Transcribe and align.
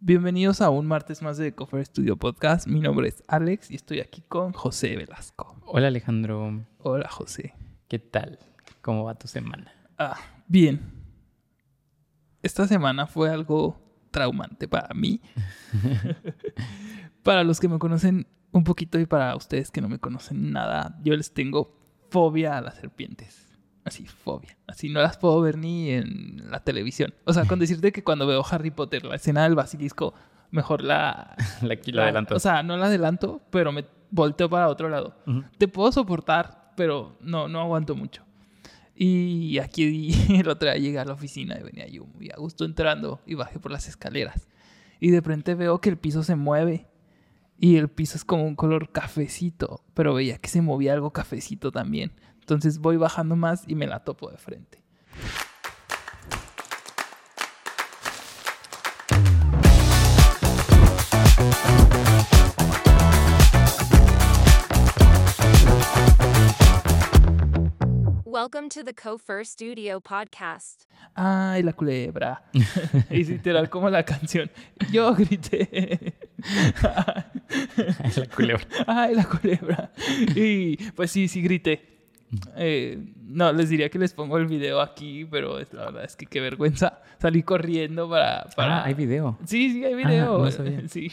Bienvenidos 0.00 0.60
a 0.60 0.70
un 0.70 0.86
martes 0.86 1.22
más 1.22 1.38
de 1.38 1.56
Cofer 1.56 1.84
Studio 1.84 2.16
Podcast. 2.16 2.68
Mi 2.68 2.78
nombre 2.78 3.08
es 3.08 3.20
Alex 3.26 3.68
y 3.72 3.74
estoy 3.74 3.98
aquí 3.98 4.22
con 4.22 4.52
José 4.52 4.96
Velasco. 4.96 5.56
Hola 5.66 5.88
Alejandro, 5.88 6.64
Hola 6.78 7.08
José. 7.08 7.54
¿qué 7.88 7.98
tal? 7.98 8.38
¿Cómo 8.80 9.02
va 9.02 9.16
tu 9.16 9.26
semana? 9.26 9.72
Ah, 9.98 10.16
bien. 10.46 10.92
Esta 12.44 12.68
semana 12.68 13.08
fue 13.08 13.28
algo 13.28 13.76
traumante 14.12 14.68
para 14.68 14.94
mí. 14.94 15.20
para 17.24 17.42
los 17.42 17.58
que 17.58 17.68
me 17.68 17.80
conocen 17.80 18.28
un 18.52 18.62
poquito 18.62 19.00
y 19.00 19.06
para 19.06 19.34
ustedes 19.34 19.72
que 19.72 19.80
no 19.80 19.88
me 19.88 19.98
conocen 19.98 20.52
nada, 20.52 20.96
yo 21.02 21.16
les 21.16 21.34
tengo 21.34 21.76
fobia 22.08 22.56
a 22.56 22.60
las 22.60 22.76
serpientes. 22.76 23.47
Así, 23.88 24.06
fobia. 24.06 24.56
Así 24.66 24.88
no 24.88 25.00
las 25.00 25.18
puedo 25.18 25.40
ver 25.40 25.58
ni 25.58 25.90
en 25.90 26.50
la 26.50 26.60
televisión. 26.60 27.14
O 27.24 27.32
sea, 27.32 27.44
con 27.46 27.58
decirte 27.58 27.92
que 27.92 28.04
cuando 28.04 28.26
veo 28.26 28.44
Harry 28.50 28.70
Potter, 28.70 29.04
la 29.04 29.16
escena 29.16 29.42
del 29.44 29.54
basilisco, 29.54 30.14
mejor 30.50 30.82
la... 30.82 31.36
La, 31.62 31.74
aquí 31.74 31.92
lo 31.92 32.02
adelanto. 32.02 32.36
O 32.36 32.40
sea, 32.40 32.62
no 32.62 32.76
la 32.76 32.86
adelanto, 32.86 33.42
pero 33.50 33.72
me 33.72 33.84
volteo 34.10 34.48
para 34.48 34.68
otro 34.68 34.88
lado. 34.88 35.16
Ujú. 35.26 35.44
Te 35.58 35.68
puedo 35.68 35.90
soportar, 35.92 36.72
pero 36.76 37.16
no, 37.20 37.48
no 37.48 37.60
aguanto 37.60 37.94
mucho. 37.96 38.22
Y 38.94 39.58
aquí 39.58 40.10
el 40.34 40.48
otro 40.48 40.68
día 40.68 40.78
llegué 40.78 40.98
a 40.98 41.04
la 41.04 41.12
oficina 41.12 41.56
y 41.58 41.62
venía 41.62 41.86
yo 41.86 42.04
muy 42.04 42.30
a 42.30 42.36
gusto 42.36 42.64
entrando 42.64 43.20
y 43.26 43.34
bajé 43.34 43.58
por 43.60 43.70
las 43.70 43.88
escaleras. 43.88 44.48
Y 45.00 45.10
de 45.10 45.20
repente 45.20 45.54
veo 45.54 45.80
que 45.80 45.88
el 45.88 45.96
piso 45.96 46.22
se 46.22 46.34
mueve. 46.34 46.86
Y 47.60 47.76
el 47.76 47.88
piso 47.88 48.16
es 48.16 48.24
como 48.24 48.44
un 48.44 48.54
color 48.54 48.92
cafecito, 48.92 49.82
pero 49.94 50.14
veía 50.14 50.38
que 50.38 50.48
se 50.48 50.62
movía 50.62 50.92
algo 50.92 51.12
cafecito 51.12 51.72
también. 51.72 52.12
Entonces 52.48 52.78
voy 52.78 52.96
bajando 52.96 53.36
más 53.36 53.64
y 53.66 53.74
me 53.74 53.86
la 53.86 54.02
topo 54.04 54.30
de 54.30 54.38
frente. 54.38 54.82
Welcome 68.24 68.70
to 68.70 68.82
the 68.82 68.94
Cofer 68.94 69.44
Studio 69.44 70.00
podcast. 70.00 70.84
¡Ay, 71.14 71.62
la 71.62 71.74
culebra! 71.74 72.44
es 73.10 73.28
literal 73.28 73.68
como 73.68 73.90
la 73.90 74.04
canción. 74.04 74.50
Yo 74.90 75.14
grité. 75.14 76.14
la 76.82 78.26
culebra. 78.34 78.66
¡Ay, 78.86 79.14
la 79.14 79.24
culebra! 79.24 79.92
Y 80.34 80.78
pues 80.92 81.10
sí, 81.10 81.28
sí 81.28 81.42
grité. 81.42 81.97
Eh, 82.56 82.98
no, 83.26 83.52
les 83.52 83.70
diría 83.70 83.88
que 83.88 83.98
les 83.98 84.12
pongo 84.12 84.36
el 84.38 84.46
video 84.46 84.80
aquí, 84.80 85.24
pero 85.24 85.58
es- 85.58 85.72
la 85.72 85.86
verdad 85.86 86.04
es 86.04 86.14
que 86.16 86.26
qué 86.26 86.40
vergüenza. 86.40 87.00
Salí 87.18 87.42
corriendo 87.42 88.08
para... 88.08 88.44
para... 88.54 88.78
Ah, 88.82 88.84
hay 88.84 88.94
video 88.94 89.38
Sí, 89.44 89.72
sí, 89.72 89.84
hay 89.84 89.94
video. 89.94 90.38
no 90.38 90.50
sabía. 90.50 90.82
Sí, 90.88 91.10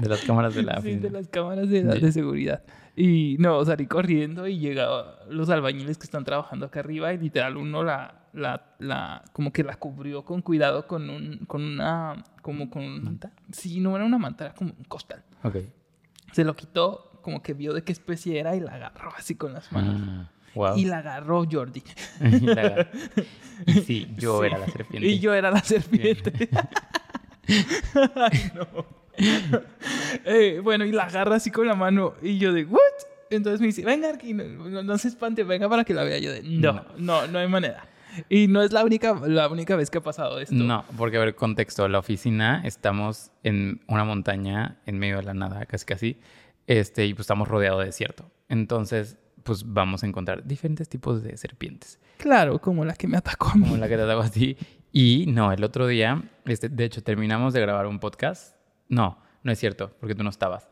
de 0.00 0.08
las 0.08 0.20
cámaras 0.22 0.54
de 0.54 0.62
la 0.62 0.80
sí, 0.80 0.88
de 0.88 0.94
oficina. 0.96 1.18
las 1.18 1.28
cámaras 1.28 1.68
de, 1.68 2.12
seguridad. 2.12 2.62
Y 2.94 3.36
no, 3.38 3.62
salí 3.64 3.86
corriendo 3.86 4.46
y 4.46 4.58
llegaban 4.58 5.06
los 5.28 5.50
albañiles 5.50 5.98
que 5.98 6.04
están 6.04 6.24
trabajando 6.24 6.66
acá 6.66 6.80
arriba 6.80 7.12
y 7.12 7.18
literal 7.18 7.56
uno 7.56 7.82
la, 7.82 8.22
la, 8.32 8.74
la, 8.78 9.22
como 9.32 9.52
que 9.52 9.64
la 9.64 9.74
cubrió 9.76 10.24
con 10.24 10.40
cuidado 10.42 10.86
con 10.86 11.10
un, 11.10 11.38
con 11.46 11.62
una, 11.62 12.24
como 12.40 12.70
con... 12.70 13.02
¿Manta? 13.04 13.32
Sí, 13.52 13.80
no 13.80 13.96
era 13.96 14.04
una 14.04 14.16
manta, 14.18 14.46
era 14.46 14.54
como 14.54 14.72
un 14.78 14.84
costal. 14.84 15.22
Ok. 15.42 15.56
Se 16.32 16.44
lo 16.44 16.54
quitó, 16.56 17.20
como 17.22 17.42
que 17.42 17.52
vio 17.52 17.74
de 17.74 17.82
qué 17.82 17.92
especie 17.92 18.38
era 18.38 18.56
y 18.56 18.60
la 18.60 18.72
agarró 18.74 19.10
así 19.16 19.34
con 19.34 19.52
las 19.52 19.70
manos. 19.72 20.00
Ah, 20.08 20.30
wow. 20.56 20.76
Y 20.76 20.84
la 20.86 20.98
agarró 20.98 21.44
Jordi. 21.50 21.82
Y 22.20 22.40
la- 22.46 22.88
y 23.66 23.72
sí, 23.82 24.08
yo 24.16 24.40
Sí. 24.40 24.46
era 24.46 24.58
la 24.58 24.66
serpiente. 24.66 25.06
Y 25.08 25.18
yo 25.20 25.34
era 25.34 25.50
la 25.50 25.60
serpiente. 25.62 26.48
Ay, 28.14 28.50
no. 28.54 28.84
Eh, 30.24 30.60
bueno, 30.62 30.84
y 30.84 30.92
la 30.92 31.04
agarra 31.04 31.36
así 31.36 31.50
con 31.50 31.66
la 31.66 31.74
mano. 31.74 32.14
Y 32.22 32.38
yo 32.38 32.52
de, 32.52 32.64
¿what? 32.64 32.80
Entonces 33.30 33.60
me 33.60 33.66
dice, 33.68 33.84
venga 33.84 34.12
no, 34.34 34.44
no- 34.68 34.82
no 34.82 34.98
se 34.98 35.08
espante, 35.08 35.42
venga 35.44 35.68
para 35.68 35.84
que 35.84 35.94
la 35.94 36.04
vea. 36.04 36.18
Yo 36.18 36.32
de, 36.32 36.42
no, 36.42 36.72
No. 36.72 36.84
no, 36.98 37.26
no 37.28 37.38
hay 37.38 37.48
manera. 37.48 37.86
Y 38.30 38.46
no 38.48 38.62
es 38.62 38.72
la 38.72 38.82
única, 38.84 39.14
la 39.26 39.48
única 39.48 39.76
vez 39.76 39.90
que 39.90 39.98
ha 39.98 40.02
pasado 40.02 40.38
esto. 40.40 40.54
No, 40.54 40.84
porque 40.96 41.18
a 41.18 41.20
ver, 41.20 41.34
contexto. 41.34 41.86
La 41.88 41.98
oficina, 41.98 42.62
estamos 42.64 43.30
en 43.42 43.82
una 43.88 44.04
montaña 44.04 44.78
en 44.86 44.98
medio 44.98 45.18
de 45.18 45.24
la 45.24 45.34
nada, 45.34 45.66
casi 45.66 45.84
casi. 45.84 46.16
Este, 46.66 47.04
y 47.06 47.12
pues 47.14 47.24
estamos 47.24 47.46
rodeados 47.48 47.80
de 47.80 47.86
desierto. 47.86 48.30
Entonces, 48.48 49.18
pues 49.46 49.64
vamos 49.64 50.02
a 50.02 50.06
encontrar 50.06 50.44
diferentes 50.44 50.88
tipos 50.88 51.22
de 51.22 51.36
serpientes. 51.36 51.98
Claro, 52.18 52.58
como 52.60 52.84
la 52.84 52.94
que 52.94 53.06
me 53.06 53.16
atacó 53.16 53.48
a 53.50 53.54
mí. 53.54 53.62
como 53.62 53.76
la 53.76 53.88
que 53.88 53.96
te 53.96 54.02
hago 54.02 54.20
a 54.22 54.28
ti. 54.28 54.56
Y 54.92 55.26
no, 55.28 55.52
el 55.52 55.62
otro 55.64 55.86
día, 55.86 56.22
este, 56.44 56.68
de 56.68 56.84
hecho, 56.84 57.02
terminamos 57.02 57.54
de 57.54 57.60
grabar 57.60 57.86
un 57.86 57.98
podcast. 58.00 58.56
No, 58.88 59.18
no 59.42 59.52
es 59.52 59.58
cierto, 59.58 59.92
porque 60.00 60.14
tú 60.14 60.22
no 60.24 60.30
estabas. 60.30 60.68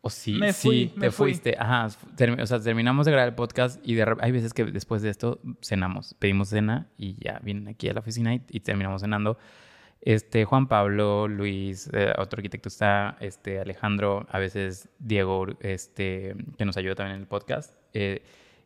O 0.00 0.10
sí, 0.10 0.34
Me 0.34 0.52
sí, 0.52 0.68
fui, 0.68 0.86
te 0.86 1.00
me 1.00 1.10
fui. 1.10 1.32
fuiste. 1.32 1.56
Ajá, 1.58 1.88
o 2.40 2.46
sea, 2.46 2.60
terminamos 2.60 3.04
de 3.06 3.12
grabar 3.12 3.28
el 3.30 3.34
podcast 3.34 3.80
y 3.86 3.94
de 3.96 4.14
hay 4.20 4.30
veces 4.30 4.54
que 4.54 4.64
después 4.64 5.02
de 5.02 5.10
esto 5.10 5.40
cenamos, 5.60 6.14
pedimos 6.20 6.50
cena 6.50 6.86
y 6.96 7.16
ya 7.22 7.40
vienen 7.42 7.66
aquí 7.66 7.88
a 7.88 7.94
la 7.94 8.00
oficina 8.00 8.32
y, 8.34 8.42
y 8.48 8.60
terminamos 8.60 9.02
cenando. 9.02 9.38
Este, 10.00 10.44
Juan 10.44 10.68
Pablo, 10.68 11.26
Luis, 11.26 11.90
eh, 11.92 12.12
otro 12.18 12.38
arquitecto 12.38 12.68
está, 12.68 13.16
este, 13.20 13.58
Alejandro, 13.60 14.26
a 14.30 14.38
veces 14.38 14.88
Diego, 15.00 15.46
este, 15.60 16.36
que 16.56 16.64
nos 16.64 16.76
ayuda 16.76 16.94
también 16.94 17.16
en 17.16 17.22
el 17.22 17.26
podcast. 17.28 17.74
Eh, 17.94 18.22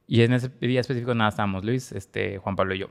y 0.06 0.22
en 0.22 0.32
ese 0.32 0.50
día 0.60 0.80
específico 0.80 1.14
nada 1.14 1.30
estábamos 1.30 1.64
Luis, 1.64 1.92
este, 1.92 2.38
Juan 2.38 2.56
Pablo 2.56 2.74
y 2.74 2.78
yo. 2.78 2.90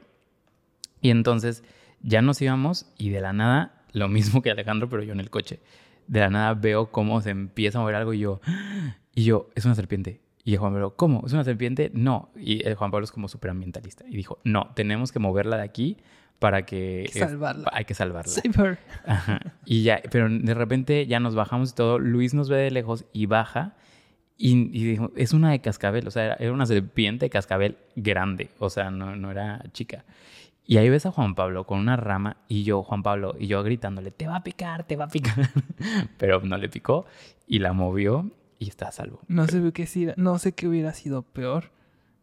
Y 1.01 1.09
entonces 1.09 1.63
ya 2.01 2.21
nos 2.21 2.41
íbamos 2.41 2.91
y 2.97 3.09
de 3.09 3.21
la 3.21 3.33
nada, 3.33 3.83
lo 3.93 4.07
mismo 4.07 4.41
que 4.41 4.51
Alejandro, 4.51 4.89
pero 4.89 5.03
yo 5.03 5.13
en 5.13 5.19
el 5.19 5.29
coche. 5.29 5.59
De 6.07 6.19
la 6.19 6.29
nada 6.29 6.53
veo 6.53 6.91
cómo 6.91 7.21
se 7.21 7.29
empieza 7.29 7.77
a 7.77 7.81
mover 7.81 7.95
algo 7.95 8.13
y 8.13 8.19
yo, 8.19 8.41
y 9.15 9.23
yo, 9.23 9.49
es 9.55 9.65
una 9.65 9.75
serpiente. 9.75 10.21
Y 10.43 10.55
Juan 10.57 10.71
Pablo, 10.73 10.95
¿cómo? 10.95 11.23
¿Es 11.25 11.33
una 11.33 11.43
serpiente? 11.43 11.91
No. 11.93 12.31
Y 12.35 12.65
el 12.67 12.73
Juan 12.75 12.89
Pablo 12.89 13.03
es 13.03 13.11
como 13.11 13.27
súper 13.27 13.51
ambientalista. 13.51 14.05
Y 14.07 14.15
dijo, 14.15 14.39
no, 14.43 14.71
tenemos 14.75 15.11
que 15.11 15.19
moverla 15.19 15.57
de 15.57 15.63
aquí 15.63 15.97
para 16.39 16.65
que... 16.65 17.03
Hay 17.05 17.11
que 17.13 17.19
es- 17.19 17.25
salvarla. 17.29 17.69
hay 17.71 17.85
que 17.85 17.93
salvarla. 17.93 18.31
Save 18.31 18.51
her. 18.69 18.79
Ajá. 19.05 19.39
Y 19.65 19.83
ya, 19.83 20.01
pero 20.11 20.27
de 20.29 20.53
repente 20.55 21.05
ya 21.05 21.19
nos 21.19 21.35
bajamos 21.35 21.71
y 21.71 21.75
todo. 21.75 21.99
Luis 21.99 22.33
nos 22.33 22.49
ve 22.49 22.57
de 22.57 22.71
lejos 22.71 23.05
y 23.13 23.27
baja. 23.27 23.75
Y, 24.43 24.53
y 24.77 24.85
dijo, 24.85 25.11
es 25.15 25.33
una 25.33 25.51
de 25.51 25.59
cascabel. 25.61 26.07
O 26.07 26.11
sea, 26.11 26.25
era, 26.25 26.35
era 26.39 26.51
una 26.51 26.65
serpiente 26.65 27.25
de 27.25 27.29
cascabel 27.29 27.77
grande. 27.95 28.49
O 28.59 28.69
sea, 28.69 28.89
no, 28.89 29.15
no 29.15 29.29
era 29.31 29.63
chica. 29.71 30.03
Y 30.65 30.77
ahí 30.77 30.89
ves 30.89 31.05
a 31.05 31.11
Juan 31.11 31.35
Pablo 31.35 31.65
con 31.65 31.79
una 31.79 31.95
rama 31.97 32.37
y 32.47 32.63
yo, 32.63 32.81
Juan 32.83 33.03
Pablo, 33.03 33.35
y 33.39 33.47
yo 33.47 33.61
gritándole, 33.63 34.09
te 34.11 34.27
va 34.27 34.37
a 34.37 34.43
picar, 34.43 34.85
te 34.85 34.95
va 34.95 35.05
a 35.05 35.09
picar. 35.09 35.49
Pero 36.17 36.41
no 36.41 36.57
le 36.57 36.69
picó 36.69 37.05
y 37.47 37.59
la 37.59 37.73
movió 37.73 38.29
y 38.57 38.69
está 38.69 38.87
a 38.87 38.91
salvo. 38.91 39.19
No 39.27 39.45
sé 39.47 39.61
qué 39.73 39.85
si- 39.85 40.07
no 40.15 40.37
sé 40.39 40.53
qué 40.53 40.67
hubiera 40.67 40.93
sido 40.93 41.23
peor. 41.23 41.71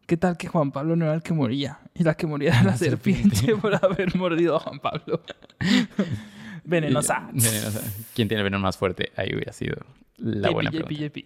¿Qué 0.07 0.17
tal 0.17 0.37
que 0.37 0.47
Juan 0.47 0.71
Pablo 0.71 0.95
no 0.95 1.05
era 1.05 1.13
el 1.13 1.21
que 1.21 1.33
moría? 1.33 1.79
Y 1.93 2.03
la 2.03 2.15
que 2.15 2.25
moría 2.25 2.49
era 2.49 2.63
la 2.63 2.71
La 2.71 2.77
serpiente, 2.77 3.35
serpiente. 3.35 3.61
por 3.61 3.75
haber 3.85 4.15
mordido 4.15 4.55
a 4.55 4.59
Juan 4.59 4.79
Pablo. 4.79 5.21
Venenosa. 6.69 7.29
Venenosa. 7.33 7.81
¿Quién 8.15 8.27
tiene 8.27 8.41
el 8.41 8.43
veneno 8.45 8.59
más 8.61 8.77
fuerte? 8.77 9.11
Ahí 9.15 9.29
hubiera 9.33 9.51
sido 9.53 9.75
la 10.17 10.49
buena 10.51 10.71
pregunta. 10.71 10.93
JP. 10.93 11.25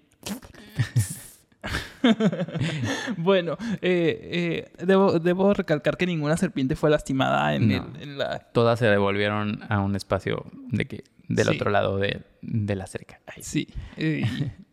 bueno, 3.17 3.57
eh, 3.81 4.67
eh, 4.77 4.85
debo, 4.85 5.19
debo 5.19 5.53
recalcar 5.53 5.97
que 5.97 6.05
ninguna 6.05 6.37
serpiente 6.37 6.75
fue 6.75 6.89
lastimada 6.89 7.55
en, 7.55 7.67
No. 7.69 7.75
el- 7.95 8.01
en 8.01 8.17
la... 8.17 8.39
Todas 8.39 8.79
se 8.79 8.85
devolvieron 8.87 9.61
a 9.69 9.79
un 9.79 9.95
espacio 9.95 10.45
de 10.69 10.85
que, 10.85 11.03
del 11.27 11.47
Sí. 11.47 11.55
otro 11.55 11.71
lado 11.71 11.97
de, 11.97 12.21
de 12.41 12.75
la 12.75 12.87
cerca. 12.87 13.21
Ahí. 13.27 13.43
Sí. 13.43 13.67
eh, 13.97 14.23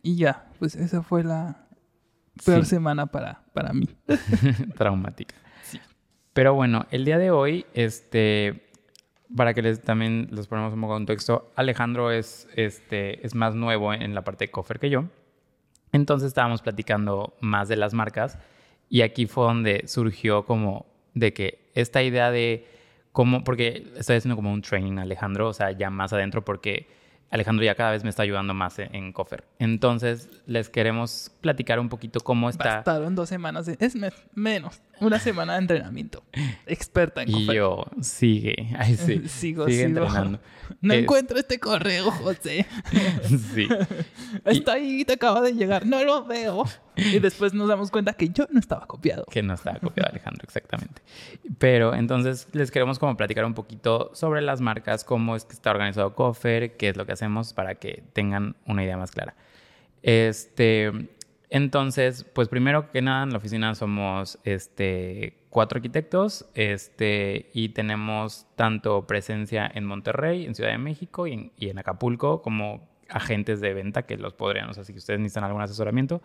y, 0.03 0.15
ya, 0.17 0.49
pues 0.59 0.75
esa 0.75 1.01
fue 1.03 1.23
la 1.23 1.67
peor 2.45 2.63
Sí. 2.65 2.71
semana 2.71 3.05
para, 3.07 3.43
para 3.53 3.71
mí. 3.73 3.87
traumática. 4.77 5.35
Pero 6.33 6.53
bueno, 6.53 6.85
el 6.91 7.03
día 7.05 7.17
de 7.17 7.29
hoy, 7.31 7.65
este, 7.73 8.69
para 9.35 9.53
que 9.53 9.61
les 9.61 9.81
también 9.81 10.27
los 10.31 10.47
ponemos 10.47 10.73
un 10.73 10.81
poco 10.81 10.93
en 10.93 10.99
contexto, 10.99 11.51
Alejandro 11.55 12.11
es, 12.11 12.47
este, 12.55 13.25
es 13.25 13.35
más 13.35 13.55
nuevo 13.55 13.93
en 13.93 14.13
la 14.13 14.23
parte 14.23 14.45
de 14.45 14.51
Coffer 14.51 14.79
que 14.79 14.89
yo. 14.89 15.05
Entonces 15.91 16.27
estábamos 16.27 16.61
platicando 16.61 17.33
más 17.41 17.67
de 17.67 17.75
las 17.75 17.93
marcas 17.93 18.37
y 18.89 19.01
aquí 19.01 19.25
fue 19.25 19.45
donde 19.45 19.87
surgió 19.87 20.45
como 20.45 20.85
de 21.13 21.33
que 21.33 21.69
esta 21.73 22.01
idea 22.03 22.31
de 22.31 22.67
cómo, 23.11 23.43
porque 23.43 23.91
estoy 23.97 24.17
haciendo 24.17 24.35
como 24.35 24.51
un 24.51 24.61
training 24.61 24.97
Alejandro, 24.97 25.49
o 25.49 25.53
sea, 25.53 25.71
ya 25.71 25.89
más 25.89 26.13
adentro 26.13 26.43
porque 26.43 26.87
Alejandro 27.31 27.63
ya 27.65 27.75
cada 27.75 27.91
vez 27.91 28.03
me 28.03 28.09
está 28.09 28.23
ayudando 28.23 28.53
más 28.53 28.77
en, 28.79 28.93
en 28.93 29.13
Coffer. 29.13 29.45
Entonces 29.57 30.29
les 30.45 30.69
queremos 30.69 31.31
platicar 31.41 31.79
un 31.79 31.89
poquito 31.89 32.19
cómo 32.19 32.49
está... 32.49 32.75
Bastaron 32.77 33.15
dos 33.15 33.29
semanas, 33.29 33.65
de- 33.65 33.77
es 33.79 33.95
me- 33.95 34.11
menos, 34.35 34.81
una 34.99 35.17
semana 35.17 35.53
de 35.53 35.59
entrenamiento. 35.59 36.23
Experta 36.65 37.23
en 37.23 37.29
Y 37.29 37.33
cofer. 37.45 37.55
yo, 37.55 37.85
sigue, 38.01 38.67
ay, 38.77 38.95
sí, 38.97 39.21
Sigo, 39.29 39.65
sigue 39.65 39.85
sigo. 39.87 39.99
entrenando. 40.03 40.39
No 40.81 40.93
Es- 40.93 41.01
encuentro 41.03 41.37
este 41.39 41.59
correo, 41.59 42.11
José. 42.11 42.65
Sí. 43.53 43.67
Está 44.45 44.73
ahí, 44.73 45.03
te 45.05 45.13
acaba 45.13 45.41
de 45.41 45.53
llegar. 45.53 45.85
No 45.85 46.03
lo 46.03 46.25
veo. 46.25 46.65
Y 46.95 47.19
después 47.19 47.53
nos 47.53 47.67
damos 47.69 47.89
cuenta 47.91 48.13
que 48.13 48.29
yo 48.29 48.45
no 48.51 48.59
estaba 48.59 48.85
copiado. 48.85 49.23
Que 49.31 49.41
no 49.41 49.53
estaba 49.53 49.79
copiado 49.79 50.09
Alejandro, 50.09 50.43
exactamente. 50.43 51.01
Pero 51.57 51.95
entonces 51.95 52.47
les 52.51 52.69
queremos 52.71 52.99
como 52.99 53.15
platicar 53.15 53.45
un 53.45 53.53
poquito 53.53 54.11
sobre 54.13 54.41
las 54.41 54.59
marcas, 54.61 55.03
cómo 55.05 55.35
es 55.35 55.45
que 55.45 55.53
está 55.53 55.71
organizado 55.71 56.13
Coffer, 56.15 56.75
qué 56.77 56.89
es 56.89 56.97
lo 56.97 57.05
que 57.05 57.13
hacemos 57.21 57.53
para 57.53 57.75
que 57.75 58.03
tengan 58.13 58.55
una 58.65 58.83
idea 58.83 58.97
más 58.97 59.11
clara. 59.11 59.35
Este, 60.01 60.91
entonces, 61.49 62.23
pues 62.23 62.47
primero 62.47 62.91
que 62.91 63.01
nada 63.01 63.23
en 63.23 63.29
la 63.29 63.37
oficina 63.37 63.75
somos 63.75 64.39
este, 64.43 65.45
cuatro 65.49 65.77
arquitectos 65.77 66.45
este, 66.55 67.49
y 67.53 67.69
tenemos 67.69 68.47
tanto 68.55 69.05
presencia 69.05 69.69
en 69.71 69.85
Monterrey, 69.85 70.45
en 70.45 70.55
Ciudad 70.55 70.71
de 70.71 70.79
México 70.79 71.27
y 71.27 71.33
en, 71.33 71.51
y 71.57 71.69
en 71.69 71.77
Acapulco 71.77 72.41
como 72.41 72.89
agentes 73.09 73.61
de 73.61 73.73
venta 73.73 74.03
que 74.03 74.17
los 74.17 74.33
podrían, 74.33 74.69
o 74.69 74.73
sea, 74.73 74.83
si 74.83 74.93
ustedes 74.93 75.19
necesitan 75.19 75.43
algún 75.43 75.61
asesoramiento, 75.61 76.21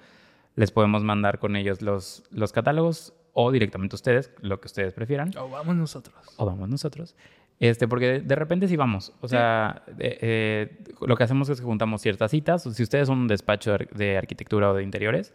les 0.54 0.70
podemos 0.70 1.02
mandar 1.02 1.38
con 1.38 1.56
ellos 1.56 1.82
los, 1.82 2.22
los 2.30 2.52
catálogos 2.52 3.12
o 3.34 3.52
directamente 3.52 3.96
ustedes, 3.96 4.30
lo 4.40 4.60
que 4.60 4.66
ustedes 4.66 4.94
prefieran. 4.94 5.30
O 5.36 5.50
vamos 5.50 5.76
nosotros. 5.76 6.14
O 6.36 6.46
vamos 6.46 6.70
nosotros. 6.70 7.14
Este, 7.58 7.88
porque 7.88 8.20
de, 8.20 8.34
repente 8.34 8.68
sí 8.68 8.76
vamos. 8.76 9.14
O 9.20 9.28
sea, 9.28 9.82
eh, 9.98 10.18
eh, 10.20 10.78
lo 11.00 11.16
que 11.16 11.24
hacemos 11.24 11.48
es 11.48 11.60
que 11.60 11.66
juntamos 11.66 12.02
ciertas 12.02 12.30
citas. 12.30 12.62
Si 12.62 12.82
ustedes 12.82 13.08
son 13.08 13.20
un 13.20 13.28
despacho 13.28 13.76
de 13.94 14.18
arquitectura 14.18 14.70
o 14.70 14.74
de 14.74 14.82
interiores, 14.82 15.32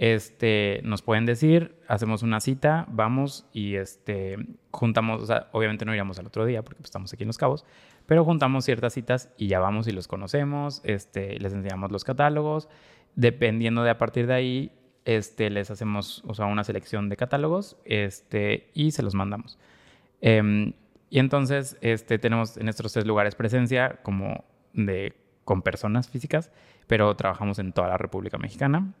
este, 0.00 0.80
nos 0.82 1.02
pueden 1.02 1.26
decir, 1.26 1.76
hacemos 1.86 2.22
una 2.22 2.40
cita, 2.40 2.86
vamos 2.88 3.46
y 3.52 3.74
este, 3.74 4.38
juntamos, 4.70 5.22
o 5.22 5.26
sea, 5.26 5.48
obviamente 5.52 5.84
no 5.84 5.92
iríamos 5.92 6.18
al 6.18 6.26
otro 6.26 6.46
día 6.46 6.62
porque 6.62 6.78
pues, 6.78 6.86
estamos 6.86 7.12
aquí 7.12 7.24
en 7.24 7.26
Los 7.26 7.36
Cabos, 7.36 7.66
pero 8.06 8.24
juntamos 8.24 8.64
ciertas 8.64 8.94
citas 8.94 9.30
y 9.36 9.48
ya 9.48 9.60
vamos 9.60 9.86
y 9.88 9.92
los 9.92 10.08
conocemos, 10.08 10.80
este, 10.84 11.38
les 11.38 11.52
enseñamos 11.52 11.92
los 11.92 12.04
catálogos, 12.04 12.70
dependiendo 13.14 13.82
de 13.82 13.90
a 13.90 13.98
partir 13.98 14.26
de 14.26 14.32
ahí, 14.32 14.72
este, 15.04 15.50
les 15.50 15.70
hacemos, 15.70 16.24
o 16.26 16.32
sea, 16.32 16.46
una 16.46 16.64
selección 16.64 17.10
de 17.10 17.18
catálogos 17.18 17.76
este, 17.84 18.70
y 18.72 18.92
se 18.92 19.02
los 19.02 19.14
mandamos. 19.14 19.58
Em, 20.22 20.72
y 21.10 21.18
entonces 21.18 21.76
este, 21.80 22.18
tenemos 22.18 22.56
en 22.56 22.68
estos 22.68 22.92
tres 22.92 23.04
lugares 23.04 23.34
presencia 23.34 23.98
como 24.02 24.44
de, 24.72 25.12
con 25.44 25.62
personas 25.62 26.08
físicas, 26.08 26.52
pero 26.86 27.14
trabajamos 27.16 27.58
en 27.58 27.72
toda 27.72 27.88
la 27.88 27.98
República 27.98 28.38
Mexicana. 28.38 28.94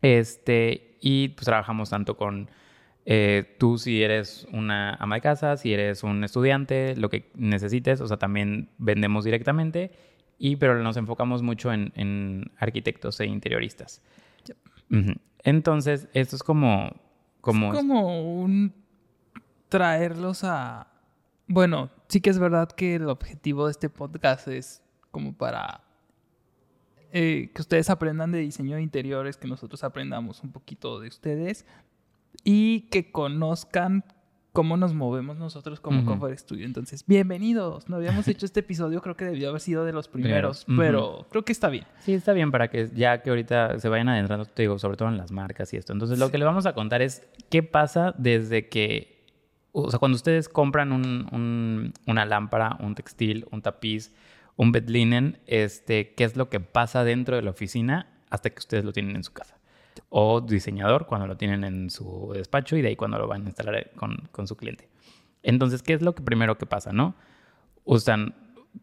Este, 0.00 0.96
y 1.00 1.28
pues 1.28 1.44
trabajamos 1.44 1.90
tanto 1.90 2.16
con 2.16 2.48
eh, 3.06 3.56
tú 3.58 3.76
si 3.76 4.02
eres 4.02 4.46
una 4.52 4.94
ama 4.94 5.16
de 5.16 5.20
casa, 5.20 5.56
si 5.58 5.74
eres 5.74 6.02
un 6.02 6.24
estudiante, 6.24 6.96
lo 6.96 7.10
que 7.10 7.30
necesites, 7.34 8.00
o 8.00 8.08
sea, 8.08 8.16
también 8.16 8.70
vendemos 8.78 9.24
directamente, 9.24 9.92
y, 10.38 10.56
pero 10.56 10.82
nos 10.82 10.96
enfocamos 10.96 11.42
mucho 11.42 11.72
en, 11.72 12.50
arquitectos 12.58 13.20
e 13.20 13.26
interioristas. 13.26 14.02
Entonces, 15.42 16.08
esto 16.14 16.36
es 16.36 16.42
como... 16.42 16.94
como 17.42 17.72
es 17.72 17.78
como 17.78 18.40
un 18.40 18.72
traerlos 19.68 20.44
a... 20.44 20.88
Bueno, 21.46 21.90
sí 22.08 22.20
que 22.20 22.30
es 22.30 22.38
verdad 22.38 22.68
que 22.70 22.96
el 22.96 23.08
objetivo 23.08 23.66
de 23.66 23.72
este 23.72 23.90
podcast 23.90 24.48
es 24.48 24.82
como 25.10 25.36
para 25.36 25.82
eh, 27.12 27.50
que 27.54 27.62
ustedes 27.62 27.90
aprendan 27.90 28.32
de 28.32 28.40
diseño 28.40 28.76
de 28.76 28.82
interiores, 28.82 29.36
que 29.36 29.46
nosotros 29.46 29.84
aprendamos 29.84 30.42
un 30.42 30.52
poquito 30.52 31.00
de 31.00 31.08
ustedes 31.08 31.66
y 32.42 32.88
que 32.90 33.12
conozcan 33.12 34.04
cómo 34.54 34.76
nos 34.76 34.94
movemos 34.94 35.36
nosotros 35.36 35.80
como 35.80 36.12
uh 36.12 36.36
Studio. 36.36 36.64
Entonces, 36.64 37.04
bienvenidos. 37.06 37.88
No 37.88 37.96
habíamos 37.96 38.26
hecho 38.28 38.46
este 38.46 38.60
episodio, 38.60 39.02
creo 39.02 39.16
que 39.16 39.24
debió 39.24 39.48
haber 39.48 39.60
sido 39.60 39.84
de 39.84 39.92
los 39.92 40.08
primeros, 40.08 40.64
pero 40.76 41.26
creo 41.28 41.44
que 41.44 41.52
está 41.52 41.68
bien. 41.68 41.84
Sí, 41.98 42.14
está 42.14 42.32
bien 42.32 42.50
para 42.52 42.68
que 42.68 42.88
ya 42.94 43.20
que 43.20 43.30
ahorita 43.30 43.80
se 43.80 43.88
vayan 43.88 44.08
adentrando, 44.08 44.46
te 44.46 44.62
digo, 44.62 44.78
sobre 44.78 44.96
todo 44.96 45.08
en 45.08 45.18
las 45.18 45.32
marcas 45.32 45.74
y 45.74 45.76
esto. 45.76 45.92
Entonces, 45.92 46.18
lo 46.20 46.30
que 46.30 46.38
le 46.38 46.44
vamos 46.44 46.66
a 46.66 46.72
contar 46.72 47.02
es 47.02 47.26
qué 47.50 47.64
pasa 47.64 48.14
desde 48.16 48.68
que, 48.68 49.13
o 49.76 49.90
sea, 49.90 49.98
cuando 49.98 50.14
ustedes 50.14 50.48
compran 50.48 50.92
una 52.06 52.24
lámpara, 52.24 52.76
un 52.78 52.94
textil, 52.94 53.44
un 53.50 53.60
tapiz, 53.60 54.14
un 54.54 54.70
bed 54.70 54.88
linen, 54.88 55.40
este, 55.46 56.14
qué 56.14 56.22
es 56.22 56.36
lo 56.36 56.48
que 56.48 56.60
pasa 56.60 57.02
dentro 57.02 57.34
de 57.34 57.42
la 57.42 57.50
oficina 57.50 58.06
hasta 58.30 58.50
que 58.50 58.60
ustedes 58.60 58.84
lo 58.84 58.92
tienen 58.92 59.16
en 59.16 59.24
su 59.24 59.32
casa. 59.32 59.58
O 60.10 60.40
diseñador 60.40 61.06
cuando 61.06 61.26
lo 61.26 61.36
tienen 61.36 61.64
en 61.64 61.90
su 61.90 62.30
despacho 62.34 62.76
y 62.76 62.82
de 62.82 62.88
ahí 62.88 62.96
cuando 62.96 63.18
lo 63.18 63.26
van 63.26 63.42
a 63.42 63.46
instalar 63.46 63.90
con, 63.96 64.28
con 64.30 64.46
su 64.46 64.56
cliente. 64.56 64.88
Entonces, 65.42 65.82
¿qué 65.82 65.94
es 65.94 66.02
lo 66.02 66.14
que 66.14 66.22
primero 66.22 66.56
que 66.56 66.66
pasa, 66.66 66.92
no? 66.92 67.16
Usan, 67.82 68.32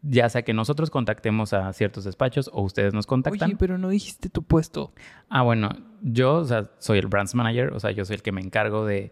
ya 0.02 0.28
sea 0.28 0.42
que 0.42 0.52
nosotros 0.52 0.90
contactemos 0.90 1.54
a 1.54 1.72
ciertos 1.72 2.04
despachos 2.04 2.50
o 2.52 2.60
ustedes 2.60 2.92
nos 2.92 3.06
contactan. 3.06 3.48
Oye, 3.48 3.56
pero 3.58 3.78
no 3.78 3.88
dijiste 3.88 4.28
tu 4.28 4.42
puesto. 4.42 4.92
Ah, 5.30 5.40
bueno, 5.40 5.70
yo, 6.02 6.34
o 6.36 6.44
sea, 6.44 6.70
soy 6.80 6.98
el 6.98 7.06
brands 7.06 7.34
manager, 7.34 7.72
o 7.72 7.80
sea, 7.80 7.92
yo 7.92 8.04
soy 8.04 8.16
el 8.16 8.22
que 8.22 8.32
me 8.32 8.42
encargo 8.42 8.84
de 8.84 9.10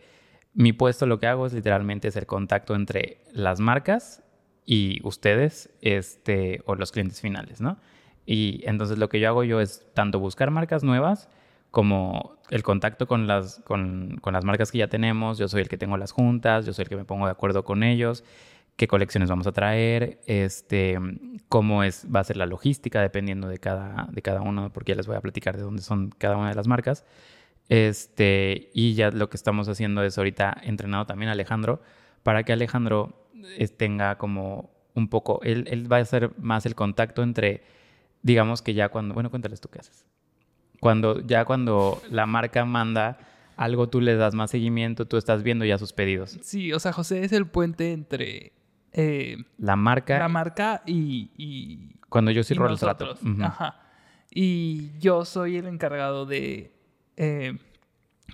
mi 0.54 0.72
puesto. 0.72 1.06
Lo 1.06 1.18
que 1.18 1.26
hago 1.26 1.46
es 1.46 1.52
literalmente 1.52 2.10
ser 2.10 2.26
contacto 2.26 2.74
entre 2.74 3.18
las 3.32 3.60
marcas 3.60 4.22
y 4.66 5.00
ustedes 5.02 5.70
este, 5.80 6.62
o 6.66 6.74
los 6.74 6.92
clientes 6.92 7.20
finales, 7.20 7.60
¿no? 7.60 7.78
Y 8.26 8.62
entonces 8.64 8.98
lo 8.98 9.08
que 9.08 9.18
yo 9.18 9.28
hago 9.28 9.44
yo 9.44 9.60
es 9.60 9.86
tanto 9.94 10.20
buscar 10.20 10.50
marcas 10.50 10.84
nuevas 10.84 11.28
como 11.70 12.36
el 12.50 12.62
contacto 12.62 13.06
con 13.06 13.26
las, 13.26 13.60
con, 13.64 14.18
con 14.20 14.32
las 14.32 14.44
marcas 14.44 14.70
que 14.70 14.78
ya 14.78 14.88
tenemos. 14.88 15.38
Yo 15.38 15.48
soy 15.48 15.62
el 15.62 15.68
que 15.68 15.78
tengo 15.78 15.96
las 15.96 16.12
juntas, 16.12 16.66
yo 16.66 16.72
soy 16.72 16.84
el 16.84 16.88
que 16.88 16.96
me 16.96 17.04
pongo 17.04 17.26
de 17.26 17.32
acuerdo 17.32 17.64
con 17.64 17.82
ellos, 17.82 18.24
qué 18.76 18.88
colecciones 18.88 19.30
vamos 19.30 19.46
a 19.46 19.52
traer, 19.52 20.20
este, 20.26 20.98
cómo 21.48 21.82
es, 21.82 22.06
va 22.14 22.20
a 22.20 22.24
ser 22.24 22.36
la 22.36 22.46
logística 22.46 23.00
dependiendo 23.00 23.48
de 23.48 23.58
cada, 23.58 24.08
de 24.10 24.22
cada 24.22 24.40
uno, 24.40 24.72
porque 24.72 24.92
ya 24.92 24.96
les 24.96 25.06
voy 25.06 25.16
a 25.16 25.20
platicar 25.20 25.56
de 25.56 25.62
dónde 25.62 25.82
son 25.82 26.10
cada 26.16 26.36
una 26.36 26.48
de 26.48 26.54
las 26.54 26.66
marcas. 26.66 27.04
Este, 27.70 28.68
y 28.74 28.94
ya 28.94 29.12
lo 29.12 29.30
que 29.30 29.36
estamos 29.36 29.68
haciendo 29.68 30.02
es 30.02 30.18
ahorita 30.18 30.56
entrenado 30.64 31.06
también 31.06 31.28
a 31.28 31.32
Alejandro 31.32 31.80
para 32.24 32.42
que 32.42 32.52
Alejandro 32.52 33.30
tenga 33.78 34.18
como 34.18 34.70
un 34.94 35.08
poco, 35.08 35.40
él, 35.44 35.64
él 35.68 35.90
va 35.90 35.98
a 35.98 36.00
hacer 36.00 36.32
más 36.38 36.66
el 36.66 36.74
contacto 36.74 37.22
entre, 37.22 37.62
digamos 38.22 38.60
que 38.60 38.74
ya 38.74 38.88
cuando, 38.88 39.14
bueno, 39.14 39.30
cuéntales 39.30 39.60
tú 39.60 39.68
qué 39.68 39.78
haces. 39.78 40.04
Cuando, 40.80 41.24
ya 41.24 41.44
cuando 41.44 42.02
la 42.10 42.26
marca 42.26 42.64
manda 42.64 43.18
algo, 43.56 43.88
tú 43.88 44.00
le 44.00 44.16
das 44.16 44.34
más 44.34 44.50
seguimiento, 44.50 45.06
tú 45.06 45.16
estás 45.16 45.44
viendo 45.44 45.64
ya 45.64 45.78
sus 45.78 45.92
pedidos. 45.92 46.38
Sí, 46.42 46.72
o 46.72 46.80
sea, 46.80 46.92
José 46.92 47.22
es 47.22 47.30
el 47.32 47.46
puente 47.46 47.92
entre 47.92 48.52
eh, 48.92 49.36
la 49.58 49.76
marca. 49.76 50.18
La 50.18 50.28
marca 50.28 50.82
y. 50.86 51.94
cuando 52.08 52.32
yo 52.32 52.42
cierro 52.42 52.68
los 52.68 52.80
tratos. 52.80 53.20
Ajá. 53.40 53.80
Y 54.32 54.98
yo 54.98 55.24
soy 55.24 55.56
el 55.56 55.66
encargado 55.66 56.26
de 56.26 56.79
eh, 57.16 57.58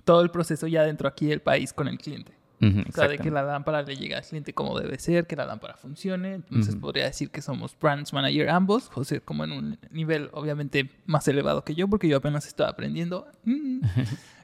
todo 0.03 0.21
el 0.21 0.31
proceso 0.31 0.67
ya 0.67 0.83
dentro 0.83 1.07
aquí 1.07 1.25
del 1.27 1.41
país 1.41 1.73
con 1.73 1.87
el 1.87 1.97
cliente 1.97 2.37
o 2.59 2.91
sea, 2.91 3.07
de 3.07 3.19
que 3.19 3.29
la 3.29 3.43
lámpara 3.43 3.83
le 3.83 3.95
llegue 3.95 4.15
al 4.15 4.23
cliente 4.23 4.53
como 4.53 4.79
debe 4.79 4.97
ser, 4.97 5.27
que 5.27 5.35
la 5.35 5.45
lámpara 5.45 5.75
funcione. 5.75 6.35
Entonces 6.35 6.75
podría 6.75 7.05
decir 7.05 7.29
que 7.29 7.41
somos 7.41 7.77
brands 7.79 8.13
manager 8.13 8.49
ambos, 8.49 8.89
José 8.89 9.21
como 9.21 9.43
en 9.43 9.51
un 9.51 9.79
nivel 9.91 10.29
obviamente 10.33 10.89
más 11.05 11.27
elevado 11.27 11.63
que 11.63 11.75
yo, 11.75 11.87
porque 11.87 12.07
yo 12.07 12.17
apenas 12.17 12.47
estoy 12.47 12.65
aprendiendo. 12.67 13.27
Mm. 13.43 13.81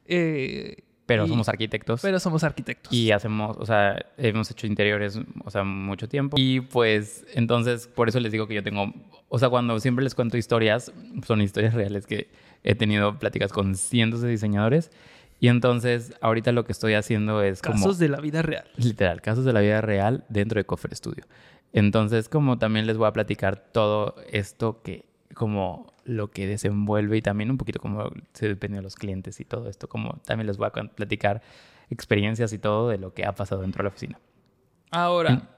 Eh, 0.06 0.84
pero 1.06 1.26
somos 1.28 1.48
arquitectos. 1.48 2.02
Pero 2.02 2.20
somos 2.20 2.44
arquitectos. 2.44 2.92
Y 2.92 3.14
hacemos, 3.14 3.56
o 3.58 3.66
sea, 3.66 4.06
hemos 4.18 4.52
hecho 4.52 4.68
interiores, 4.68 5.18
o 5.46 5.50
sea, 5.50 5.64
mucho 5.64 6.10
tiempo. 6.10 6.36
Y 6.38 6.60
pues, 6.60 7.26
entonces, 7.34 7.88
por 7.88 8.10
eso 8.10 8.20
les 8.20 8.34
digo 8.34 8.46
que 8.46 8.54
yo 8.54 8.64
tengo, 8.64 8.94
o 9.30 9.40
sea, 9.40 9.50
cuando 9.50 9.80
siempre 9.80 10.04
les 10.04 10.14
cuento 10.14 10.36
historias, 10.36 10.92
son 11.26 11.42
historias 11.42 11.74
reales 11.74 12.06
que 12.06 12.30
he 12.64 12.76
tenido 12.76 13.20
pláticas 13.20 13.52
con 13.52 13.76
cientos 13.76 14.22
de 14.22 14.30
diseñadores 14.30 14.92
y 15.44 15.50
entonces, 15.50 16.14
ahorita 16.22 16.54
lo 16.54 16.64
que 16.64 16.72
estoy 16.72 16.94
haciendo 16.94 17.42
es 17.42 17.62
como... 17.62 17.76
Casos 17.76 18.00
de 18.00 18.08
la 18.08 18.22
vida 18.22 18.42
real. 18.42 18.64
Literal, 18.78 19.22
casos 19.22 19.44
de 19.44 19.52
la 19.52 19.60
vida 19.60 19.82
real 19.82 20.24
dentro 20.30 20.58
de 20.58 20.64
Coffer 20.64 20.96
Studio. 20.96 21.26
Entonces, 21.74 22.30
como 22.30 22.60
también 22.60 22.88
les 22.88 22.96
voy 22.96 23.08
a 23.08 23.12
platicar 23.12 23.58
todo 23.58 24.16
esto 24.32 24.82
que, 24.82 25.04
como 25.34 25.92
lo 26.06 26.32
que 26.32 26.48
desenvuelve 26.48 27.18
y 27.18 27.22
también 27.22 27.52
un 27.52 27.58
poquito 27.58 27.82
como 27.82 28.10
se 28.32 28.48
depende 28.48 28.78
de 28.78 28.84
los 28.84 28.96
clientes 28.96 29.42
y 29.42 29.44
todo 29.44 29.68
esto, 29.68 29.90
como 29.90 30.22
también 30.26 30.48
les 30.48 30.56
voy 30.56 30.68
a 30.68 30.72
platicar 30.72 31.42
experiencias 31.90 32.54
y 32.54 32.58
todo 32.58 32.88
de 32.88 32.98
lo 32.98 33.14
que 33.14 33.26
ha 33.26 33.36
pasado 33.36 33.64
dentro 33.64 33.80
de 33.80 33.84
la 33.84 33.90
oficina. 33.90 34.20
Ahora, 34.92 35.50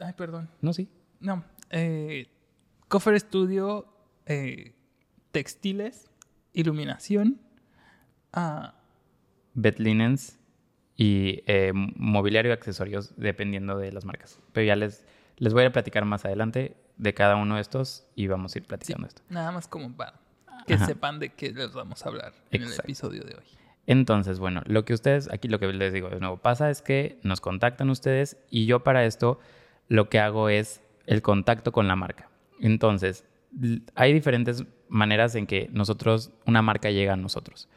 ay, 0.00 0.14
perdón. 0.16 0.48
No, 0.62 0.72
sí. 0.72 0.88
No, 1.20 1.44
eh, 1.68 2.28
Coffer 2.88 3.20
Studio, 3.20 3.86
eh, 4.24 4.74
textiles, 5.32 6.10
iluminación, 6.54 7.40
ah, 8.32 8.74
bed 9.52 9.76
linens 9.78 10.38
y 10.96 11.42
eh, 11.46 11.72
mobiliario 11.74 12.50
y 12.50 12.54
accesorios 12.54 13.12
dependiendo 13.16 13.76
de 13.76 13.92
las 13.92 14.04
marcas. 14.04 14.40
Pero 14.52 14.66
ya 14.66 14.76
les, 14.76 15.04
les 15.36 15.52
voy 15.52 15.64
a 15.64 15.72
platicar 15.72 16.04
más 16.04 16.24
adelante 16.24 16.76
de 16.96 17.14
cada 17.14 17.36
uno 17.36 17.56
de 17.56 17.60
estos 17.60 18.06
y 18.14 18.28
vamos 18.28 18.54
a 18.54 18.58
ir 18.58 18.64
platicando 18.64 19.06
esto. 19.06 19.22
Nada 19.28 19.52
más 19.52 19.68
como 19.68 19.94
para 19.94 20.14
que 20.66 20.78
sepan 20.78 21.18
de 21.18 21.30
qué 21.30 21.52
les 21.52 21.72
vamos 21.72 22.04
a 22.04 22.08
hablar 22.08 22.32
en 22.50 22.62
el 22.62 22.72
episodio 22.72 23.22
de 23.24 23.34
hoy. 23.34 23.44
Entonces, 23.86 24.38
bueno, 24.38 24.62
lo 24.64 24.84
que 24.84 24.94
ustedes, 24.94 25.30
aquí 25.30 25.48
lo 25.48 25.58
que 25.58 25.66
les 25.66 25.92
digo 25.92 26.08
de 26.08 26.18
nuevo, 26.18 26.38
pasa 26.38 26.70
es 26.70 26.80
que 26.80 27.18
nos 27.22 27.40
contactan 27.40 27.90
ustedes 27.90 28.38
y 28.50 28.64
yo 28.64 28.82
para 28.82 29.04
esto 29.04 29.38
lo 29.88 30.08
que 30.08 30.20
hago 30.20 30.48
es 30.48 30.80
el 31.06 31.20
contacto 31.20 31.70
con 31.72 31.86
la 31.86 31.96
marca. 31.96 32.30
Entonces, 32.60 33.26
hay 33.94 34.12
diferentes 34.12 34.64
maneras 34.88 35.34
en 35.34 35.46
que 35.46 35.68
nosotros, 35.72 36.32
una 36.46 36.62
marca 36.62 36.90
llega 36.90 37.14
a 37.14 37.16
nosotros. 37.16 37.68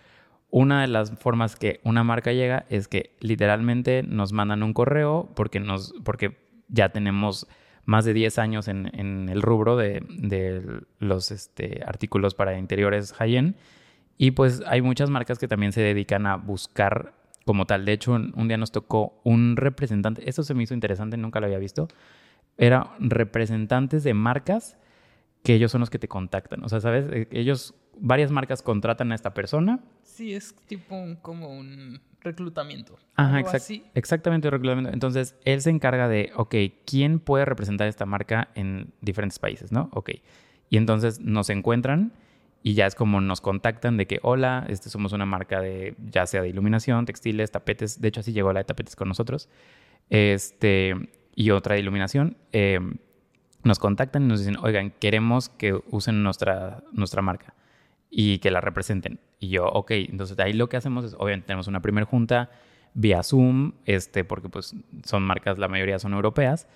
Una 0.50 0.82
de 0.82 0.88
las 0.88 1.12
formas 1.20 1.56
que 1.56 1.82
una 1.84 2.04
marca 2.04 2.32
llega 2.32 2.66
es 2.70 2.88
que 2.88 3.16
literalmente 3.20 4.04
nos 4.04 4.32
mandan 4.32 4.64
un 4.64 4.74
correo 4.74 5.30
porque, 5.36 5.60
nos, 5.60 5.94
porque 6.04 6.38
ya 6.70 6.90
tenemos 6.90 7.48
más 7.86 8.06
de 8.06 8.14
10 8.14 8.40
años 8.40 8.68
en, 8.68 8.90
en 8.98 9.30
el 9.30 9.42
rubro 9.42 9.78
de, 9.78 10.04
de 10.10 10.82
los 11.00 11.32
este, 11.32 11.84
artículos 11.86 12.36
para 12.36 12.58
interiores 12.58 13.14
high-end. 13.14 13.56
Y 14.18 14.32
pues 14.32 14.64
hay 14.66 14.82
muchas 14.82 15.10
marcas 15.10 15.38
que 15.38 15.48
también 15.48 15.72
se 15.72 15.82
dedican 15.82 16.26
a 16.26 16.38
buscar 16.38 17.14
como 17.48 17.66
tal. 17.66 17.86
De 17.86 17.94
hecho, 17.94 18.12
un, 18.12 18.48
día 18.48 18.58
nos 18.58 18.72
tocó 18.72 19.20
un 19.24 19.56
representante, 19.56 20.30
eso 20.30 20.44
se 20.44 20.54
me 20.54 20.64
hizo 20.64 20.76
interesante, 20.76 21.18
nunca 21.18 21.40
lo 21.40 21.48
había 21.48 21.58
visto. 21.58 21.88
Era 22.58 22.92
representantes 23.00 24.04
de 24.04 24.14
marcas 24.14 24.78
que 25.48 25.54
ellos 25.54 25.72
son 25.72 25.80
los 25.80 25.90
que 25.90 25.98
te 25.98 26.10
contactan. 26.10 26.62
O 26.66 26.68
sea, 26.68 26.82
¿sabes? 26.82 27.06
Eh, 27.10 27.28
Ellos, 27.32 27.74
varias 27.98 28.32
marcas 28.32 28.62
contratan 28.62 29.14
a 29.14 29.16
esta 29.16 29.34
persona. 29.34 29.80
Sí, 30.04 30.34
es 30.34 30.54
tipo 30.68 30.94
un- 30.94 31.16
como 31.16 31.48
un 31.58 32.02
reclutamiento. 32.20 32.98
Ajá, 33.16 33.40
exact- 33.40 33.56
así. 33.56 33.84
exactamente 33.94 34.50
el 34.50 34.52
reglamento. 34.52 34.90
Entonces, 34.92 35.38
él 35.46 35.62
se 35.62 35.70
encarga 35.70 36.10
de, 36.10 36.32
ok, 36.36 36.54
¿quién 36.86 37.20
puede 37.20 37.46
representar 37.46 37.88
esta 37.88 38.06
marca 38.06 38.50
en 38.56 38.92
diferentes 39.00 39.40
países, 39.40 39.72
no? 39.72 39.90
Ok. 39.94 40.10
Y 40.70 40.76
entonces 40.76 41.22
nos 41.22 41.50
encuentran 41.50 42.12
y 42.62 42.74
ya 42.74 42.86
es 42.86 42.96
como 42.96 43.22
nos 43.22 43.40
contactan 43.40 43.96
de 43.96 44.06
que, 44.06 44.20
hola, 44.24 44.66
este 44.68 44.90
somos 44.90 45.14
una 45.14 45.26
marca 45.26 45.62
de, 45.62 45.96
ya 46.12 46.26
sea 46.26 46.42
de 46.42 46.50
iluminación, 46.50 47.06
textiles, 47.06 47.52
tapetes. 47.52 48.02
De 48.02 48.10
hecho, 48.10 48.20
así 48.20 48.34
llegó 48.34 48.52
la 48.52 48.60
de 48.60 48.66
tapetes 48.66 48.98
con 48.98 49.08
nosotros. 49.08 49.48
Este, 50.10 50.94
y 51.36 51.52
otra 51.52 51.76
de 51.76 51.80
iluminación. 51.82 52.36
Eh, 52.52 52.80
nos 53.68 53.80
contactan 53.80 54.24
y 54.24 54.28
nos 54.28 54.40
dicen, 54.40 54.58
oigan, 54.62 54.92
queremos 54.92 55.50
que 55.50 55.80
usen 55.92 56.24
nuestra, 56.24 56.84
nuestra 56.92 57.22
marca 57.22 57.54
y 58.10 58.40
que 58.40 58.52
la 58.52 58.62
representen. 58.62 59.20
Y 59.40 59.50
yo, 59.50 59.66
ok, 59.66 59.92
entonces 59.92 60.38
de 60.38 60.44
ahí 60.44 60.54
lo 60.54 60.70
que 60.70 60.78
hacemos 60.78 61.06
es, 61.06 61.14
obviamente 61.14 61.48
tenemos 61.48 61.68
una 61.68 61.82
primera 61.82 62.06
junta 62.06 62.50
vía 62.94 63.22
Zoom, 63.22 63.74
este, 63.86 64.24
porque 64.24 64.50
pues 64.50 64.76
son 65.04 65.24
marcas, 65.24 65.60
la 65.60 65.68
mayoría 65.68 66.00
son 66.00 66.14
europeas. 66.14 66.68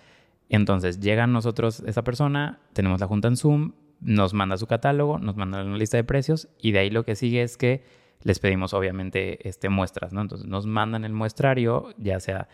Entonces 0.50 1.00
llegan 1.00 1.34
nosotros, 1.34 1.82
esa 1.88 2.04
persona, 2.04 2.60
tenemos 2.74 3.00
la 3.00 3.08
junta 3.08 3.28
en 3.28 3.38
Zoom, 3.38 3.74
nos 4.02 4.34
manda 4.34 4.58
su 4.58 4.68
catálogo, 4.68 5.18
nos 5.18 5.36
manda 5.36 5.64
una 5.64 5.78
lista 5.78 5.98
de 5.98 6.04
precios 6.04 6.50
y 6.60 6.72
de 6.72 6.80
ahí 6.80 6.90
lo 6.90 7.06
que 7.06 7.16
sigue 7.16 7.42
es 7.42 7.58
que 7.58 7.84
les 8.24 8.40
pedimos 8.40 8.74
obviamente 8.74 9.48
este, 9.48 9.70
muestras, 9.70 10.14
¿no? 10.14 10.22
Entonces 10.22 10.48
nos 10.48 10.66
mandan 10.66 11.06
el 11.06 11.14
muestrario, 11.14 11.94
ya 11.98 12.20
sea 12.20 12.48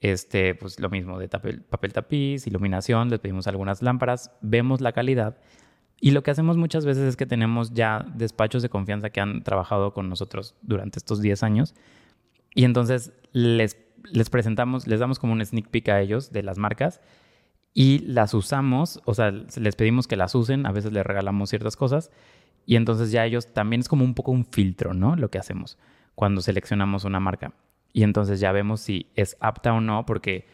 este, 0.00 0.54
pues 0.54 0.78
lo 0.80 0.90
mismo 0.90 1.18
de 1.18 1.28
papel, 1.28 1.92
tapiz, 1.92 2.46
iluminación, 2.46 3.10
les 3.10 3.18
pedimos 3.18 3.46
algunas 3.46 3.82
lámparas, 3.82 4.30
vemos 4.40 4.80
la 4.80 4.92
calidad 4.92 5.38
y 6.00 6.12
lo 6.12 6.22
que 6.22 6.30
hacemos 6.30 6.56
muchas 6.56 6.86
veces 6.86 7.04
es 7.04 7.16
que 7.16 7.26
tenemos 7.26 7.72
ya 7.72 8.06
despachos 8.14 8.62
de 8.62 8.68
confianza 8.68 9.10
que 9.10 9.20
han 9.20 9.42
trabajado 9.42 9.92
con 9.92 10.08
nosotros 10.08 10.54
durante 10.62 10.98
estos 10.98 11.20
10 11.20 11.42
años 11.42 11.74
y 12.54 12.64
entonces 12.64 13.12
les, 13.32 13.76
les 14.12 14.30
presentamos, 14.30 14.86
les 14.86 15.00
damos 15.00 15.18
como 15.18 15.32
un 15.32 15.44
sneak 15.44 15.68
peek 15.68 15.88
a 15.88 16.00
ellos 16.00 16.30
de 16.32 16.42
las 16.42 16.58
marcas 16.58 17.00
y 17.74 17.98
las 18.00 18.34
usamos, 18.34 19.00
o 19.04 19.14
sea, 19.14 19.30
les 19.30 19.76
pedimos 19.76 20.06
que 20.06 20.16
las 20.16 20.34
usen, 20.34 20.66
a 20.66 20.72
veces 20.72 20.92
les 20.92 21.04
regalamos 21.04 21.50
ciertas 21.50 21.76
cosas 21.76 22.10
y 22.66 22.76
entonces 22.76 23.10
ya 23.10 23.24
ellos 23.24 23.52
también 23.52 23.80
es 23.80 23.88
como 23.88 24.04
un 24.04 24.14
poco 24.14 24.30
un 24.30 24.44
filtro, 24.44 24.94
¿no? 24.94 25.16
Lo 25.16 25.30
que 25.30 25.38
hacemos 25.38 25.78
cuando 26.14 26.40
seleccionamos 26.40 27.04
una 27.04 27.20
marca. 27.20 27.54
Y 27.92 28.02
entonces 28.02 28.40
ya 28.40 28.52
vemos 28.52 28.80
si 28.80 29.06
es 29.14 29.36
apta 29.40 29.72
o 29.72 29.80
no, 29.80 30.04
porque 30.06 30.46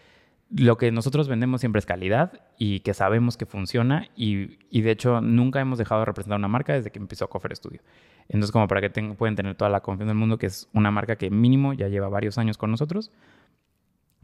lo 0.51 0.77
que 0.77 0.93
nosotros 0.93 1.27
vendemos 1.29 1.61
siempre 1.61 1.79
es 1.81 1.87
calidad 1.87 2.41
y 2.59 2.81
que 2.81 2.95
sabemos 2.95 3.37
que 3.37 3.45
funciona 3.47 4.09
y, 4.15 4.57
de 4.83 4.91
hecho 4.91 5.21
nunca 5.21 5.61
hemos 5.61 5.79
dejado 5.79 6.03
de 6.03 6.05
representar 6.05 6.39
una 6.39 6.49
marca 6.49 6.75
desde 6.75 6.91
que 6.91 6.99
empezó 6.99 7.29
Cofer 7.29 7.57
Studio. 7.57 7.81
Entonces 8.29 8.53
como 8.53 8.69
para 8.69 8.81
que 8.81 8.91
ten- 8.91 9.17
pueden 9.17 9.35
tener 9.35 9.57
toda 9.57 9.71
la 9.71 9.81
confianza 9.81 10.11
del 10.11 10.19
mundo 10.19 10.39
que 10.39 10.47
es 10.47 10.69
una 10.73 10.91
marca 10.91 11.17
que 11.17 11.31
mínimo 11.31 11.73
ya 11.73 11.89
lleva 11.89 12.09
varios 12.09 12.39
años 12.39 12.57
con 12.57 12.71
nosotros 12.71 13.11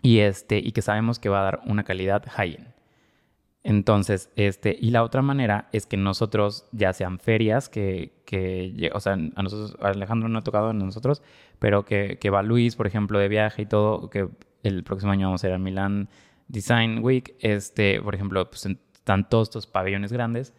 y, 0.03 0.21
este, 0.21 0.59
y 0.59 0.73
que 0.73 0.83
sabemos 0.83 1.19
que 1.19 1.29
va 1.29 1.41
a 1.41 1.45
dar 1.45 1.61
una 1.67 1.83
calidad 1.85 2.23
high-end. 2.29 2.69
Entonces, 3.63 4.31
este, 4.37 4.77
y 4.81 4.91
la 4.91 5.03
otra 5.03 5.21
manera 5.21 5.69
es 5.73 5.87
que 5.87 5.99
nosotros, 5.99 6.67
ya 6.73 6.93
sean 6.95 7.19
ferias, 7.19 7.69
que, 7.69 8.13
que 8.25 8.91
o 8.95 9.01
sea, 9.01 9.13
a 9.13 9.43
nosotros, 9.43 9.77
Alejandro 9.83 10.29
no 10.29 10.39
ha 10.39 10.43
tocado 10.43 10.71
a 10.71 10.73
nosotros, 10.73 11.23
pero 11.59 11.85
que, 11.85 12.19
que 12.19 12.31
va 12.31 12.43
Luis, 12.43 12.75
por 12.77 12.87
ejemplo, 12.87 13.19
de 13.19 13.29
viaje 13.29 13.63
y 13.63 13.67
todo, 13.67 14.09
que 14.09 14.29
el 14.63 14.83
próximo 14.83 15.13
año 15.13 15.27
vamos 15.27 15.45
a 15.45 15.49
ir 15.49 15.53
a 15.55 15.59
Milan 15.59 16.09
Design 16.49 17.01
Week, 17.03 17.35
este, 17.41 18.01
por 18.01 18.15
ejemplo, 18.15 18.49
pues 18.49 18.67
están 18.67 19.29
todos 19.29 19.49
estos 19.49 19.67
pabellones 19.67 20.13
grandes 20.13 20.55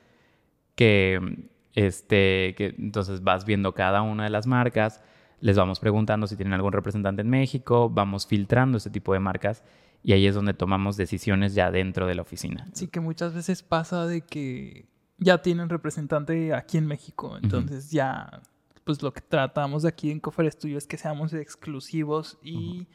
que, 0.76 1.48
este, 1.74 2.54
que 2.56 2.76
entonces 2.78 3.24
vas 3.24 3.46
viendo 3.46 3.74
cada 3.74 4.04
una 4.04 4.26
de 4.26 4.30
las 4.30 4.46
marcas, 4.46 5.02
les 5.40 5.58
vamos 5.58 5.80
preguntando 5.80 6.28
si 6.28 6.36
tienen 6.36 6.54
algún 6.54 6.72
representante 6.72 7.24
en 7.24 7.30
México, 7.30 7.90
vamos 7.90 8.28
filtrando 8.28 8.78
este 8.78 8.92
tipo 8.92 9.14
de 9.14 9.20
marcas 9.20 9.64
y 10.04 10.14
ahí 10.14 10.26
es 10.26 10.36
donde 10.36 10.54
tomamos 10.54 10.98
decisiones 10.98 11.54
ya 11.54 11.72
dentro 11.72 12.08
de 12.08 12.16
la 12.16 12.22
oficina. 12.22 12.68
Sí, 12.74 12.88
que 12.88 13.00
muchas 13.00 13.34
veces 13.34 13.62
pasa 13.64 14.06
de 14.08 14.22
que 14.22 14.88
ya 15.18 15.42
tienen 15.42 15.70
representante 15.70 16.54
aquí 16.54 16.78
en 16.78 16.88
México. 16.88 17.38
Entonces 17.42 17.92
ya, 17.92 18.42
pues 18.84 19.02
lo 19.04 19.14
que 19.14 19.22
tratamos 19.22 19.84
de 19.84 19.90
aquí 19.90 20.10
en 20.10 20.20
Cofer 20.20 20.52
Studio 20.52 20.78
es 20.78 20.88
que 20.88 20.98
seamos 20.98 21.34
exclusivos 21.34 22.40
y 22.42 22.88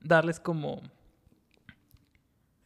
darles 0.00 0.38
como 0.38 0.82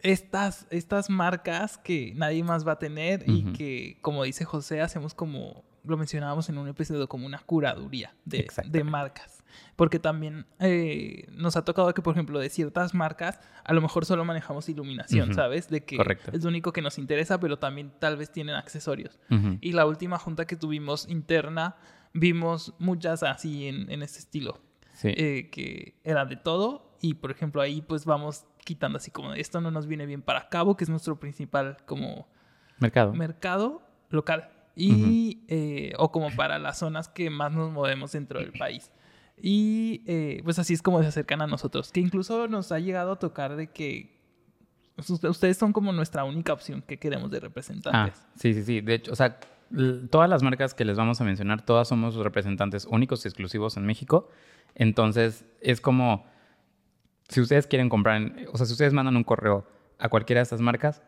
estas, 0.00 0.66
estas 0.70 1.08
marcas 1.08 1.78
que 1.78 2.12
nadie 2.14 2.44
más 2.44 2.66
va 2.66 2.72
a 2.72 2.78
tener 2.78 3.24
y 3.26 3.52
que, 3.52 3.98
como 4.02 4.24
dice 4.24 4.44
José, 4.44 4.82
hacemos 4.82 5.14
como, 5.14 5.64
lo 5.84 5.96
mencionábamos 5.96 6.48
en 6.50 6.58
un 6.58 6.68
episodio, 6.68 7.08
como 7.08 7.26
una 7.26 7.38
curaduría 7.38 8.14
de, 8.24 8.46
de 8.66 8.84
marcas. 8.84 9.39
Porque 9.76 9.98
también 9.98 10.46
eh, 10.58 11.26
nos 11.32 11.56
ha 11.56 11.64
tocado 11.64 11.92
que, 11.94 12.02
por 12.02 12.14
ejemplo, 12.14 12.38
de 12.38 12.48
ciertas 12.50 12.94
marcas, 12.94 13.40
a 13.64 13.72
lo 13.72 13.80
mejor 13.80 14.04
solo 14.06 14.24
manejamos 14.24 14.68
iluminación, 14.68 15.30
Ujú. 15.30 15.34
¿sabes? 15.36 15.68
De 15.68 15.84
que 15.84 15.96
Correcto. 15.96 16.30
es 16.32 16.42
lo 16.42 16.48
único 16.48 16.72
que 16.72 16.82
nos 16.82 16.98
interesa, 16.98 17.38
pero 17.40 17.58
también 17.58 17.92
tal 17.98 18.16
vez 18.16 18.30
tienen 18.30 18.54
accesorios. 18.56 19.18
Ujú. 19.30 19.58
Y 19.60 19.72
la 19.72 19.86
última 19.86 20.18
junta 20.18 20.46
que 20.46 20.56
tuvimos 20.56 21.08
interna, 21.08 21.76
vimos 22.12 22.74
muchas 22.78 23.22
así 23.22 23.66
en, 23.68 23.90
en 23.90 24.02
este 24.02 24.18
estilo, 24.18 24.60
Sí. 24.94 25.08
eh, 25.16 25.48
que 25.50 25.94
era 26.04 26.24
de 26.26 26.36
todo. 26.36 26.96
Y, 27.00 27.14
por 27.14 27.30
ejemplo, 27.30 27.62
ahí 27.62 27.80
pues 27.80 28.04
vamos 28.04 28.44
quitando 28.64 28.98
así 28.98 29.10
como, 29.10 29.32
esto 29.32 29.60
no 29.62 29.70
nos 29.70 29.86
viene 29.86 30.04
bien 30.06 30.20
para 30.20 30.48
Cabo, 30.50 30.76
que 30.76 30.84
es 30.84 30.90
nuestro 30.90 31.18
principal 31.18 31.78
como 31.86 32.28
Mercado. 32.78 33.14
mercado 33.14 33.82
local. 34.10 34.50
Y, 34.76 35.42
eh, 35.48 35.92
o 35.98 36.10
como 36.12 36.30
para 36.36 36.58
las 36.58 36.78
zonas 36.78 37.08
que 37.08 37.28
más 37.30 37.52
nos 37.52 37.70
movemos 37.70 38.12
dentro 38.12 38.38
del 38.40 38.52
país. 38.52 38.90
Y 39.42 40.02
eh, 40.06 40.40
pues 40.44 40.58
así 40.58 40.74
es 40.74 40.82
como 40.82 41.00
se 41.02 41.08
acercan 41.08 41.40
a 41.42 41.46
nosotros. 41.46 41.90
Que 41.92 42.00
incluso 42.00 42.46
nos 42.48 42.72
ha 42.72 42.78
llegado 42.78 43.12
a 43.12 43.18
tocar 43.18 43.56
de 43.56 43.68
que 43.68 44.18
us- 44.98 45.10
ustedes 45.24 45.56
son 45.56 45.72
como 45.72 45.92
nuestra 45.92 46.24
única 46.24 46.52
opción 46.52 46.82
que 46.82 46.98
queremos 46.98 47.30
de 47.30 47.38
Ah, 47.38 47.40
representantes. 47.40 48.26
sí, 48.36 48.54
sí, 48.54 48.62
sí. 48.62 48.80
De 48.80 48.94
hecho, 48.94 49.12
o 49.12 49.16
sea, 49.16 49.38
todas 50.10 50.28
las 50.28 50.42
marcas 50.42 50.74
que 50.74 50.84
les 50.84 50.96
vamos 50.96 51.20
a 51.20 51.24
mencionar, 51.24 51.64
todas 51.64 51.88
somos 51.88 52.16
representantes 52.16 52.86
únicos 52.86 53.24
y 53.24 53.28
exclusivos 53.28 53.76
en 53.76 53.86
México. 53.86 54.28
Entonces, 54.74 55.44
es 55.60 55.80
como, 55.80 56.26
si 57.28 57.40
ustedes 57.40 57.66
quieren 57.66 57.88
comprar, 57.88 58.20
o 58.52 58.56
sea, 58.56 58.66
si 58.66 58.72
ustedes 58.72 58.92
mandan 58.92 59.16
un 59.16 59.24
correo 59.24 59.66
a 59.98 60.08
cualquiera 60.08 60.40
de 60.40 60.44
estas 60.44 60.60
marcas, 60.60 61.02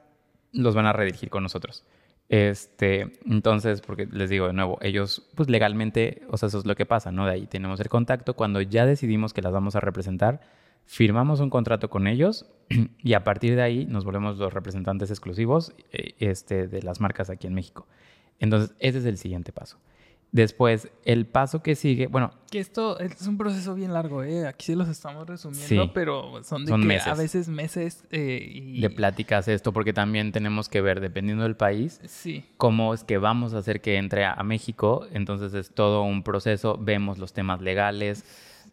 los 0.53 0.75
van 0.75 0.87
a 0.87 0.93
redirigir 0.93 1.31
con 1.31 1.43
nosotros. 1.43 1.85
Este, 2.29 3.13
entonces, 3.27 3.83
porque 3.83 4.07
les 4.07 4.31
digo 4.31 4.47
de 4.47 4.53
nuevo, 4.55 4.79
ellos, 4.81 5.29
pues 5.35 5.51
legalmente, 5.51 6.23
o 6.31 6.37
sea, 6.39 6.49
eso 6.49 6.59
es 6.59 6.67
lo 6.67 6.75
que 6.75 6.87
pasa, 6.87 7.13
¿no? 7.13 7.27
De 7.27 7.33
ahí 7.33 7.47
tenemos 7.47 7.79
el 7.81 7.89
contacto. 7.89 8.35
Cuando 8.35 8.61
ya 8.63 8.87
decidimos 8.87 9.35
que 9.35 9.43
las 9.43 9.53
vamos 9.53 9.77
a 9.77 9.81
representar, 9.81 10.41
firmamos 10.87 11.41
un 11.41 11.51
contrato 11.51 11.91
con 11.91 12.07
ellos 12.07 12.47
y 13.03 13.15
a 13.15 13.25
partir 13.25 13.55
de 13.55 13.63
ahí 13.63 13.87
nos 13.87 14.05
volvemos 14.05 14.39
los 14.39 14.53
representantes 14.53 15.11
exclusivos 15.11 15.75
eh, 15.93 16.15
este, 16.19 16.69
de 16.69 16.83
las 16.83 17.01
marcas 17.01 17.31
aquí 17.31 17.47
en 17.47 17.55
México. 17.55 17.87
Entonces, 18.39 18.75
ese 18.79 18.99
es 18.99 19.05
el 19.05 19.19
siguiente 19.19 19.53
paso. 19.53 19.79
Después, 20.33 20.89
el 21.05 21.27
paso 21.27 21.63
que 21.63 21.75
sigue, 21.75 22.07
bueno, 22.07 22.33
Que 22.51 22.59
esto 22.59 22.99
es 23.01 23.27
un 23.27 23.37
proceso 23.37 23.75
bien 23.75 23.93
largo, 23.93 24.23
¿eh? 24.25 24.47
Aquí 24.47 24.67
sí 24.67 24.75
los 24.75 24.89
estamos 24.89 25.27
resumiendo, 25.27 25.85
Sí. 25.85 25.91
pero 25.93 26.43
son 26.43 26.65
de 26.65 26.71
Son 26.71 26.81
que 26.81 26.87
meses. 26.87 27.07
a 27.09 27.15
veces 27.15 27.49
meses 27.49 28.05
eh, 28.11 28.41
y... 28.51 28.81
de 28.81 28.89
pláticas 28.91 29.47
esto, 29.49 29.73
porque 29.75 29.93
también 29.93 30.33
tenemos 30.33 30.71
que 30.71 30.81
ver, 30.81 31.01
dependiendo 31.01 31.45
del 31.45 31.57
país, 31.57 32.01
Sí. 32.07 32.45
cómo 32.57 32.95
es 32.95 33.05
que 33.05 33.19
vamos 33.19 33.53
a 33.53 33.59
hacer 33.59 33.83
que 33.83 33.97
entre 33.97 34.25
a, 34.25 34.33
a 34.33 34.43
México. 34.43 35.07
Entonces 35.13 35.53
es 35.55 35.71
todo 35.75 36.03
un 36.03 36.23
proceso. 36.23 36.79
Vemos 36.81 37.19
los 37.19 37.33
temas 37.35 37.61
legales, 37.61 38.25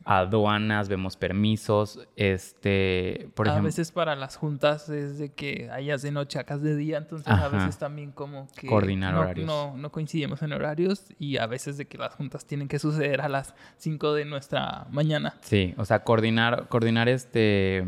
aduanas, 0.09 0.89
vemos 0.89 1.15
permisos. 1.15 1.99
Este, 2.15 3.29
por 3.35 3.47
a 3.47 3.51
ejemplo, 3.51 3.67
veces 3.67 3.91
para 3.91 4.15
las 4.15 4.37
juntas 4.37 4.89
es 4.89 5.19
de 5.19 5.29
que 5.29 5.69
hayas 5.71 6.01
de 6.01 6.09
noche, 6.09 6.39
acá 6.39 6.57
de 6.57 6.75
día, 6.75 6.97
entonces 6.97 7.27
a 7.27 7.47
veces 7.47 7.77
también 7.77 8.11
como 8.11 8.47
que 8.55 8.65
Coordinar 8.65 9.13
no, 9.13 9.19
horarios. 9.19 9.45
No, 9.45 9.77
no 9.77 9.91
coincidimos 9.91 10.41
en 10.41 10.53
horarios 10.53 11.05
y 11.19 11.37
a 11.37 11.45
veces 11.45 11.77
de 11.77 11.85
que 11.85 11.99
las 11.99 12.15
juntas 12.15 12.45
tienen 12.45 12.67
que 12.67 12.79
suceder 12.79 13.21
a 13.21 13.29
las 13.29 13.53
5 13.77 14.15
de 14.15 14.25
nuestra 14.25 14.87
mañana. 14.89 15.37
sí, 15.41 15.75
o 15.77 15.85
sea, 15.85 16.03
coordinar, 16.03 16.67
coordinar 16.69 17.07
este 17.07 17.85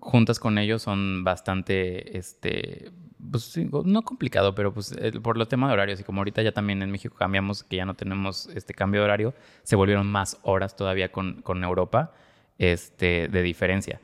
juntas 0.00 0.38
con 0.38 0.58
ellos 0.58 0.82
son 0.82 1.24
bastante, 1.24 2.16
este, 2.18 2.90
pues 3.30 3.56
no 3.84 4.02
complicado, 4.02 4.54
pero 4.54 4.72
pues 4.72 4.94
por 5.22 5.36
los 5.36 5.48
temas 5.48 5.70
de 5.70 5.74
horarios 5.74 6.00
y 6.00 6.04
como 6.04 6.20
ahorita 6.20 6.42
ya 6.42 6.52
también 6.52 6.82
en 6.82 6.90
México 6.90 7.16
cambiamos, 7.16 7.64
que 7.64 7.76
ya 7.76 7.84
no 7.84 7.94
tenemos 7.94 8.48
este 8.54 8.74
cambio 8.74 9.00
de 9.00 9.04
horario, 9.06 9.34
se 9.62 9.76
volvieron 9.76 10.06
más 10.06 10.38
horas 10.42 10.76
todavía 10.76 11.10
con, 11.10 11.42
con 11.42 11.64
Europa 11.64 12.12
este, 12.58 13.28
de 13.28 13.42
diferencia. 13.42 14.00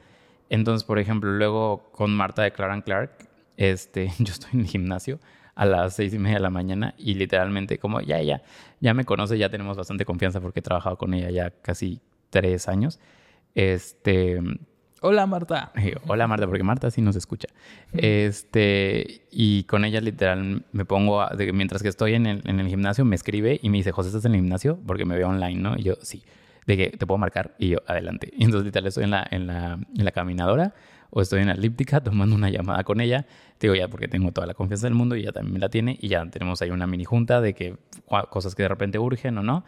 Entonces, 0.50 0.84
por 0.84 0.98
ejemplo, 0.98 1.30
luego 1.30 1.90
con 1.92 2.14
Marta 2.14 2.42
de 2.42 2.52
Clark 2.52 2.84
Clark, 2.84 3.28
este, 3.56 4.10
yo 4.18 4.32
estoy 4.32 4.50
en 4.54 4.60
el 4.60 4.66
gimnasio 4.66 5.20
a 5.54 5.66
las 5.66 5.94
seis 5.94 6.12
y 6.14 6.18
media 6.18 6.36
de 6.36 6.42
la 6.42 6.50
mañana 6.50 6.94
y 6.98 7.14
literalmente 7.14 7.78
como 7.78 8.00
ya, 8.00 8.20
ya, 8.22 8.42
ya 8.80 8.92
me 8.94 9.04
conoce, 9.04 9.38
ya 9.38 9.48
tenemos 9.50 9.76
bastante 9.76 10.04
confianza 10.04 10.40
porque 10.40 10.60
he 10.60 10.62
trabajado 10.62 10.98
con 10.98 11.14
ella 11.14 11.30
ya 11.30 11.50
casi 11.50 12.00
tres 12.30 12.68
años. 12.68 12.98
Este, 13.54 14.40
Hola 15.06 15.26
Marta. 15.26 15.70
Hola 16.06 16.26
Marta, 16.26 16.46
porque 16.46 16.62
Marta 16.62 16.90
sí 16.90 17.02
nos 17.02 17.14
escucha. 17.14 17.46
Este, 17.92 19.26
y 19.30 19.64
con 19.64 19.84
ella 19.84 20.00
literal 20.00 20.64
me 20.72 20.86
pongo, 20.86 21.22
mientras 21.52 21.82
que 21.82 21.90
estoy 21.90 22.14
en 22.14 22.24
el, 22.24 22.40
en 22.46 22.58
el, 22.58 22.68
gimnasio, 22.68 23.04
me 23.04 23.14
escribe 23.14 23.60
y 23.62 23.68
me 23.68 23.76
dice, 23.76 23.92
José, 23.92 24.08
¿estás 24.08 24.24
en 24.24 24.32
el 24.32 24.40
gimnasio? 24.40 24.78
Porque 24.86 25.04
me 25.04 25.14
veo 25.14 25.28
online, 25.28 25.60
¿no? 25.60 25.76
Y 25.76 25.82
yo, 25.82 25.96
sí. 26.00 26.22
De 26.66 26.78
que 26.78 26.88
te 26.88 27.06
puedo 27.06 27.18
marcar 27.18 27.54
y 27.58 27.68
yo, 27.68 27.82
adelante. 27.86 28.32
Y 28.38 28.44
entonces 28.44 28.64
literal 28.64 28.86
estoy 28.86 29.04
en 29.04 29.10
la, 29.10 29.26
en 29.30 29.46
la, 29.46 29.74
en 29.74 30.04
la 30.06 30.10
caminadora 30.10 30.72
o 31.10 31.20
estoy 31.20 31.42
en 31.42 31.48
la 31.48 31.52
elíptica 31.52 32.00
tomando 32.02 32.34
una 32.34 32.48
llamada 32.48 32.82
con 32.82 33.02
ella. 33.02 33.26
Te 33.58 33.66
digo 33.66 33.74
ya 33.74 33.88
porque 33.88 34.08
tengo 34.08 34.32
toda 34.32 34.46
la 34.46 34.54
confianza 34.54 34.86
del 34.86 34.94
mundo 34.94 35.16
y 35.16 35.20
ella 35.20 35.32
también 35.32 35.52
me 35.52 35.58
la 35.58 35.68
tiene. 35.68 35.98
Y 36.00 36.08
ya 36.08 36.24
tenemos 36.30 36.62
ahí 36.62 36.70
una 36.70 36.86
mini 36.86 37.04
junta 37.04 37.42
de 37.42 37.52
que 37.52 37.76
cosas 38.30 38.54
que 38.54 38.62
de 38.62 38.70
repente 38.70 38.98
urgen 38.98 39.36
o 39.36 39.42
no. 39.42 39.66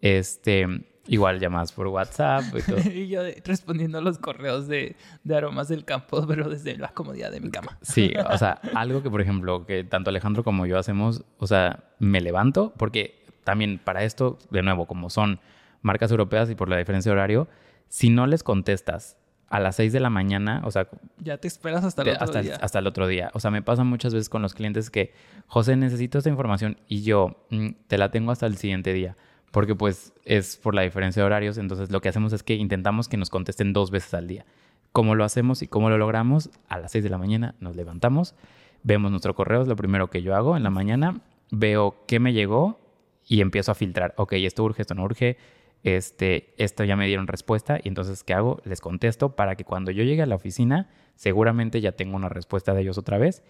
Este, 0.00 0.66
Igual 1.08 1.40
llamadas 1.40 1.72
por 1.72 1.86
WhatsApp 1.88 2.44
y 2.54 2.62
todo. 2.62 2.78
y 2.92 3.08
yo 3.08 3.22
respondiendo 3.44 3.98
a 3.98 4.00
los 4.02 4.18
correos 4.18 4.68
de, 4.68 4.94
de, 5.24 5.36
aromas 5.36 5.68
del 5.68 5.84
campo, 5.84 6.24
pero 6.28 6.48
desde 6.48 6.76
la 6.76 6.88
comodidad 6.88 7.32
de 7.32 7.40
mi 7.40 7.50
cama. 7.50 7.78
Sí, 7.82 8.12
o 8.30 8.36
sea, 8.36 8.60
algo 8.74 9.02
que, 9.02 9.10
por 9.10 9.20
ejemplo, 9.20 9.66
que 9.66 9.84
tanto 9.84 10.10
Alejandro 10.10 10.44
como 10.44 10.66
yo 10.66 10.78
hacemos, 10.78 11.24
o 11.38 11.46
sea, 11.46 11.84
me 11.98 12.20
levanto, 12.20 12.74
porque 12.76 13.24
también 13.42 13.80
para 13.82 14.04
esto, 14.04 14.38
de 14.50 14.62
nuevo, 14.62 14.86
como 14.86 15.08
son 15.08 15.40
marcas 15.80 16.10
europeas 16.10 16.50
y 16.50 16.54
por 16.54 16.68
la 16.68 16.76
diferencia 16.76 17.10
de 17.10 17.14
horario, 17.14 17.48
si 17.88 18.10
no 18.10 18.26
les 18.26 18.42
contestas 18.42 19.16
a 19.48 19.60
las 19.60 19.76
6 19.76 19.94
de 19.94 20.00
la 20.00 20.10
mañana, 20.10 20.60
o 20.64 20.70
sea... 20.70 20.88
Ya 21.20 21.38
te 21.38 21.48
esperas 21.48 21.82
hasta 21.82 22.02
el 22.02 22.10
otro 22.10 22.24
hasta, 22.24 22.42
día. 22.42 22.58
Hasta 22.60 22.78
el 22.80 22.86
otro 22.86 23.06
día. 23.06 23.30
O 23.32 23.40
sea, 23.40 23.50
me 23.50 23.62
pasa 23.62 23.82
muchas 23.82 24.12
veces 24.12 24.28
con 24.28 24.42
los 24.42 24.52
clientes 24.52 24.90
que, 24.90 25.14
José, 25.46 25.74
necesito 25.76 26.18
esta 26.18 26.28
información 26.28 26.76
y 26.86 27.02
yo 27.02 27.46
mm, 27.48 27.68
te 27.86 27.96
la 27.96 28.10
tengo 28.10 28.30
hasta 28.30 28.44
el 28.44 28.58
siguiente 28.58 28.92
día 28.92 29.16
porque 29.50 29.74
pues 29.74 30.12
es 30.24 30.56
por 30.56 30.74
la 30.74 30.82
diferencia 30.82 31.22
de 31.22 31.26
horarios, 31.26 31.58
entonces 31.58 31.90
lo 31.90 32.00
que 32.00 32.08
hacemos 32.08 32.32
es 32.32 32.42
que 32.42 32.54
intentamos 32.54 33.08
que 33.08 33.16
nos 33.16 33.30
contesten 33.30 33.72
dos 33.72 33.90
veces 33.90 34.14
al 34.14 34.28
día. 34.28 34.44
¿Cómo 34.92 35.14
lo 35.14 35.24
hacemos 35.24 35.62
y 35.62 35.68
cómo 35.68 35.90
lo 35.90 35.98
logramos? 35.98 36.50
A 36.68 36.78
las 36.78 36.92
6 36.92 37.04
de 37.04 37.10
la 37.10 37.18
mañana 37.18 37.54
nos 37.60 37.76
levantamos, 37.76 38.34
vemos 38.82 39.10
nuestro 39.10 39.34
correo, 39.34 39.62
es 39.62 39.68
lo 39.68 39.76
primero 39.76 40.10
que 40.10 40.22
yo 40.22 40.34
hago 40.34 40.56
en 40.56 40.62
la 40.62 40.70
mañana, 40.70 41.20
veo 41.50 42.04
qué 42.06 42.20
me 42.20 42.32
llegó 42.32 42.80
y 43.26 43.40
empiezo 43.40 43.72
a 43.72 43.74
filtrar, 43.74 44.14
ok, 44.16 44.34
esto 44.34 44.64
urge, 44.64 44.82
esto 44.82 44.94
no 44.94 45.04
urge, 45.04 45.36
este, 45.82 46.54
esto 46.56 46.84
ya 46.84 46.96
me 46.96 47.06
dieron 47.06 47.26
respuesta 47.26 47.78
y 47.82 47.88
entonces 47.88 48.24
¿qué 48.24 48.34
hago? 48.34 48.60
Les 48.64 48.80
contesto 48.80 49.36
para 49.36 49.54
que 49.54 49.64
cuando 49.64 49.90
yo 49.90 50.02
llegue 50.02 50.22
a 50.22 50.26
la 50.26 50.34
oficina 50.34 50.88
seguramente 51.14 51.80
ya 51.80 51.92
tengo 51.92 52.16
una 52.16 52.28
respuesta 52.28 52.74
de 52.74 52.82
ellos 52.82 52.98
otra 52.98 53.18
vez 53.18 53.44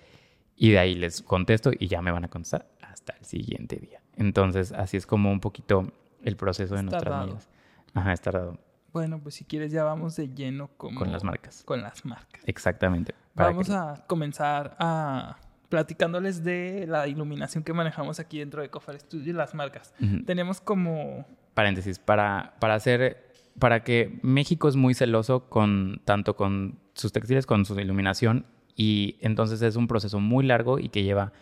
y 0.54 0.70
de 0.70 0.78
ahí 0.78 0.94
les 0.94 1.22
contesto 1.22 1.70
y 1.78 1.86
ya 1.86 2.02
me 2.02 2.10
van 2.10 2.24
a 2.24 2.28
contestar 2.28 2.68
hasta 2.82 3.14
el 3.14 3.24
siguiente 3.24 3.76
día. 3.76 4.02
Entonces, 4.18 4.72
así 4.72 4.96
es 4.96 5.06
como 5.06 5.30
un 5.32 5.40
poquito 5.40 5.90
el 6.22 6.36
proceso 6.36 6.74
de 6.74 6.82
nuestras. 6.82 7.48
Ajá, 7.94 8.12
es 8.12 8.20
tardado. 8.20 8.58
Bueno, 8.92 9.20
pues 9.20 9.36
si 9.36 9.44
quieres 9.44 9.70
ya 9.70 9.84
vamos 9.84 10.16
de 10.16 10.28
lleno 10.34 10.68
con 10.76 11.12
las 11.12 11.24
marcas. 11.24 11.62
Con 11.64 11.82
las 11.82 12.04
marcas. 12.04 12.42
Exactamente. 12.46 13.14
Vamos 13.34 13.70
a 13.70 14.04
comenzar 14.06 14.76
a 14.78 15.36
platicándoles 15.68 16.42
de 16.42 16.86
la 16.88 17.06
iluminación 17.06 17.62
que 17.62 17.72
manejamos 17.72 18.18
aquí 18.18 18.38
dentro 18.38 18.62
de 18.62 18.70
Cofar 18.70 18.98
Studio 18.98 19.30
y 19.30 19.32
las 19.34 19.54
marcas. 19.54 19.94
Tenemos 20.26 20.60
como... 20.60 21.26
Paréntesis, 21.54 21.98
para, 21.98 22.54
para 22.58 22.74
hacer... 22.74 23.28
Para 23.58 23.82
que 23.82 24.20
México 24.22 24.68
es 24.68 24.76
muy 24.76 24.94
celoso 24.94 25.48
con 25.48 26.00
tanto 26.04 26.36
con 26.36 26.78
sus 26.94 27.10
textiles, 27.12 27.44
con 27.44 27.64
su 27.64 27.78
iluminación 27.80 28.46
y 28.76 29.16
entonces 29.20 29.60
es 29.62 29.74
un 29.74 29.88
proceso 29.88 30.20
muy 30.20 30.46
largo 30.46 30.78
y 30.78 30.90
que 30.90 31.02
lleva 31.02 31.32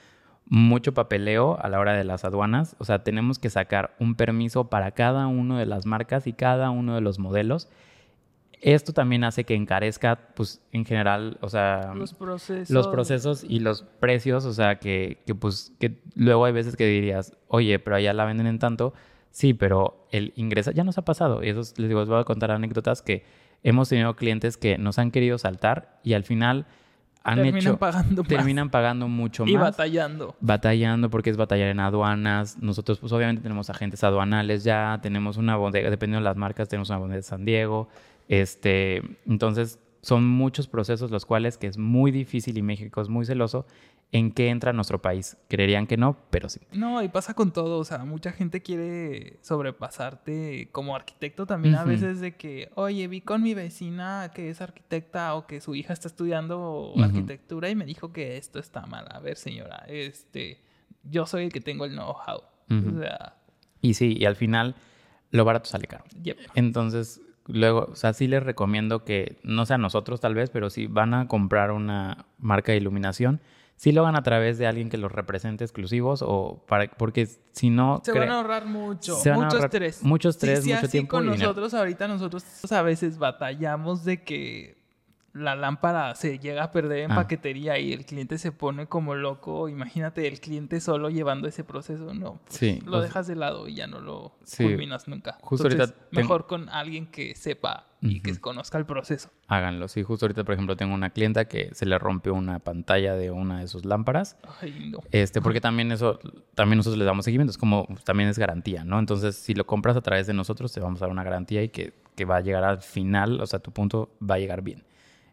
mucho 0.49 0.95
papeleo 0.95 1.59
a 1.61 1.69
la 1.69 1.81
hora 1.81 1.95
de 1.95 2.05
las 2.05 2.25
aduanas. 2.25 2.77
O 2.79 2.85
sea, 2.85 3.03
tenemos 3.03 3.39
que 3.39 3.51
sacar 3.51 3.95
un 3.99 4.15
permiso 4.15 4.69
para 4.69 4.93
cada 4.93 5.27
una 5.27 5.59
de 5.59 5.67
las 5.67 5.87
marcas 5.87 6.27
y 6.27 6.33
cada 6.33 6.71
uno 6.71 6.95
de 6.95 7.01
los 7.01 7.19
modelos. 7.19 7.69
Esto 8.63 8.93
también 8.93 9.23
hace 9.25 9.45
que 9.45 9.55
encarezca, 9.55 10.17
pues, 10.35 10.63
en 10.73 10.85
general, 10.85 11.39
o 11.43 11.49
sea, 11.49 11.93
los 11.95 12.15
procesos, 12.15 12.71
los 12.71 12.89
procesos 12.89 13.45
y 13.45 13.61
los 13.61 13.83
precios. 13.83 14.45
O 14.47 14.53
sea, 14.53 14.79
que, 14.79 15.19
que, 15.27 15.35
pues, 15.35 15.75
que 15.79 15.99
luego 16.15 16.45
hay 16.47 16.53
veces 16.53 16.77
que 16.77 16.87
dirías, 16.87 17.37
oye, 17.49 17.79
pero 17.79 17.97
allá 17.97 18.15
la 18.15 18.25
venden 18.25 18.47
en 18.47 18.59
tanto. 18.59 18.95
Sí, 19.31 19.53
pero 19.53 20.07
el 20.11 20.33
ingreso 20.37 20.71
ya 20.71 20.85
nos 20.85 20.97
ha 20.97 21.05
pasado. 21.05 21.45
Y 21.45 21.51
eso 21.51 21.61
les 21.77 21.89
digo, 21.89 22.01
os 22.01 22.09
voy 22.09 22.19
a 22.19 22.25
contar 22.25 22.51
anécdotas 22.51 23.03
que 23.03 23.25
hemos 23.63 23.89
tenido 23.89 24.17
clientes 24.17 24.57
que 24.57 24.79
nos 24.79 24.99
han 24.99 25.11
querido 25.11 25.39
saltar 25.39 25.99
y 26.03 26.15
al 26.15 26.25
final 26.25 26.67
terminan 27.25 27.77
pagando 27.77 28.23
terminan 28.23 28.71
pagando 28.71 29.09
mucho 29.09 29.45
más. 29.45 29.53
y 29.53 29.57
batallando. 29.57 30.37
Batallando 30.41 31.11
porque 31.11 31.31
es 31.31 31.37
batallar 31.37 31.69
en 31.69 31.81
aduanas. 31.81 32.59
Nosotros 32.59 32.99
pues 32.99 33.13
obviamente 33.13 33.43
tenemos 33.43 33.71
agentes 33.71 34.05
aduanales 34.05 34.65
ya 34.65 34.99
tenemos 35.03 35.37
una 35.37 35.57
bodega 35.57 35.91
dependiendo 35.91 36.21
de 36.21 36.31
las 36.31 36.37
marcas 36.37 36.69
tenemos 36.69 36.91
una 36.91 36.99
bodega 36.99 37.17
de 37.17 37.23
San 37.23 37.45
Diego. 37.45 37.89
Este 38.29 39.03
entonces 39.27 39.79
son 40.01 40.27
muchos 40.27 40.69
procesos 40.69 41.11
los 41.11 41.27
cuales 41.27 41.59
que 41.59 41.67
es 41.67 41.79
muy 41.79 42.11
difícil 42.11 42.59
y 42.59 42.63
México 42.63 43.01
es 43.01 43.09
muy 43.09 43.25
celoso 43.25 43.67
en 44.13 44.31
qué 44.31 44.49
entra 44.49 44.73
nuestro 44.73 45.03
país. 45.03 45.37
Creerían 45.49 45.87
que 45.87 45.97
no, 45.97 46.17
pero 46.31 46.49
sí. 46.49 46.61
No, 46.73 47.03
y 47.03 47.09
pasa 47.09 47.35
con 47.35 47.53
todo, 47.53 47.79
o 47.79 47.85
sea, 47.85 48.05
mucha 48.05 48.33
gente 48.33 48.63
quiere 48.63 49.39
sobrepasarte 49.43 50.69
como 50.71 50.95
arquitecto 50.95 51.47
también 51.47 51.75
a 51.75 51.85
veces 51.85 52.21
de 52.21 52.37
que, 52.37 52.71
oye, 52.77 53.09
vi 53.09 53.21
con 53.21 53.43
mi 53.43 53.55
vecina 53.55 54.31
que 54.35 54.51
es 54.51 54.61
arquitecta 54.61 55.35
o 55.35 55.47
que 55.47 55.61
su 55.61 55.75
hija 55.75 55.93
está 55.93 56.09
estudiando 56.09 56.93
arquitectura 57.03 57.69
y 57.69 57.75
me 57.75 57.85
dijo 57.85 58.13
que 58.13 58.37
esto 58.37 58.59
está 58.59 58.87
mal. 58.87 59.07
A 59.11 59.19
ver, 59.19 59.37
señora, 59.37 59.85
este, 59.89 60.63
yo 61.03 61.27
soy 61.27 61.45
el 61.45 61.53
que 61.53 61.61
tengo 61.61 61.85
el 61.85 61.93
know-how. 61.93 62.43
O 62.71 63.01
sea... 63.01 63.37
Y 63.81 63.95
sí, 63.95 64.17
y 64.19 64.25
al 64.25 64.37
final 64.37 64.77
lo 65.31 65.45
barato 65.45 65.69
sale 65.69 65.87
caro. 65.87 66.05
Entonces, 66.55 67.21
luego, 67.49 67.89
o 67.93 67.95
sea, 67.95 68.13
sí 68.13 68.27
les 68.27 68.43
recomiendo 68.43 69.05
que, 69.05 69.39
no 69.43 69.67
sea 69.67 69.79
nosotros 69.79 70.21
tal 70.21 70.35
vez, 70.35 70.51
pero 70.51 70.71
si 70.71 70.87
van 70.87 71.15
a 71.15 71.29
comprar 71.29 71.71
una 71.71 72.27
marca 72.39 72.73
de 72.73 72.79
iluminación, 72.79 73.41
sí 73.77 73.93
lo 73.93 74.03
hagan 74.03 74.17
a 74.17 74.23
través 74.23 74.59
de 74.59 74.67
alguien 74.67 74.89
que 74.89 74.99
los 74.99 75.13
represente 75.13 75.65
exclusivos 75.65 76.23
o 76.27 76.65
para 76.67 76.89
porque 76.89 77.29
si 77.53 77.71
no 77.71 78.01
se 78.03 78.13
van 78.13 78.31
a 78.31 78.37
ahorrar 78.37 78.65
mucho 78.67 79.19
mucho 79.35 79.59
estrés. 79.59 80.03
mucho 80.03 80.29
estrés 80.31 80.67
mucho 80.67 80.89
tiempo 80.89 81.11
con 81.11 81.27
nosotros 81.27 81.75
ahorita 81.75 82.09
nosotros 82.09 82.45
a 82.73 82.83
veces 82.83 83.19
batallamos 83.19 84.05
de 84.05 84.23
que 84.25 84.76
la 85.37 85.55
lámpara 85.55 86.15
se 86.15 86.39
llega 86.39 86.65
a 86.65 86.73
perder 86.73 87.01
en 87.01 87.13
ah. 87.13 87.17
paquetería 87.17 87.79
y 87.79 87.93
el 87.93 88.07
cliente 88.07 88.39
se 88.39 88.53
pone 88.53 88.87
como 88.87 89.15
loco. 89.15 89.69
Imagínate 89.69 90.27
el 90.27 90.41
cliente 90.41 90.81
solo 90.81 91.11
llevando 91.11 91.47
ese 91.47 91.65
proceso, 91.65 92.15
no. 92.15 92.41
Pues, 92.47 92.59
sí. 92.59 92.83
Lo 92.85 93.01
dejas 93.01 93.27
de 93.27 93.37
lado 93.37 93.69
y 93.69 93.75
ya 93.75 93.87
no 93.87 94.01
lo 94.01 94.33
culminas 94.57 95.09
nunca. 95.09 95.39
Justo 95.43 95.69
ahorita 95.69 95.95
mejor 96.11 96.47
con 96.47 96.69
alguien 96.69 97.07
que 97.07 97.35
sepa 97.35 97.87
y 98.01 98.21
que 98.21 98.39
conozca 98.39 98.79
el 98.79 98.87
proceso. 98.87 99.31
Háganlo. 99.49 99.89
Sí, 99.89 100.03
justo 100.03 100.27
ahorita, 100.27 100.45
por 100.45 100.55
ejemplo, 100.55 100.77
tengo 100.77 100.95
una 100.95 101.11
clienta 101.11 101.47
que 101.47 101.75
se 101.75 101.87
le 101.87 101.99
rompió 101.99 102.35
una 102.35 102.59
pantalla 102.61 103.15
de 103.15 103.31
una 103.31 103.61
de 103.61 103.69
sus 103.69 103.85
lámparas. 103.85 104.37
Ay, 104.61 104.91
no. 104.91 105.01
Este, 105.11 105.41
porque 105.41 105.61
también 105.61 105.91
eso, 105.93 106.19
también 106.55 106.79
nosotros 106.79 106.99
le 106.99 107.05
damos 107.05 107.25
seguimiento. 107.25 107.51
Es 107.51 107.59
como, 107.59 107.89
también 108.05 108.29
es 108.29 108.39
garantía, 108.39 108.85
¿no? 108.85 108.99
Entonces, 108.99 109.37
si 109.37 109.55
lo 109.55 109.67
compras 109.67 109.97
a 109.97 110.03
través 110.03 110.27
de 110.27 110.35
nosotros, 110.35 110.73
te 110.73 110.81
vamos 110.81 111.01
a 111.03 111.07
dar 111.07 111.11
una 111.11 111.25
garantía 111.25 111.63
y 111.63 111.69
que, 111.69 111.93
que 112.15 112.25
va 112.25 112.37
a 112.37 112.41
llegar 112.41 112.65
al 112.65 112.81
final, 112.81 113.41
o 113.41 113.47
sea, 113.47 113.59
tu 113.59 113.73
punto 113.73 114.11
va 114.23 114.37
a 114.37 114.39
llegar 114.39 114.63
bien. 114.63 114.85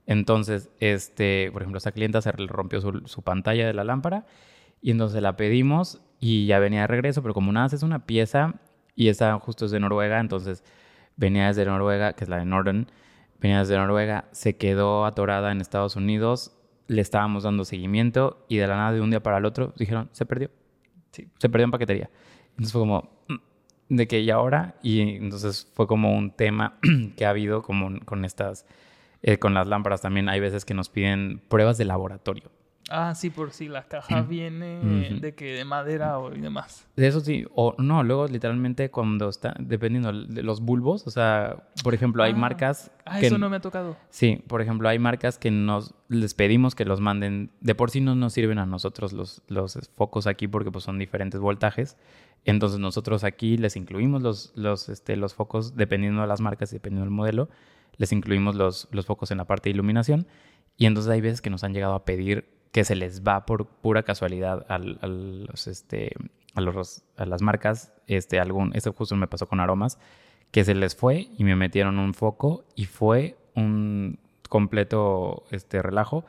Entonces, 0.05 0.69
este, 0.79 1.49
por 1.51 1.61
ejemplo, 1.61 1.77
esta 1.77 1.91
clienta 1.91 2.21
se 2.21 2.31
rompió 2.31 2.81
su, 2.81 3.21
pantalla 3.23 3.65
de 3.65 3.73
la 3.73 3.83
lámpara 3.83 4.25
y 4.81 4.91
entonces 4.91 5.21
la 5.21 5.37
pedimos 5.37 6.01
y 6.19 6.45
ya 6.45 6.59
venía 6.59 6.81
de 6.81 6.87
regreso, 6.87 7.21
pero 7.21 7.33
como 7.33 7.51
nada 7.51 7.67
es 7.67 7.83
una 7.83 8.05
pieza 8.05 8.55
y 8.95 9.07
esa 9.07 9.39
justo 9.39 9.65
es 9.65 9.71
de 9.71 9.79
Noruega, 9.79 10.19
entonces 10.19 10.63
venía 11.15 11.47
desde 11.47 11.65
Noruega, 11.65 12.13
que 12.13 12.25
es 12.25 12.29
la 12.29 12.37
de 12.37 12.45
Norden, 12.45 12.87
venía 13.39 13.59
desde 13.59 13.77
Noruega, 13.77 14.25
se 14.31 14.57
quedó 14.57 15.05
atorada 15.05 15.51
en 15.51 15.61
Estados 15.61 15.95
Unidos, 15.95 16.55
le 16.87 17.01
estábamos 17.01 17.43
dando 17.43 17.63
seguimiento 17.63 18.45
y 18.49 18.57
de 18.57 18.67
la 18.67 18.75
nada 18.75 18.91
de 18.91 19.01
un 19.01 19.09
día 19.09 19.23
para 19.23 19.37
el 19.37 19.45
otro 19.45 19.73
dijeron, 19.77 20.09
se 20.11 20.25
perdió. 20.25 20.49
Se 21.11 21.49
perdió 21.49 21.65
en 21.65 21.71
paquetería. 21.71 22.09
Entonces 22.51 22.71
fue 22.71 22.81
como, 22.81 23.23
mm, 23.29 23.95
de 23.95 24.07
que 24.07 24.19
y 24.21 24.29
ahora, 24.31 24.75
y 24.81 25.01
entonces 25.01 25.71
fue 25.73 25.87
como 25.87 26.15
un 26.17 26.31
tema 26.31 26.79
que 27.15 27.25
ha 27.25 27.29
habido 27.29 27.61
como 27.61 27.99
con 28.05 28.25
estas 28.25 28.65
eh, 29.23 29.39
con 29.39 29.53
las 29.55 29.67
lámparas 29.67 30.01
también 30.01 30.29
hay 30.29 30.39
veces 30.39 30.65
que 30.65 30.73
nos 30.75 30.89
piden 30.89 31.41
pruebas 31.47 31.77
de 31.79 31.85
laboratorio. 31.85 32.51
Ah, 32.89 33.15
sí, 33.15 33.29
por 33.29 33.51
si 33.51 33.69
la 33.69 33.83
caja 33.83 34.21
viene 34.23 35.17
de 35.21 35.33
que 35.33 35.53
de 35.53 35.63
madera 35.63 36.19
o 36.19 36.35
y 36.35 36.41
demás. 36.41 36.85
De 36.97 37.07
eso 37.07 37.21
sí, 37.21 37.45
o 37.55 37.73
no, 37.77 38.03
luego 38.03 38.27
literalmente 38.27 38.91
cuando 38.91 39.29
está, 39.29 39.55
dependiendo 39.57 40.11
de 40.11 40.43
los 40.43 40.59
bulbos, 40.59 41.07
o 41.07 41.09
sea, 41.09 41.63
por 41.81 41.93
ejemplo, 41.93 42.21
hay 42.23 42.33
Ah. 42.33 42.35
marcas 42.35 42.91
Ah, 43.05 43.21
que... 43.21 43.27
eso 43.27 43.37
no 43.37 43.49
me 43.49 43.55
ha 43.55 43.61
tocado. 43.61 43.95
Sí, 44.09 44.43
por 44.47 44.61
ejemplo, 44.61 44.89
hay 44.89 44.99
marcas 44.99 45.37
que 45.39 45.49
nos 45.49 45.95
les 46.09 46.33
pedimos 46.33 46.75
que 46.75 46.83
los 46.83 46.99
manden. 46.99 47.51
De 47.61 47.73
por 47.73 47.89
sí 47.89 48.01
no 48.01 48.15
nos 48.15 48.33
sirven 48.33 48.59
a 48.59 48.65
nosotros 48.65 49.13
los, 49.13 49.41
los 49.47 49.79
focos 49.95 50.27
aquí 50.27 50.49
porque 50.49 50.69
pues 50.69 50.83
son 50.83 50.99
diferentes 50.99 51.39
voltajes. 51.39 51.95
Entonces 52.43 52.79
nosotros 52.79 53.23
aquí 53.23 53.55
les 53.57 53.77
incluimos 53.77 54.21
los, 54.21 54.51
los, 54.55 54.89
este, 54.89 55.15
los 55.15 55.33
focos, 55.33 55.77
dependiendo 55.77 56.21
de 56.21 56.27
las 56.27 56.41
marcas 56.41 56.73
y 56.73 56.75
dependiendo 56.75 57.05
del 57.05 57.11
modelo, 57.15 57.49
les 57.97 58.11
incluimos 58.11 58.55
los, 58.55 58.87
focos 59.05 59.31
en 59.31 59.37
la 59.37 59.45
parte 59.45 59.69
de 59.69 59.75
iluminación. 59.75 60.27
Y 60.77 60.85
entonces 60.85 61.11
hay 61.11 61.21
veces 61.21 61.41
que 61.41 61.49
nos 61.49 61.63
han 61.63 61.73
llegado 61.73 61.93
a 61.93 62.05
pedir 62.05 62.49
que 62.71 62.83
se 62.83 62.95
les 62.95 63.23
va 63.23 63.45
por 63.45 63.67
pura 63.67 64.03
casualidad 64.03 64.65
este, 65.53 66.15
a, 66.55 67.25
las 67.25 67.41
marcas. 67.41 67.93
Este, 68.07 68.39
algún, 68.39 68.71
esto 68.75 68.93
justo 68.93 69.15
me 69.15 69.27
pasó 69.27 69.47
con 69.47 69.59
aromas, 69.59 69.99
que 70.51 70.63
se 70.63 70.73
les 70.73 70.95
fue 70.95 71.27
y 71.37 71.43
me 71.43 71.55
metieron 71.55 71.99
un 71.99 72.13
foco 72.13 72.65
y 72.75 72.85
fue 72.85 73.37
un 73.55 74.19
completo 74.49 75.43
este, 75.51 75.81
relajo 75.81 76.25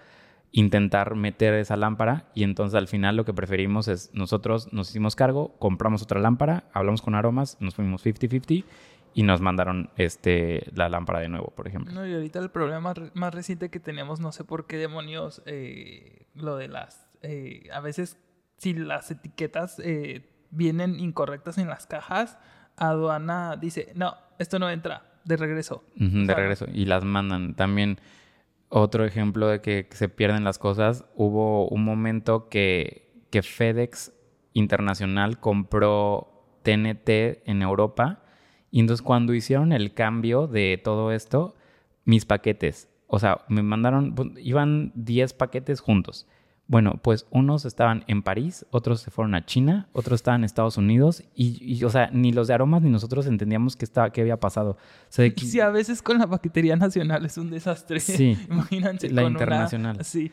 intentar 0.56 1.16
meter 1.16 1.52
esa 1.54 1.76
lámpara 1.76 2.30
y 2.32 2.44
entonces 2.44 2.76
al 2.76 2.86
final 2.86 3.16
lo 3.16 3.24
que 3.24 3.34
preferimos 3.34 3.88
es 3.88 4.10
nosotros 4.14 4.72
nos 4.72 4.88
hicimos 4.88 5.16
cargo, 5.16 5.56
compramos 5.58 6.00
otra 6.02 6.20
lámpara, 6.20 6.70
hablamos 6.72 7.02
con 7.02 7.16
aromas, 7.16 7.56
nos 7.58 7.74
fuimos 7.74 8.06
50-50 8.06 8.64
y 9.14 9.22
nos 9.22 9.40
mandaron 9.40 9.90
este, 9.96 10.66
la 10.74 10.88
lámpara 10.88 11.20
de 11.20 11.28
nuevo, 11.28 11.52
por 11.56 11.68
ejemplo. 11.68 11.92
No, 11.94 12.06
y 12.06 12.12
ahorita 12.12 12.40
el 12.40 12.50
problema 12.50 12.80
más, 12.80 12.98
re- 12.98 13.10
más 13.14 13.32
reciente 13.34 13.70
que 13.70 13.80
tenemos, 13.80 14.20
no 14.20 14.32
sé 14.32 14.44
por 14.44 14.66
qué 14.66 14.76
demonios, 14.76 15.42
eh, 15.46 16.26
lo 16.34 16.56
de 16.56 16.68
las... 16.68 17.08
eh, 17.22 17.68
a 17.72 17.80
veces, 17.80 18.18
si 18.56 18.74
las 18.74 19.10
etiquetas 19.10 19.80
eh, 19.84 20.28
vienen 20.50 20.98
incorrectas 21.00 21.58
en 21.58 21.68
las 21.68 21.86
cajas, 21.86 22.38
aduana 22.76 23.56
dice, 23.56 23.92
no, 23.94 24.16
esto 24.38 24.58
no 24.58 24.68
entra, 24.68 25.04
de 25.24 25.36
regreso. 25.36 25.84
De 25.94 26.34
regreso. 26.34 26.66
Y 26.72 26.84
las 26.86 27.04
mandan. 27.04 27.54
También 27.54 27.98
otro 28.68 29.04
ejemplo 29.04 29.46
de 29.48 29.60
que 29.60 29.86
se 29.92 30.08
pierden 30.08 30.42
las 30.44 30.58
cosas. 30.58 31.04
Hubo 31.14 31.68
un 31.68 31.84
momento 31.84 32.48
que, 32.48 33.12
que 33.30 33.42
FedEx 33.42 34.12
Internacional 34.56 35.38
compró 35.40 36.58
TNT 36.62 37.08
en 37.48 37.62
Europa. 37.62 38.23
Y 38.74 38.80
entonces 38.80 39.02
cuando 39.02 39.34
hicieron 39.34 39.72
el 39.72 39.94
cambio 39.94 40.48
de 40.48 40.80
todo 40.82 41.12
esto, 41.12 41.54
mis 42.04 42.24
paquetes, 42.24 42.88
o 43.06 43.20
sea, 43.20 43.42
me 43.48 43.62
mandaron, 43.62 44.16
pues, 44.16 44.30
iban 44.42 44.90
10 44.96 45.32
paquetes 45.34 45.78
juntos. 45.78 46.26
Bueno, 46.66 46.98
pues 47.00 47.26
unos 47.30 47.66
estaban 47.66 48.02
en 48.08 48.22
París, 48.24 48.66
otros 48.72 49.00
se 49.00 49.12
fueron 49.12 49.36
a 49.36 49.46
China, 49.46 49.86
otros 49.92 50.16
estaban 50.16 50.40
en 50.40 50.44
Estados 50.46 50.76
Unidos 50.76 51.22
y, 51.36 51.56
y, 51.62 51.84
o 51.84 51.90
sea, 51.90 52.10
ni 52.12 52.32
los 52.32 52.48
de 52.48 52.54
aromas 52.54 52.82
ni 52.82 52.90
nosotros 52.90 53.26
entendíamos 53.28 53.76
qué, 53.76 53.84
estaba, 53.84 54.10
qué 54.10 54.22
había 54.22 54.40
pasado. 54.40 54.70
O 54.72 54.76
sea, 55.08 55.30
que- 55.32 55.44
Sí, 55.46 55.60
a 55.60 55.68
veces 55.68 56.02
con 56.02 56.18
la 56.18 56.26
paquetería 56.26 56.74
nacional 56.74 57.24
es 57.26 57.38
un 57.38 57.50
desastre. 57.50 58.00
Sí. 58.00 58.36
Imagínense. 58.50 59.08
La 59.10 59.22
con 59.22 59.32
una- 59.36 59.40
internacional. 59.40 60.04
sí. 60.04 60.32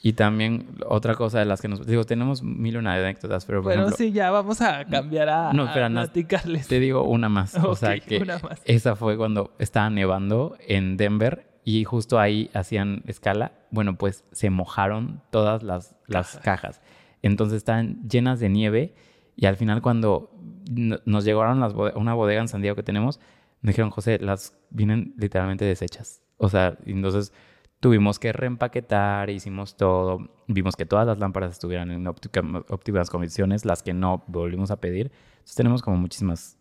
Y 0.00 0.12
también 0.12 0.66
otra 0.86 1.14
cosa 1.14 1.40
de 1.40 1.44
las 1.44 1.60
que 1.60 1.68
nos... 1.68 1.84
Digo, 1.86 2.04
tenemos 2.04 2.42
mil 2.42 2.74
y 2.74 2.76
una 2.76 2.94
anécdotas, 2.94 3.44
pero 3.44 3.58
por 3.58 3.72
Bueno, 3.72 3.82
ejemplo... 3.82 3.96
sí, 3.96 4.12
ya 4.12 4.30
vamos 4.30 4.60
a 4.60 4.84
cambiar 4.84 5.28
a, 5.28 5.52
No, 5.52 5.72
platicarles. 5.72 6.68
Te 6.68 6.78
digo 6.78 7.02
una 7.02 7.28
más. 7.28 7.54
o 7.56 7.74
sea 7.74 7.98
que 7.98 8.18
una 8.18 8.38
más. 8.38 8.60
esa 8.64 8.94
fue 8.94 9.16
cuando 9.16 9.54
estaba 9.58 9.90
nevando 9.90 10.56
en 10.66 10.96
Denver 10.96 11.48
y 11.64 11.84
justo 11.84 12.20
ahí 12.20 12.48
hacían 12.54 13.02
escala. 13.06 13.52
Bueno, 13.70 13.96
pues 13.96 14.24
se 14.32 14.50
mojaron 14.50 15.20
todas 15.30 15.62
las, 15.62 15.96
las 16.06 16.38
cajas. 16.38 16.80
Entonces 17.22 17.56
estaban 17.58 18.08
llenas 18.08 18.38
de 18.38 18.48
nieve 18.48 18.94
y 19.36 19.46
al 19.46 19.56
final 19.56 19.82
cuando 19.82 20.30
nos 20.70 21.24
llegaron 21.24 21.60
las 21.60 21.74
una 21.74 22.14
bodega 22.14 22.40
en 22.40 22.48
San 22.48 22.62
Diego 22.62 22.76
que 22.76 22.82
tenemos, 22.82 23.20
me 23.62 23.72
dijeron, 23.72 23.90
José, 23.90 24.18
las 24.18 24.54
vienen 24.70 25.14
literalmente 25.16 25.64
deshechas. 25.64 26.22
O 26.36 26.48
sea, 26.48 26.78
entonces 26.86 27.32
tuvimos 27.80 28.18
que 28.18 28.32
reempaquetar, 28.32 29.30
hicimos 29.30 29.76
todo, 29.76 30.30
vimos 30.46 30.76
que 30.76 30.86
todas 30.86 31.06
las 31.06 31.18
lámparas 31.18 31.52
estuvieran 31.52 31.90
en 31.90 32.06
óptimas 32.06 33.10
condiciones, 33.10 33.64
las 33.64 33.82
que 33.82 33.92
no 33.94 34.24
volvimos 34.26 34.70
a 34.70 34.80
pedir. 34.80 35.12
Entonces 35.30 35.54
tenemos 35.54 35.82
como 35.82 35.96
muchísimas 35.96 36.58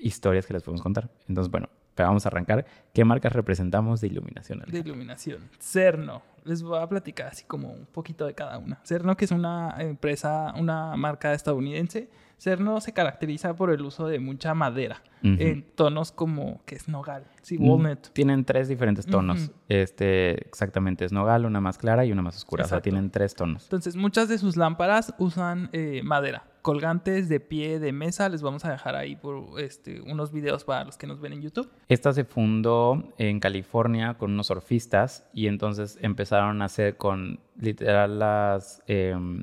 historias 0.00 0.46
que 0.46 0.54
les 0.54 0.62
podemos 0.62 0.82
contar. 0.82 1.10
Entonces, 1.28 1.50
bueno, 1.50 1.68
pero 1.94 2.08
vamos 2.08 2.26
a 2.26 2.28
arrancar. 2.28 2.66
¿Qué 2.92 3.04
marcas 3.04 3.32
representamos 3.32 4.00
de 4.00 4.08
iluminación? 4.08 4.58
de 4.58 4.64
Alejandro? 4.64 4.92
iluminación. 4.92 5.50
Cerno. 5.58 6.22
Les 6.44 6.62
voy 6.62 6.78
a 6.78 6.86
platicar 6.86 7.28
así 7.28 7.44
como 7.44 7.72
un 7.72 7.86
poquito 7.86 8.26
de 8.26 8.34
cada 8.34 8.58
una. 8.58 8.78
Cerno, 8.84 9.16
que 9.16 9.24
es 9.24 9.30
una 9.30 9.74
empresa, 9.78 10.52
una 10.56 10.94
marca 10.96 11.32
estadounidense. 11.32 12.08
Cerno 12.38 12.80
se 12.80 12.92
caracteriza 12.92 13.56
por 13.56 13.70
el 13.70 13.82
uso 13.82 14.06
de 14.08 14.18
mucha 14.18 14.54
madera 14.54 15.02
en 15.22 15.64
tonos 15.74 16.12
como 16.12 16.60
que 16.66 16.76
es 16.76 16.88
nogal, 16.88 17.24
sí, 17.42 17.58
Mm, 17.58 17.68
walnut. 17.68 18.08
Tienen 18.12 18.44
tres 18.44 18.68
diferentes 18.68 19.06
tonos. 19.06 19.50
Este, 19.68 20.46
exactamente, 20.46 21.04
es 21.04 21.10
nogal, 21.10 21.46
una 21.46 21.60
más 21.60 21.78
clara 21.78 22.04
y 22.04 22.12
una 22.12 22.22
más 22.22 22.36
oscura. 22.36 22.64
O 22.64 22.68
sea, 22.68 22.80
tienen 22.80 23.10
tres 23.10 23.34
tonos. 23.34 23.64
Entonces, 23.64 23.96
muchas 23.96 24.28
de 24.28 24.38
sus 24.38 24.56
lámparas 24.56 25.14
usan 25.18 25.68
eh, 25.72 26.02
madera. 26.04 26.44
Colgantes 26.62 27.28
de 27.28 27.40
pie 27.40 27.80
de 27.80 27.90
mesa. 27.92 28.28
Les 28.28 28.42
vamos 28.42 28.64
a 28.64 28.70
dejar 28.70 28.94
ahí 28.94 29.16
por 29.16 29.60
este, 29.60 30.00
unos 30.02 30.30
videos 30.30 30.62
para 30.62 30.84
los 30.84 30.96
que 30.96 31.08
nos 31.08 31.20
ven 31.20 31.32
en 31.32 31.42
YouTube. 31.42 31.68
Esta 31.88 32.12
se 32.12 32.24
fundó 32.24 33.12
en 33.18 33.40
California 33.40 34.14
con 34.14 34.32
unos 34.32 34.46
surfistas 34.46 35.26
y 35.32 35.48
entonces 35.48 35.98
empezaron 36.02 36.62
a 36.62 36.66
hacer 36.66 36.96
con 36.96 37.40
literal 37.58 38.20
las, 38.20 38.80
em, 38.86 39.42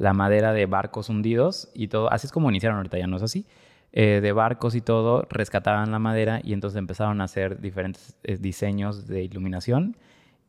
la 0.00 0.14
madera 0.14 0.54
de 0.54 0.64
barcos 0.64 1.10
hundidos 1.10 1.68
y 1.74 1.88
todo. 1.88 2.10
Así 2.10 2.26
es 2.26 2.32
como 2.32 2.48
iniciaron, 2.48 2.78
ahorita 2.78 2.98
ya 2.98 3.06
no 3.06 3.18
es 3.18 3.22
así. 3.22 3.44
Eh, 3.92 4.20
de 4.22 4.32
barcos 4.32 4.74
y 4.74 4.80
todo, 4.80 5.26
rescataban 5.28 5.90
la 5.90 5.98
madera 5.98 6.40
y 6.42 6.54
entonces 6.54 6.78
empezaron 6.78 7.20
a 7.20 7.24
hacer 7.24 7.60
diferentes 7.60 8.16
eh, 8.22 8.38
diseños 8.38 9.06
de 9.06 9.24
iluminación 9.24 9.98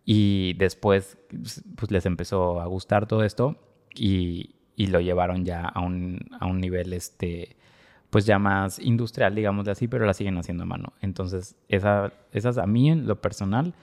y 0.06 0.54
después 0.54 1.18
pues, 1.30 1.64
pues, 1.76 1.92
les 1.92 2.06
empezó 2.06 2.62
a 2.62 2.66
gustar 2.68 3.08
todo 3.08 3.26
esto 3.26 3.58
y, 3.94 4.56
y 4.78 4.88
lo 4.88 5.02
llevaron 5.02 5.44
ya 5.44 5.66
a 5.66 5.82
un, 5.82 6.20
a 6.40 6.46
un 6.46 6.62
nivel 6.62 6.94
este 6.94 7.58
pues 8.10 8.26
ya 8.26 8.40
más 8.40 8.80
industrial, 8.80 9.36
digamos 9.36 9.68
así, 9.68 9.88
pero 9.88 10.06
la 10.06 10.14
siguen 10.14 10.38
haciendo 10.38 10.64
a 10.64 10.68
mano. 10.68 10.94
Entonces, 11.02 11.56
esa, 11.70 12.14
esas 12.32 12.58
a 12.58 12.68
mí 12.68 12.90
en 12.90 13.08
lo 13.08 13.22
personal 13.22 13.74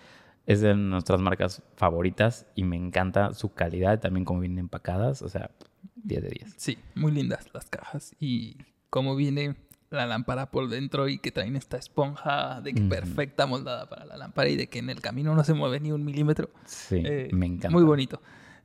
es 0.48 0.62
de 0.62 0.74
nuestras 0.74 1.20
marcas 1.20 1.62
favoritas 1.76 2.46
y 2.54 2.64
me 2.64 2.74
encanta 2.76 3.34
su 3.34 3.52
calidad, 3.52 4.00
también 4.00 4.24
como 4.24 4.40
vienen 4.40 4.60
empacadas, 4.60 5.20
o 5.20 5.28
sea, 5.28 5.50
10 5.96 6.22
de 6.22 6.28
10. 6.30 6.54
Sí, 6.56 6.78
muy 6.94 7.12
lindas 7.12 7.46
las 7.52 7.66
cajas. 7.66 8.16
Y 8.18 8.56
cómo 8.88 9.14
viene 9.14 9.56
la 9.90 10.06
lámpara 10.06 10.50
por 10.50 10.68
dentro 10.70 11.06
y 11.06 11.18
que 11.18 11.32
traen 11.32 11.54
esta 11.54 11.76
esponja 11.76 12.62
de 12.62 12.72
que 12.72 12.80
perfecta 12.80 13.44
moldada 13.44 13.90
para 13.90 14.06
la 14.06 14.16
lámpara 14.16 14.48
y 14.48 14.56
de 14.56 14.68
que 14.68 14.78
en 14.78 14.88
el 14.88 15.02
camino 15.02 15.34
no 15.34 15.44
se 15.44 15.52
mueve 15.52 15.80
ni 15.80 15.92
un 15.92 16.02
milímetro. 16.02 16.48
Sí, 16.64 17.02
Eh, 17.04 17.28
me 17.32 17.44
encanta. 17.44 17.70
Muy 17.70 17.84
bonito. 17.84 18.22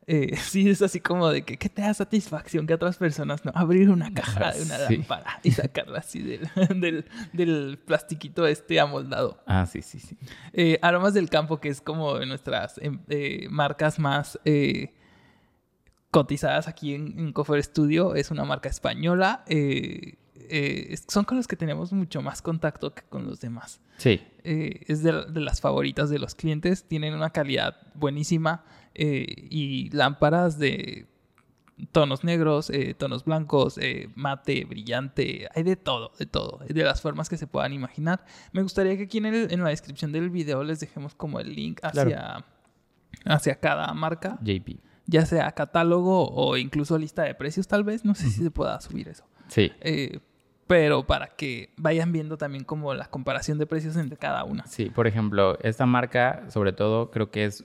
Eh, 0.08 0.36
sí, 0.38 0.70
es 0.70 0.82
así 0.82 1.00
como 1.00 1.30
de 1.30 1.44
que, 1.44 1.58
¿qué 1.58 1.70
te 1.70 1.82
da 1.82 1.94
satisfacción 1.94 2.68
que 2.68 2.74
a 2.74 2.76
otras 2.76 2.98
personas 2.98 3.46
no? 3.46 3.52
Abrir 3.56 3.90
una 3.90 4.14
caja 4.14 4.52
de 4.52 4.62
una 4.64 4.78
Sí. 4.88 4.98
lámpara 4.98 5.40
y 5.44 5.52
sacarla 5.52 6.00
así 6.00 6.20
del, 6.22 6.50
del, 6.80 7.06
del 7.32 7.78
plastiquito 7.86 8.46
este 8.48 8.80
amoldado. 8.80 9.42
Ah, 9.46 9.66
sí, 9.66 9.82
sí, 9.82 10.00
sí. 10.00 10.18
Eh, 10.54 10.80
Aromas 10.82 11.14
del 11.14 11.30
Campo, 11.30 11.60
que 11.60 11.70
es 11.70 11.80
como 11.82 12.18
de 12.20 12.26
nuestras 12.26 12.78
em, 12.80 13.00
eh, 13.10 13.48
marcas 13.50 13.98
más 14.00 14.40
eh, 14.46 14.94
cotizadas 16.12 16.68
aquí 16.68 16.94
en, 16.94 17.18
en 17.18 17.34
Cofer 17.34 17.64
Studio, 17.64 18.16
es 18.16 18.30
una 18.32 18.44
marca 18.46 18.70
española. 18.70 19.44
eh, 19.48 20.16
eh, 20.36 20.96
son 21.08 21.26
con 21.26 21.38
los 21.38 21.48
que 21.48 21.56
tenemos 21.56 21.92
mucho 21.94 22.22
más 22.22 22.42
contacto 22.42 22.94
que 22.94 23.04
con 23.04 23.26
los 23.26 23.40
demás. 23.40 23.80
Sí, 23.98 24.22
Eh, 24.44 24.82
es 24.88 25.04
de, 25.04 25.26
de 25.26 25.40
las 25.42 25.62
favoritas 25.62 26.10
de 26.10 26.20
los 26.20 26.36
clientes, 26.36 26.84
tienen 26.86 27.14
una 27.14 27.30
calidad 27.30 27.78
buenísima 27.96 28.64
eh, 28.94 29.26
y 29.50 29.90
lámparas 29.92 30.60
de 30.60 31.08
tonos 31.92 32.24
negros, 32.24 32.72
tonos 32.98 33.26
blancos, 33.26 33.80
mate, 34.16 34.64
brillante, 34.66 35.50
hay 35.56 35.64
de 35.64 35.76
todo, 35.76 36.12
de 36.20 36.26
todo, 36.28 36.60
de 36.68 36.84
las 36.84 37.02
formas 37.02 37.30
que 37.30 37.38
se 37.38 37.48
puedan 37.48 37.74
imaginar. 37.74 38.24
Me 38.52 38.62
gustaría 38.62 38.96
que 38.96 39.04
aquí 39.04 39.18
en, 39.18 39.26
el- 39.26 39.52
en 39.52 39.64
la 39.64 39.70
descripción 39.70 40.12
del 40.12 40.30
video 40.30 40.64
les 40.64 40.80
dejemos 40.80 41.16
como 41.16 41.40
el 41.40 41.54
link 41.56 41.80
hacia, 41.84 42.46
hacia 43.26 43.56
cada 43.60 43.92
marca, 43.94 44.38
JP. 44.44 44.78
ya 45.08 45.26
sea 45.26 45.52
catálogo 45.54 46.30
o 46.30 46.58
incluso 46.58 46.98
lista 46.98 47.24
de 47.24 47.34
precios 47.34 47.68
tal 47.68 47.84
vez, 47.84 48.06
no 48.06 48.14
sé 48.14 48.30
si 48.30 48.44
se 48.44 48.52
pueda 48.52 48.80
subir 48.80 49.08
eso. 49.10 49.26
Sí, 49.54 49.72
Eh, 49.82 50.20
pero 50.66 51.06
para 51.06 51.28
que 51.28 51.70
vayan 51.78 52.12
viendo 52.12 52.38
también 52.38 52.64
como 52.64 52.94
la 52.96 53.06
comparación 53.06 53.60
de 53.60 53.68
precios 53.68 53.96
entre 53.98 54.18
cada 54.18 54.44
una. 54.46 54.66
sí. 54.66 54.90
Por 54.90 55.06
ejemplo, 55.06 55.60
esta 55.62 55.86
marca, 55.86 56.46
sobre 56.50 56.74
todo, 56.74 57.12
creo 57.12 57.30
que 57.30 57.46
es 57.46 57.64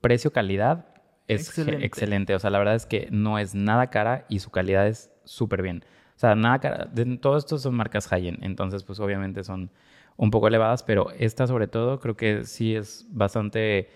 precio-calidad. 0.00 0.86
Es 1.28 1.48
Excelente. 1.48 1.84
excelente. 1.84 2.34
O 2.34 2.38
sea, 2.38 2.50
la 2.50 2.58
verdad 2.58 2.74
es 2.74 2.86
que 2.86 3.08
no 3.10 3.38
es 3.38 3.54
nada 3.54 3.90
cara 3.90 4.24
y 4.28 4.38
su 4.38 4.50
calidad 4.50 4.88
es 4.88 5.10
súper 5.24 5.62
bien. 5.62 5.84
O 6.16 6.18
sea, 6.18 6.34
nada 6.34 6.58
cara. 6.58 6.86
De, 6.86 7.04
todos 7.18 7.44
estos 7.44 7.62
son 7.62 7.74
marcas 7.74 8.06
high-end. 8.08 8.42
Entonces, 8.42 8.82
pues 8.82 8.98
obviamente 9.00 9.44
son 9.44 9.70
un 10.16 10.30
poco 10.30 10.48
elevadas, 10.48 10.82
pero 10.82 11.10
esta 11.18 11.46
sobre 11.46 11.68
todo 11.68 12.00
creo 12.00 12.16
que 12.16 12.44
sí 12.44 12.74
es 12.74 13.06
bastante 13.10 13.90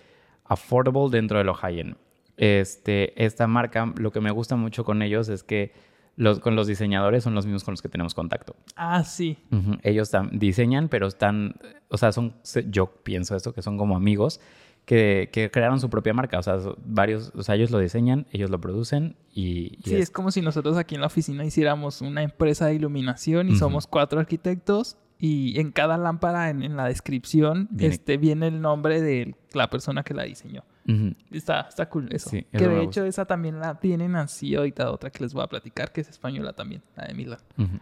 affordable 0.45 1.09
dentro 1.11 1.39
de 1.39 1.45
lo 1.45 1.55
high-end. 1.55 1.97
Este, 2.37 3.25
esta 3.25 3.47
marca, 3.47 3.93
lo 3.97 4.11
que 4.13 4.21
me 4.21 4.31
gusta 4.31 4.57
mucho 4.57 4.85
con 4.85 5.03
ellos 5.03 5.29
es 5.29 5.43
que 5.43 5.73
los, 6.17 6.41
con 6.41 6.57
los 6.57 6.67
diseñadores 6.67 7.25
son 7.25 7.35
los 7.35 7.47
mismos 7.47 7.65
con 7.65 7.73
los 7.73 7.83
que 7.83 7.89
tenemos 7.89 8.15
contacto. 8.15 8.55
Ah, 8.77 9.05
sí. 9.05 9.39
Ellos 9.83 10.11
diseñan, 10.33 10.89
pero 10.89 11.07
están, 11.07 11.57
o 11.89 11.99
sea, 11.99 12.13
son, 12.13 12.35
yo 12.69 12.87
pienso 13.03 13.37
esto, 13.37 13.53
que 13.53 13.63
son 13.63 13.77
como 13.79 13.97
amigos 13.97 14.41
que, 14.85 15.31
que 15.33 15.51
crearon 15.51 15.81
su 15.81 15.91
propia 15.91 16.15
marca. 16.15 16.39
O 16.39 16.43
sea, 16.43 16.59
varios, 16.85 17.33
o 17.35 17.43
sea, 17.43 17.55
ellos 17.55 17.71
lo 17.71 17.79
diseñan, 17.79 18.27
ellos 18.33 18.51
lo 18.51 18.61
producen 18.61 19.17
y... 19.33 19.79
y 19.79 19.83
Sí, 19.85 19.95
es 19.97 20.11
como 20.11 20.31
si 20.31 20.41
nosotros 20.41 20.77
aquí 20.77 20.95
en 20.95 21.01
la 21.01 21.09
oficina 21.09 21.45
hiciéramos 21.45 22.01
una 22.01 22.23
empresa 22.23 22.67
de 22.67 22.75
iluminación 22.75 23.49
y 23.49 23.57
somos 23.57 23.87
cuatro 23.87 24.21
arquitectos 24.21 24.97
y 25.19 25.59
en 25.61 25.73
cada 25.73 25.97
lámpara, 25.97 26.51
en, 26.51 26.63
en 26.63 26.77
la 26.77 26.87
descripción, 26.87 27.69
Viene- 27.71 27.95
este, 27.95 28.17
viene 28.17 28.49
el 28.49 28.61
nombre 28.61 29.01
de 29.01 29.35
la 29.53 29.71
persona 29.71 30.03
que 30.03 30.15
la 30.15 30.25
diseñó. 30.25 30.63
Está, 31.31 31.63
está 31.63 31.89
cool 31.89 32.09
eso. 32.13 32.29
Sí, 32.29 32.47
que 32.53 32.69
de 32.69 32.83
hecho 32.83 33.05
esa 33.07 33.25
también 33.25 33.59
la 33.59 33.81
tienen 33.81 34.17
así 34.17 34.55
ahorita 34.55 34.91
otra 34.91 35.09
que 35.11 35.23
les 35.25 35.33
voy 35.33 35.43
a 35.43 35.47
platicar, 35.47 35.93
que 35.93 36.03
es 36.03 36.09
española 36.11 36.53
también, 36.53 36.83
la 36.95 37.07
de 37.07 37.15
Milan. 37.15 37.39
Ujú. 37.57 37.79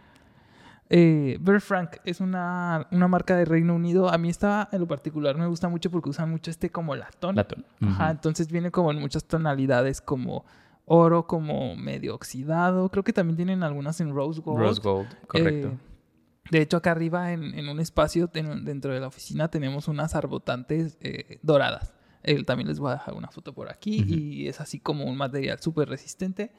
Eh, 0.89 1.37
Bear 1.41 1.59
Frank 1.59 1.97
es 2.05 2.21
una, 2.21 2.87
una 2.91 3.07
marca 3.07 3.35
de 3.35 3.45
Reino 3.45 3.73
Unido. 3.75 4.09
A 4.09 4.17
mí 4.17 4.29
esta 4.29 4.69
en 4.71 4.79
lo 4.79 4.87
particular 4.87 5.35
me 5.37 5.47
gusta 5.47 5.67
mucho 5.67 5.89
porque 5.89 6.09
usan 6.09 6.29
mucho 6.29 6.51
este 6.51 6.69
como 6.69 6.95
latón. 6.95 7.35
Latón. 7.35 7.65
Ajá, 7.81 8.11
entonces 8.11 8.49
viene 8.51 8.69
como 8.69 8.91
en 8.91 8.99
muchas 8.99 9.25
tonalidades 9.25 10.01
como 10.01 10.45
oro, 10.85 11.25
como 11.25 11.75
medio 11.75 12.13
oxidado. 12.15 12.89
Creo 12.89 13.03
que 13.03 13.11
también 13.13 13.37
tienen 13.37 13.63
algunas 13.63 13.99
en 14.01 14.13
rose 14.13 14.41
gold. 14.41 14.59
Rose 14.59 14.81
Gold, 14.81 15.07
correcto. 15.27 15.67
Eh, 15.69 15.77
de 16.53 16.61
hecho, 16.61 16.77
acá 16.77 16.91
arriba 16.91 17.33
en, 17.33 17.53
en 17.57 17.67
un 17.67 17.79
espacio 17.79 18.27
ten- 18.27 18.63
dentro 18.63 18.93
de 18.93 18.99
la 18.99 19.07
oficina 19.07 19.47
tenemos 19.49 19.87
unas 19.87 20.13
arbotantes 20.15 20.97
eh, 21.01 21.39
doradas. 21.41 21.93
Eh, 22.23 22.43
también 22.43 22.67
les 22.69 22.79
voy 22.79 22.91
a 22.91 22.93
dejar 22.93 23.15
una 23.15 23.27
foto 23.29 23.53
por 23.53 23.69
aquí 23.69 24.03
y 24.07 24.47
es 24.47 24.61
así 24.61 24.79
como 24.79 25.05
un 25.05 25.17
material 25.17 25.59
súper 25.59 25.89
resistente. 25.89 26.51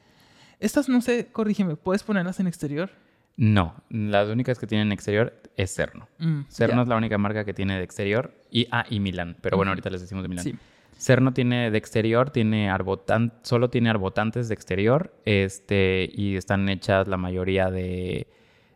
Estas, 0.59 0.89
no 0.89 1.01
sé, 1.01 1.27
corrígeme, 1.31 1.75
¿puedes 1.77 2.03
ponerlas 2.03 2.39
en 2.39 2.47
exterior? 2.47 2.89
No, 3.37 3.73
las 3.89 4.27
únicas 4.29 4.59
que 4.59 4.67
tienen 4.67 4.91
exterior 4.91 5.33
es 5.57 5.73
Cerno. 5.73 6.07
Mm, 6.19 6.41
Cerno 6.49 6.81
es 6.83 6.87
la 6.87 6.95
única 6.97 7.17
marca 7.17 7.45
que 7.45 7.53
tiene 7.53 7.77
de 7.77 7.83
exterior 7.83 8.33
y, 8.51 8.67
ah, 8.71 8.85
y 8.89 8.99
Milán. 8.99 9.37
Pero 9.41 9.57
bueno, 9.57 9.71
ahorita 9.71 9.89
les 9.89 10.01
decimos 10.01 10.23
de 10.23 10.27
Milán. 10.29 10.43
Sí. 10.43 10.55
Cerno 10.97 11.33
tiene 11.33 11.71
de 11.71 11.77
exterior, 11.77 12.29
tiene 12.29 12.69
arbotan 12.69 13.33
solo 13.41 13.69
tiene 13.69 13.89
arbotantes 13.89 14.47
de 14.47 14.53
exterior, 14.53 15.13
este, 15.25 16.09
y 16.13 16.35
están 16.37 16.69
hechas 16.69 17.07
la 17.07 17.17
mayoría 17.17 17.69
de, 17.71 18.27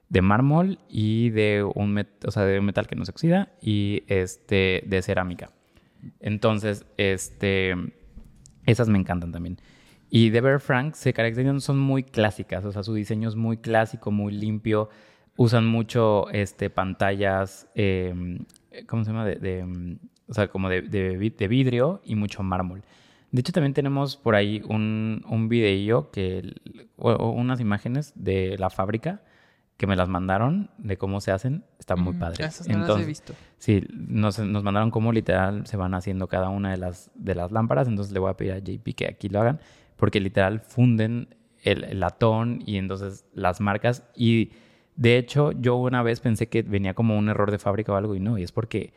de 0.09 0.21
mármol 0.21 0.79
y 0.89 1.29
de 1.29 1.63
un, 1.63 1.93
metal 1.93 2.87
que 2.87 2.95
no 2.95 3.05
se 3.05 3.11
oxida 3.11 3.49
y 3.61 4.03
este, 4.07 4.83
de 4.85 5.01
cerámica. 5.01 5.51
Entonces, 6.19 6.85
este, 6.97 7.75
esas 8.65 8.89
me 8.89 8.97
encantan 8.97 9.31
también. 9.31 9.57
Y 10.09 10.31
de 10.31 10.41
Bear 10.41 10.59
Frank 10.59 10.95
se 10.95 11.13
caracterizan, 11.13 11.61
son 11.61 11.77
muy 11.79 12.03
clásicas, 12.03 12.65
o 12.65 12.71
sea, 12.71 12.81
su 12.81 12.95
diseño 12.95 13.29
es 13.29 13.35
muy 13.35 13.57
clásico, 13.57 14.11
muy 14.11 14.33
limpio. 14.33 14.89
Usan 15.37 15.67
mucho 15.67 16.29
este, 16.31 16.69
pantallas, 16.69 17.69
eh, 17.75 18.13
¿cómo 18.87 19.05
se 19.05 19.11
llama? 19.11 19.25
De, 19.25 19.65
o 20.27 20.33
sea, 20.33 20.47
como 20.49 20.67
de, 20.67 20.81
de 20.81 21.15
vi- 21.17 21.29
de 21.29 21.47
vidrio 21.47 22.01
y 22.03 22.15
mucho 22.15 22.43
mármol. 22.43 22.83
De 23.31 23.41
hecho, 23.41 23.53
también 23.53 23.73
tenemos 23.73 24.17
por 24.17 24.35
ahí 24.35 24.61
un, 24.67 25.23
un 25.29 25.47
videillo 25.47 26.09
que, 26.11 26.55
o 26.97 27.29
unas 27.29 27.61
imágenes 27.61 28.11
de 28.15 28.57
la 28.57 28.69
fábrica 28.69 29.21
que 29.79 29.87
me 29.87 29.95
las 29.95 30.09
mandaron 30.09 30.69
de 30.77 30.97
cómo 30.97 31.21
se 31.21 31.31
hacen. 31.31 31.63
Está 31.79 31.95
muy 31.95 32.13
Mm, 32.13 32.19
padre. 32.19 32.45
Esas 32.45 32.67
no 32.67 32.79
las 32.79 32.89
he 33.01 33.05
visto. 33.07 33.33
Sí, 33.57 33.81
nos, 33.93 34.37
nos 34.37 34.61
mandaron 34.61 34.91
cómo 34.91 35.13
literal 35.13 35.65
se 35.65 35.77
van 35.77 35.93
haciendo 35.93 36.27
cada 36.27 36.49
una 36.49 36.69
de 36.71 36.77
las, 36.77 37.09
de 37.15 37.33
las 37.33 37.51
lámparas. 37.53 37.87
Entonces 37.87 38.13
le 38.13 38.19
voy 38.19 38.29
a 38.29 38.35
pedir 38.35 38.51
a 38.51 38.59
JP 38.59 38.93
que 38.93 39.07
aquí 39.07 39.29
lo 39.29 39.39
hagan. 39.39 39.59
Porque 39.95 40.19
literal 40.19 40.59
funden 40.59 41.33
el, 41.63 41.85
el 41.85 42.01
latón 42.01 42.61
y 42.65 42.75
entonces 42.75 43.25
las 43.33 43.61
marcas. 43.61 44.03
Y 44.15 44.51
de 44.97 45.17
hecho, 45.17 45.53
yo 45.53 45.77
una 45.77 46.03
vez 46.03 46.19
pensé 46.19 46.49
que 46.49 46.61
venía 46.61 46.93
como 46.93 47.17
un 47.17 47.29
error 47.29 47.49
de 47.49 47.57
fábrica 47.57 47.93
o 47.93 47.95
algo 47.95 48.15
y 48.15 48.19
no. 48.19 48.37
Y 48.37 48.43
es 48.43 48.51
porque 48.51 48.91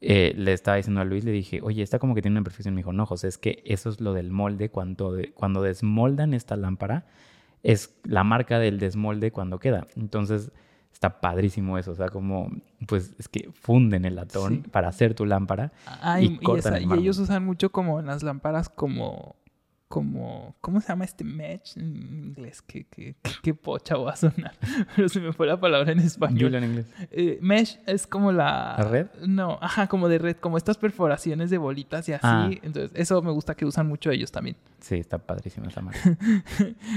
eh, 0.00 0.32
le 0.36 0.52
estaba 0.52 0.76
diciendo 0.76 1.00
a 1.00 1.04
Luis, 1.04 1.24
le 1.24 1.32
dije, 1.32 1.58
oye, 1.60 1.82
esta 1.82 1.98
como 1.98 2.14
que 2.14 2.22
tiene 2.22 2.34
una 2.34 2.40
imperfección. 2.40 2.72
Me 2.76 2.78
dijo, 2.82 2.92
no, 2.92 3.04
José, 3.04 3.26
es 3.26 3.36
que 3.36 3.64
eso 3.66 3.90
es 3.90 4.00
lo 4.00 4.12
del 4.12 4.30
molde. 4.30 4.68
Cuando, 4.70 5.10
de- 5.12 5.32
cuando 5.32 5.60
desmoldan 5.60 6.34
esta 6.34 6.54
lámpara, 6.54 7.04
es 7.62 7.94
la 8.04 8.24
marca 8.24 8.58
del 8.58 8.78
desmolde 8.78 9.30
cuando 9.32 9.58
queda. 9.58 9.86
Entonces 9.96 10.50
está 10.92 11.20
padrísimo 11.20 11.78
eso. 11.78 11.92
O 11.92 11.94
sea, 11.94 12.08
como, 12.08 12.50
pues 12.86 13.14
es 13.18 13.28
que 13.28 13.50
funden 13.54 14.04
el 14.04 14.16
latón 14.16 14.62
Sí. 14.64 14.70
para 14.70 14.88
hacer 14.88 15.14
tu 15.14 15.24
lámpara. 15.26 15.72
Ah, 15.86 16.20
y 16.20 16.26
y, 16.26 16.32
y 16.34 16.38
cortan 16.38 16.74
esa- 16.74 16.82
el 16.84 16.98
y 16.98 17.02
ellos 17.02 17.18
usan 17.18 17.44
mucho 17.44 17.70
como 17.70 18.00
en 18.00 18.06
las 18.06 18.22
lámparas 18.22 18.68
como 18.68 19.36
como 19.90 20.54
¿cómo 20.60 20.80
se 20.80 20.86
llama 20.86 21.04
este 21.04 21.24
mesh 21.24 21.76
en 21.76 21.96
inglés? 21.96 22.62
Qué, 22.62 22.86
qué, 22.88 23.16
qué, 23.20 23.32
qué 23.42 23.54
pocha 23.54 23.96
voy 23.96 24.12
a 24.12 24.14
sonar. 24.14 24.52
Pero 24.94 25.08
se 25.08 25.18
me 25.18 25.32
fue 25.32 25.48
la 25.48 25.58
palabra 25.58 25.90
en 25.90 25.98
español. 25.98 26.54
En 26.54 26.62
inglés. 26.62 26.86
Eh, 27.10 27.40
mesh 27.42 27.80
es 27.86 28.06
como 28.06 28.30
la... 28.30 28.76
¿La 28.78 28.84
red? 28.84 29.08
No, 29.26 29.58
ajá, 29.60 29.88
como 29.88 30.08
de 30.08 30.18
red, 30.18 30.36
como 30.36 30.58
estas 30.58 30.78
perforaciones 30.78 31.50
de 31.50 31.58
bolitas 31.58 32.08
y 32.08 32.12
así. 32.12 32.20
Ah. 32.22 32.48
Entonces, 32.62 32.92
eso 32.94 33.20
me 33.20 33.32
gusta 33.32 33.56
que 33.56 33.66
usan 33.66 33.88
mucho 33.88 34.12
ellos 34.12 34.30
también. 34.30 34.56
Sí, 34.78 34.94
está 34.94 35.18
padrísima 35.18 35.66
esa 35.66 35.80
marca. 35.80 36.00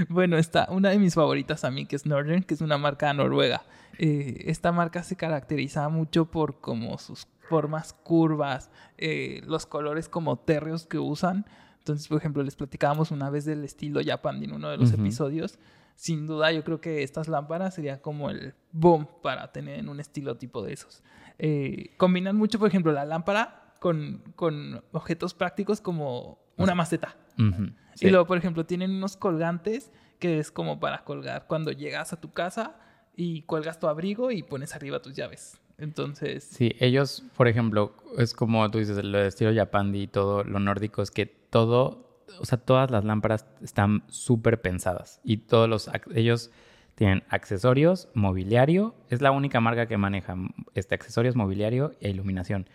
Bueno, 0.09 0.37
está 0.37 0.67
una 0.69 0.89
de 0.91 0.99
mis 0.99 1.15
favoritas 1.15 1.63
a 1.63 1.71
mí, 1.71 1.87
que 1.87 1.95
es 1.95 2.05
Northern, 2.05 2.43
que 2.43 2.53
es 2.53 2.61
una 2.61 2.77
marca 2.77 3.11
noruega. 3.11 3.63
Eh, 3.97 4.43
esta 4.45 4.71
marca 4.71 5.01
se 5.01 5.15
caracteriza 5.15 5.89
mucho 5.89 6.25
por 6.25 6.59
como 6.59 6.99
sus 6.99 7.27
formas 7.49 7.93
curvas, 7.93 8.69
eh, 8.99 9.41
los 9.47 9.65
colores 9.65 10.09
como 10.09 10.37
térreos 10.37 10.85
que 10.85 10.99
usan. 10.99 11.47
Entonces, 11.83 12.07
por 12.07 12.17
ejemplo, 12.17 12.41
les 12.43 12.55
platicábamos 12.55 13.11
una 13.11 13.29
vez 13.29 13.43
del 13.43 13.65
estilo 13.65 13.99
Japan 14.05 14.41
en 14.41 14.53
uno 14.53 14.69
de 14.69 14.77
los 14.77 14.93
Ujú. 14.93 15.01
episodios. 15.01 15.59
Sin 15.95 16.25
duda, 16.25 16.49
yo 16.53 16.63
creo 16.63 16.79
que 16.79 17.03
estas 17.03 17.27
lámparas 17.27 17.75
sería 17.75 18.01
como 18.01 18.29
el 18.29 18.53
boom 18.71 19.05
para 19.21 19.51
tener 19.51 19.79
en 19.79 19.89
un 19.89 19.99
estilo 19.99 20.37
tipo 20.37 20.63
de 20.63 20.71
esos. 20.71 21.03
Eh, 21.39 21.93
combinan 21.97 22.37
mucho, 22.37 22.57
por 22.57 22.69
ejemplo, 22.69 22.93
la 22.93 23.03
lámpara 23.03 23.75
con, 23.81 24.23
con 24.37 24.81
objetos 24.93 25.33
prácticos 25.33 25.81
como 25.81 26.39
una 26.55 26.73
maceta. 26.73 27.17
Ujú, 27.37 27.73
sí. 27.95 28.07
Y 28.07 28.11
luego, 28.11 28.25
por 28.27 28.37
ejemplo, 28.37 28.65
tienen 28.65 28.91
unos 28.91 29.17
colgantes 29.17 29.91
que 30.19 30.39
es 30.39 30.51
como 30.51 30.79
para 30.79 31.03
colgar 31.03 31.47
cuando 31.47 31.73
llegas 31.73 32.13
a 32.13 32.21
tu 32.21 32.31
casa 32.31 32.79
y 33.13 33.41
cuelgas 33.41 33.77
tu 33.77 33.87
abrigo 33.89 34.31
y 34.31 34.41
pones 34.41 34.73
arriba 34.73 35.01
tus 35.01 35.13
llaves. 35.15 35.59
Entonces, 35.77 36.45
Sí, 36.45 36.73
ellos, 36.79 37.23
por 37.35 37.49
ejemplo, 37.49 37.93
es 38.17 38.33
como 38.33 38.71
tú 38.71 38.77
dices, 38.77 39.03
lo 39.03 39.17
de 39.17 39.27
estilo 39.27 39.51
Yapandi 39.51 40.03
y 40.03 40.07
todo 40.07 40.45
lo 40.45 40.59
nórdico, 40.59 41.01
es 41.01 41.11
que 41.11 41.42
todo, 41.53 42.25
o 42.39 42.45
sea, 42.45 42.57
todas 42.57 42.89
las 42.89 43.05
lámparas 43.05 43.45
están 43.61 44.03
súper 44.07 44.59
pensadas 44.59 45.21
y 45.23 45.37
todos 45.37 45.69
los, 45.69 45.87
ellos 46.15 46.49
tienen 46.95 47.23
accesorios, 47.29 48.09
mobiliario, 48.15 48.95
es 49.11 49.21
la 49.21 49.29
única 49.29 49.61
marca 49.61 49.85
que 49.85 49.95
maneja 49.97 50.35
este, 50.73 50.95
accesorios, 50.95 51.35
mobiliario 51.35 51.93
e 52.01 52.09
iluminación. 52.09 52.67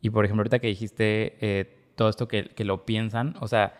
Y 0.00 0.08
por 0.08 0.24
ejemplo, 0.24 0.40
ahorita 0.40 0.60
que 0.60 0.68
dijiste 0.68 1.36
eh, 1.42 1.92
todo 1.94 2.08
esto 2.08 2.26
que, 2.26 2.46
que 2.48 2.64
lo 2.64 2.86
piensan, 2.86 3.34
o 3.38 3.48
sea, 3.48 3.74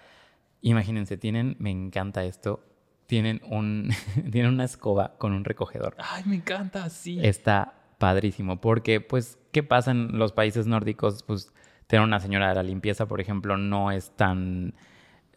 imagínense, 0.60 1.16
tienen, 1.16 1.56
me 1.58 1.70
encanta 1.70 2.22
esto, 2.24 2.62
tienen, 3.06 3.40
un, 3.48 3.88
tienen 4.30 4.52
una 4.52 4.64
escoba 4.64 5.16
con 5.16 5.32
un 5.32 5.44
recogedor 5.44 5.96
ay, 5.96 6.24
me 6.26 6.36
encanta, 6.36 6.90
sí. 6.90 7.18
está 7.22 7.72
padrísimo. 7.96 8.60
Porque, 8.60 9.00
pues, 9.00 9.38
¿qué 9.50 9.62
pasa 9.62 9.92
en 9.92 10.18
los 10.18 10.32
países 10.32 10.66
nórdicos? 10.66 11.22
Pues, 11.22 11.54
tener 11.86 12.04
una 12.04 12.20
señora 12.20 12.48
de 12.48 12.54
la 12.54 12.62
limpieza, 12.62 13.06
por 13.06 13.20
ejemplo, 13.20 13.56
no 13.56 13.90
es 13.90 14.10
tan, 14.16 14.74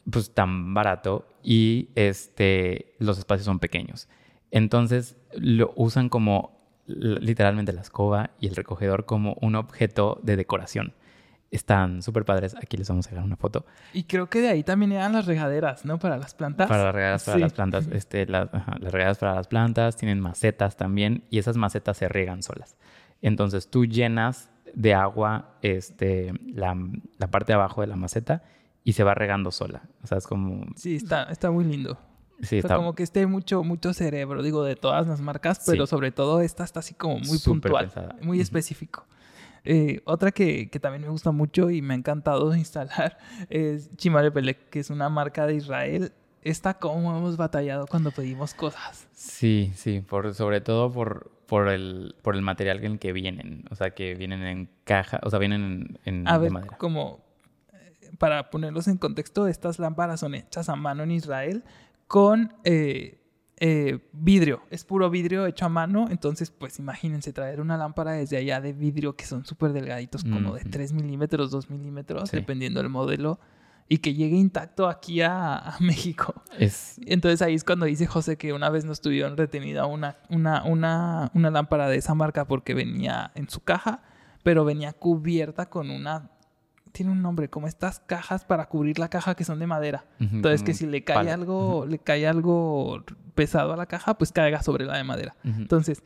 pues, 0.09 0.33
tan 0.33 0.73
barato 0.73 1.27
y 1.43 1.89
este, 1.95 2.93
los 2.99 3.17
espacios 3.17 3.45
son 3.45 3.59
pequeños. 3.59 4.07
Entonces, 4.51 5.17
lo 5.33 5.73
usan 5.75 6.09
como 6.09 6.55
literalmente 6.87 7.73
la 7.73 7.81
escoba 7.81 8.31
y 8.39 8.47
el 8.47 8.55
recogedor 8.55 9.05
como 9.05 9.35
un 9.41 9.55
objeto 9.55 10.19
de 10.23 10.35
decoración. 10.35 10.93
Están 11.51 12.01
súper 12.01 12.25
padres. 12.25 12.55
Aquí 12.55 12.75
les 12.77 12.87
vamos 12.89 13.07
a 13.07 13.11
dejar 13.11 13.23
una 13.25 13.37
foto. 13.37 13.65
Y 13.93 14.03
creo 14.03 14.29
que 14.29 14.41
de 14.41 14.49
ahí 14.49 14.63
también 14.63 14.91
eran 14.91 15.13
las 15.13 15.25
regaderas, 15.25 15.85
¿no? 15.85 15.99
Para 15.99 16.17
las 16.17 16.33
plantas. 16.35 16.67
Para 16.67 16.85
las 16.85 16.95
regadas 16.95 17.23
para 17.23 17.35
Sí. 17.37 17.41
las 17.41 17.53
plantas. 17.53 17.87
Este, 17.91 18.25
las, 18.25 18.53
ajá, 18.53 18.75
las 18.79 18.91
regadas 18.91 19.17
para 19.19 19.35
las 19.35 19.47
plantas 19.47 19.95
tienen 19.95 20.19
macetas 20.19 20.75
también 20.75 21.23
y 21.29 21.39
esas 21.39 21.55
macetas 21.57 21.97
se 21.97 22.09
riegan 22.09 22.43
solas. 22.43 22.75
Entonces 23.21 23.69
tú 23.69 23.85
llenas 23.85 24.51
de 24.75 24.93
agua 24.93 25.55
este, 25.61 26.33
la, 26.45 26.77
la 27.17 27.27
parte 27.31 27.47
de 27.51 27.55
abajo 27.55 27.81
de 27.81 27.87
la 27.87 27.95
maceta 27.95 28.43
y 28.83 28.93
se 28.93 29.03
va 29.03 29.15
regando 29.15 29.51
sola. 29.51 29.83
O 30.03 30.07
sea, 30.07 30.17
es 30.19 30.27
como... 30.27 30.65
Sí, 30.75 30.95
está, 30.95 31.23
está 31.23 31.49
muy 31.49 31.65
lindo. 31.65 31.97
Sí, 32.41 32.45
O 32.45 32.47
sea, 32.47 32.59
está 32.59 32.75
como 32.75 32.93
que 32.93 33.03
esté 33.03 33.25
mucho, 33.25 33.63
mucho 33.63 33.93
cerebro, 33.93 34.43
digo, 34.43 34.63
de 34.63 34.75
todas 34.75 35.07
las 35.07 35.21
marcas, 35.21 35.59
Sí. 35.63 35.71
pero 35.71 35.87
sobre 35.87 36.11
todo 36.11 36.41
esta 36.41 36.63
está 36.63 36.81
así 36.81 36.93
como 36.93 37.15
muy 37.19 37.37
Súper 37.39 37.61
puntual, 37.71 37.85
pensada. 37.85 38.15
muy 38.21 38.41
específico. 38.41 39.07
Eh, 39.63 40.01
otra 40.05 40.31
que, 40.31 40.69
que 40.69 40.79
también 40.79 41.01
me 41.01 41.09
gusta 41.09 41.31
mucho 41.31 41.71
y 41.71 41.81
me 41.81 41.93
ha 41.95 41.97
encantado 41.97 42.53
instalar 42.55 43.17
es 43.49 43.89
Chimalepelec, 43.95 44.69
que 44.69 44.79
es 44.81 44.89
una 44.89 45.09
marca 45.09 45.47
de 45.47 45.55
Israel. 45.55 46.11
Esta 46.45 46.75
como 46.75 47.17
hemos 47.17 47.35
batallado 47.37 47.87
cuando 47.87 48.11
pedimos 48.11 48.53
cosas. 48.53 49.07
Sí, 49.11 49.71
sí, 49.75 49.99
por, 50.01 50.33
sobre 50.33 50.61
todo 50.61 50.91
por, 50.91 51.31
por, 51.47 51.67
el, 51.69 52.15
por 52.21 52.35
el 52.35 52.41
material 52.43 52.77
en 52.85 52.93
el 52.93 52.99
que 52.99 53.11
vienen. 53.11 53.65
O 53.71 53.75
sea, 53.75 53.89
que 53.95 54.15
vienen 54.15 54.43
en 54.43 54.69
caja, 54.85 55.19
o 55.23 55.29
sea, 55.29 55.39
vienen 55.39 55.97
en, 56.05 56.19
en 56.19 56.27
A 56.27 56.33
de 56.33 56.39
ver, 56.43 56.51
madera. 56.51 56.77
como 56.77 57.25
para 58.19 58.49
ponerlos 58.49 58.87
en 58.87 58.97
contexto, 58.97 59.47
estas 59.47 59.79
lámparas 59.79 60.21
son 60.21 60.35
hechas 60.35 60.69
a 60.69 60.75
mano 60.75 61.03
en 61.03 61.11
Israel 61.11 61.63
con 62.07 62.53
eh, 62.63 63.19
eh, 63.57 63.99
vidrio. 64.13 64.61
Es 64.69 64.85
puro 64.85 65.09
vidrio 65.09 65.47
hecho 65.47 65.65
a 65.65 65.69
mano. 65.69 66.07
Entonces, 66.11 66.51
pues 66.51 66.77
imagínense 66.79 67.33
traer 67.33 67.59
una 67.59 67.75
lámpara 67.75 68.11
desde 68.11 68.37
allá 68.37 68.61
de 68.61 68.71
vidrio 68.71 69.15
que 69.15 69.25
son 69.25 69.45
súper 69.45 69.73
delgaditos, 69.73 70.23
como 70.23 70.53
de 70.53 70.61
Ujú. 70.61 70.69
3 70.69 70.93
milímetros, 70.93 71.49
2 71.51 71.69
milímetros, 71.71 72.29
Sí. 72.29 72.37
dependiendo 72.37 72.81
del 72.81 72.89
modelo, 72.89 73.39
y 73.87 73.99
que 73.99 74.13
llegue 74.13 74.35
intacto 74.35 74.87
aquí 74.87 75.21
a, 75.21 75.57
a 75.57 75.77
México. 75.81 76.43
Es, 76.57 76.99
Entonces 77.05 77.41
ahí 77.41 77.53
es 77.53 77.63
cuando 77.63 77.85
dice 77.85 78.07
José 78.07 78.37
que 78.37 78.53
una 78.53 78.69
vez 78.69 78.85
nos 78.85 79.01
tuvieron 79.01 79.37
retenida 79.37 79.85
una, 79.85 80.17
una, 80.29 80.63
una, 80.63 81.31
una 81.33 81.51
lámpara 81.51 81.87
de 81.87 81.97
esa 81.97 82.15
marca 82.15 82.45
porque 82.45 82.73
venía 82.73 83.31
en 83.35 83.49
su 83.49 83.61
caja, 83.61 84.01
pero 84.43 84.65
venía 84.65 84.93
cubierta 84.93 85.69
con 85.69 85.89
una... 85.89 86.31
Tiene 86.91 87.11
un 87.11 87.21
nombre, 87.21 87.49
como 87.49 87.67
estas 87.67 87.99
cajas 87.99 88.45
para 88.45 88.69
cubrir 88.69 88.99
la 88.99 89.09
caja 89.09 89.35
que 89.35 89.43
son 89.43 89.59
de 89.59 89.67
madera. 89.67 90.05
Entonces 90.17 90.63
que 90.63 90.73
si 90.73 90.85
le 90.85 91.03
cae 91.03 91.15
palo. 91.15 91.31
algo, 91.33 91.85
le 91.85 91.99
cae 91.99 92.25
algo 92.25 93.03
pesado 93.33 93.73
a 93.73 93.75
la 93.75 93.85
caja, 93.85 94.17
pues 94.17 94.31
caiga 94.31 94.63
sobre 94.63 94.85
la 94.85 94.95
de 94.95 95.03
madera. 95.03 95.35
Entonces, 95.43 96.03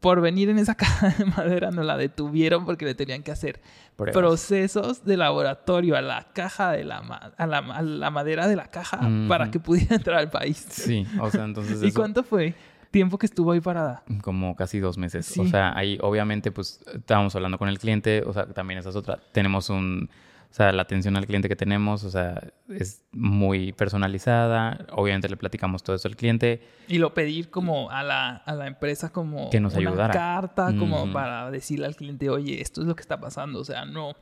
por 0.00 0.20
venir 0.20 0.48
en 0.48 0.58
esa 0.58 0.74
caja 0.76 1.08
de 1.10 1.24
madera 1.24 1.70
no 1.70 1.82
la 1.82 1.96
detuvieron 1.96 2.64
porque 2.64 2.84
le 2.84 2.94
tenían 2.94 3.22
que 3.22 3.32
hacer 3.32 3.60
Pruebas. 3.96 4.16
procesos 4.16 5.04
de 5.04 5.16
laboratorio 5.16 5.96
a 5.96 6.00
la 6.00 6.28
caja 6.32 6.72
de 6.72 6.84
la, 6.84 7.02
ma- 7.02 7.32
a 7.36 7.46
la, 7.46 7.58
a 7.58 7.82
la 7.82 8.10
madera 8.10 8.46
de 8.46 8.56
la 8.56 8.70
caja 8.70 9.00
para 9.28 9.50
que 9.50 9.58
pudiera 9.60 9.96
entrar 9.96 10.18
al 10.18 10.30
país. 10.30 10.66
Sí, 10.70 11.06
o 11.20 11.30
sea, 11.30 11.44
entonces 11.44 11.82
¿Y 11.82 11.88
eso- 11.88 11.98
cuánto 12.00 12.22
fue 12.22 12.54
tiempo 12.90 13.18
que 13.18 13.26
estuvo 13.26 13.52
ahí 13.52 13.60
parada? 13.60 14.02
como 14.22 14.56
casi 14.56 14.78
dos 14.78 14.96
meses. 14.98 15.30
O 15.38 15.44
Sí. 15.44 15.50
sea, 15.50 15.76
ahí 15.76 15.98
obviamente 16.00 16.50
pues 16.52 16.80
estábamos 16.94 17.34
hablando 17.36 17.58
con 17.58 17.68
el 17.68 17.78
cliente, 17.78 18.22
o 18.26 18.32
sea, 18.32 18.46
también 18.46 18.78
esa 18.78 18.90
es 18.90 18.96
otra. 18.96 19.18
Tenemos 19.32 19.68
un, 19.68 20.08
o 20.50 20.54
sea, 20.58 20.72
la 20.72 20.82
atención 20.82 21.16
al 21.16 21.26
cliente 21.26 21.48
que 21.48 21.56
tenemos, 21.56 22.04
o 22.04 22.10
sea, 22.10 22.42
es 22.68 23.04
muy 23.12 23.72
personalizada. 23.72 24.86
Obviamente 24.92 25.28
le 25.28 25.36
platicamos 25.36 25.82
todo 25.82 25.94
eso 25.94 26.08
al 26.08 26.16
cliente. 26.16 26.62
Y 26.88 26.98
lo 26.98 27.12
pedir 27.14 27.50
como 27.50 27.90
a 27.90 28.02
la, 28.02 28.36
a 28.36 28.54
la 28.54 28.66
empresa 28.66 29.10
como 29.10 29.50
Que 29.50 29.60
nos 29.60 29.74
una 29.76 29.90
ayudara. 29.90 30.12
carta 30.14 30.74
como 30.78 31.02
Ujú. 31.04 31.12
para 31.12 31.50
decirle 31.50 31.86
al 31.86 31.94
cliente, 31.96 32.30
oye, 32.30 32.60
esto 32.62 32.80
es 32.80 32.86
lo 32.86 32.96
que 32.96 33.02
está 33.02 33.20
pasando. 33.20 33.60
O 33.60 33.64
sea, 33.64 33.84
no, 33.84 34.14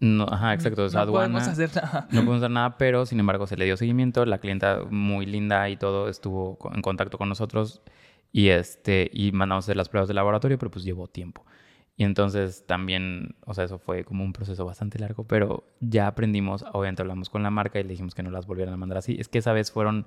No, 0.00 0.24
ajá, 0.30 0.54
exacto. 0.54 0.84
O 0.84 0.88
sea, 0.88 1.04
no 1.04 1.12
podemos 1.12 1.42
aduana. 1.42 1.52
hacer 1.64 1.82
nada. 1.82 2.02
No 2.10 2.20
podemos 2.24 2.36
hacer 2.38 2.50
nada, 2.50 2.78
pero 2.78 3.04
sin 3.06 3.20
embargo 3.20 3.46
se 3.46 3.56
le 3.56 3.64
dio 3.64 3.76
seguimiento. 3.76 4.24
La 4.24 4.38
clienta 4.38 4.80
muy 4.90 5.26
linda 5.26 5.68
y 5.68 5.76
todo 5.76 6.08
estuvo 6.08 6.58
en 6.74 6.82
contacto 6.82 7.18
con 7.18 7.28
nosotros 7.28 7.82
y 8.32 8.48
este 8.48 9.10
y 9.12 9.32
mandamos 9.32 9.64
hacer 9.66 9.76
las 9.76 9.88
pruebas 9.88 10.08
de 10.08 10.14
laboratorio, 10.14 10.56
pero 10.58 10.70
pues 10.70 10.84
llevó 10.84 11.06
tiempo. 11.08 11.44
Y 11.96 12.04
entonces 12.04 12.64
también, 12.66 13.34
o 13.44 13.54
sea, 13.54 13.64
eso 13.64 13.78
fue 13.78 14.04
como 14.04 14.24
un 14.24 14.32
proceso 14.32 14.64
bastante 14.64 14.98
largo, 14.98 15.24
pero 15.24 15.64
ya 15.80 16.06
aprendimos, 16.06 16.64
obviamente 16.72 17.02
hablamos 17.02 17.28
con 17.28 17.42
la 17.42 17.50
marca 17.50 17.78
y 17.78 17.82
le 17.82 17.90
dijimos 17.90 18.14
que 18.14 18.22
no 18.22 18.30
las 18.30 18.46
volvieran 18.46 18.74
a 18.74 18.76
mandar 18.76 18.98
así. 18.98 19.16
Es 19.18 19.28
que 19.28 19.38
esa 19.38 19.52
vez 19.52 19.70
fueron, 19.70 20.06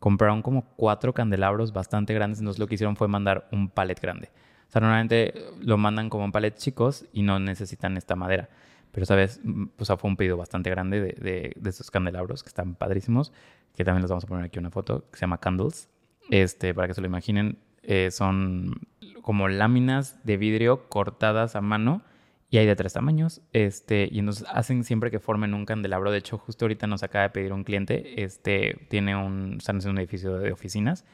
compraron 0.00 0.42
como 0.42 0.64
cuatro 0.76 1.14
candelabros 1.14 1.72
bastante 1.72 2.14
grandes, 2.14 2.40
entonces 2.40 2.58
lo 2.58 2.66
que 2.66 2.74
hicieron 2.74 2.96
fue 2.96 3.06
mandar 3.06 3.48
un 3.52 3.68
palet 3.68 4.00
grande. 4.00 4.30
O 4.68 4.72
sea, 4.72 4.80
normalmente 4.80 5.34
lo 5.60 5.78
mandan 5.78 6.10
como 6.10 6.24
en 6.24 6.32
palet 6.32 6.56
chicos 6.56 7.06
y 7.12 7.22
no 7.22 7.38
necesitan 7.38 7.96
esta 7.96 8.16
madera. 8.16 8.48
Pero 8.92 9.04
esa 9.04 9.14
vez, 9.14 9.40
mm, 9.42 9.66
o 9.78 9.84
sea, 9.84 9.96
fue 9.96 10.10
un 10.10 10.16
pedido 10.16 10.36
bastante 10.36 10.70
grande 10.70 11.00
de, 11.00 11.12
de, 11.12 11.52
de 11.56 11.70
estos 11.70 11.90
candelabros 11.90 12.42
que 12.42 12.48
están 12.48 12.74
padrísimos, 12.74 13.32
que 13.76 13.84
también 13.84 14.02
les 14.02 14.10
vamos 14.10 14.24
a 14.24 14.26
poner 14.26 14.44
aquí 14.44 14.58
una 14.58 14.70
foto, 14.70 15.04
que 15.10 15.16
se 15.16 15.22
llama 15.22 15.38
Candles. 15.38 15.88
Este, 16.30 16.74
para 16.74 16.88
que 16.88 16.94
se 16.94 17.00
lo 17.00 17.06
imaginen, 17.06 17.58
eh, 17.82 18.10
son 18.10 18.80
como 19.22 19.48
láminas 19.48 20.24
de 20.24 20.36
vidrio 20.36 20.88
cortadas 20.88 21.56
a 21.56 21.60
mano 21.60 22.02
y 22.50 22.58
hay 22.58 22.66
de 22.66 22.76
tres 22.76 22.92
tamaños. 22.92 23.42
Este, 23.52 24.08
y 24.10 24.18
entonces 24.18 24.46
hacen 24.50 24.84
siempre 24.84 25.10
que 25.10 25.20
formen 25.20 25.54
un 25.54 25.64
candelabro. 25.66 26.10
De 26.10 26.18
hecho, 26.18 26.36
justo 26.38 26.64
ahorita 26.64 26.86
nos 26.86 27.02
acaba 27.02 27.22
de 27.22 27.30
pedir 27.30 27.52
un 27.52 27.64
cliente, 27.64 28.22
este, 28.22 28.86
tiene 28.90 29.16
un, 29.16 29.56
están 29.58 29.78
haciendo 29.78 29.92
un 29.92 29.98
edificio 29.98 30.36
de 30.38 30.52
oficinas 30.52 31.04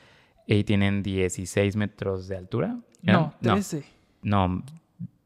y 0.46 0.64
tienen 0.64 1.02
16 1.02 1.76
metros 1.76 2.28
de 2.28 2.36
altura. 2.36 2.78
No, 3.02 3.34
¿Eran? 3.42 3.56
13. 3.56 3.84
No, 4.22 4.64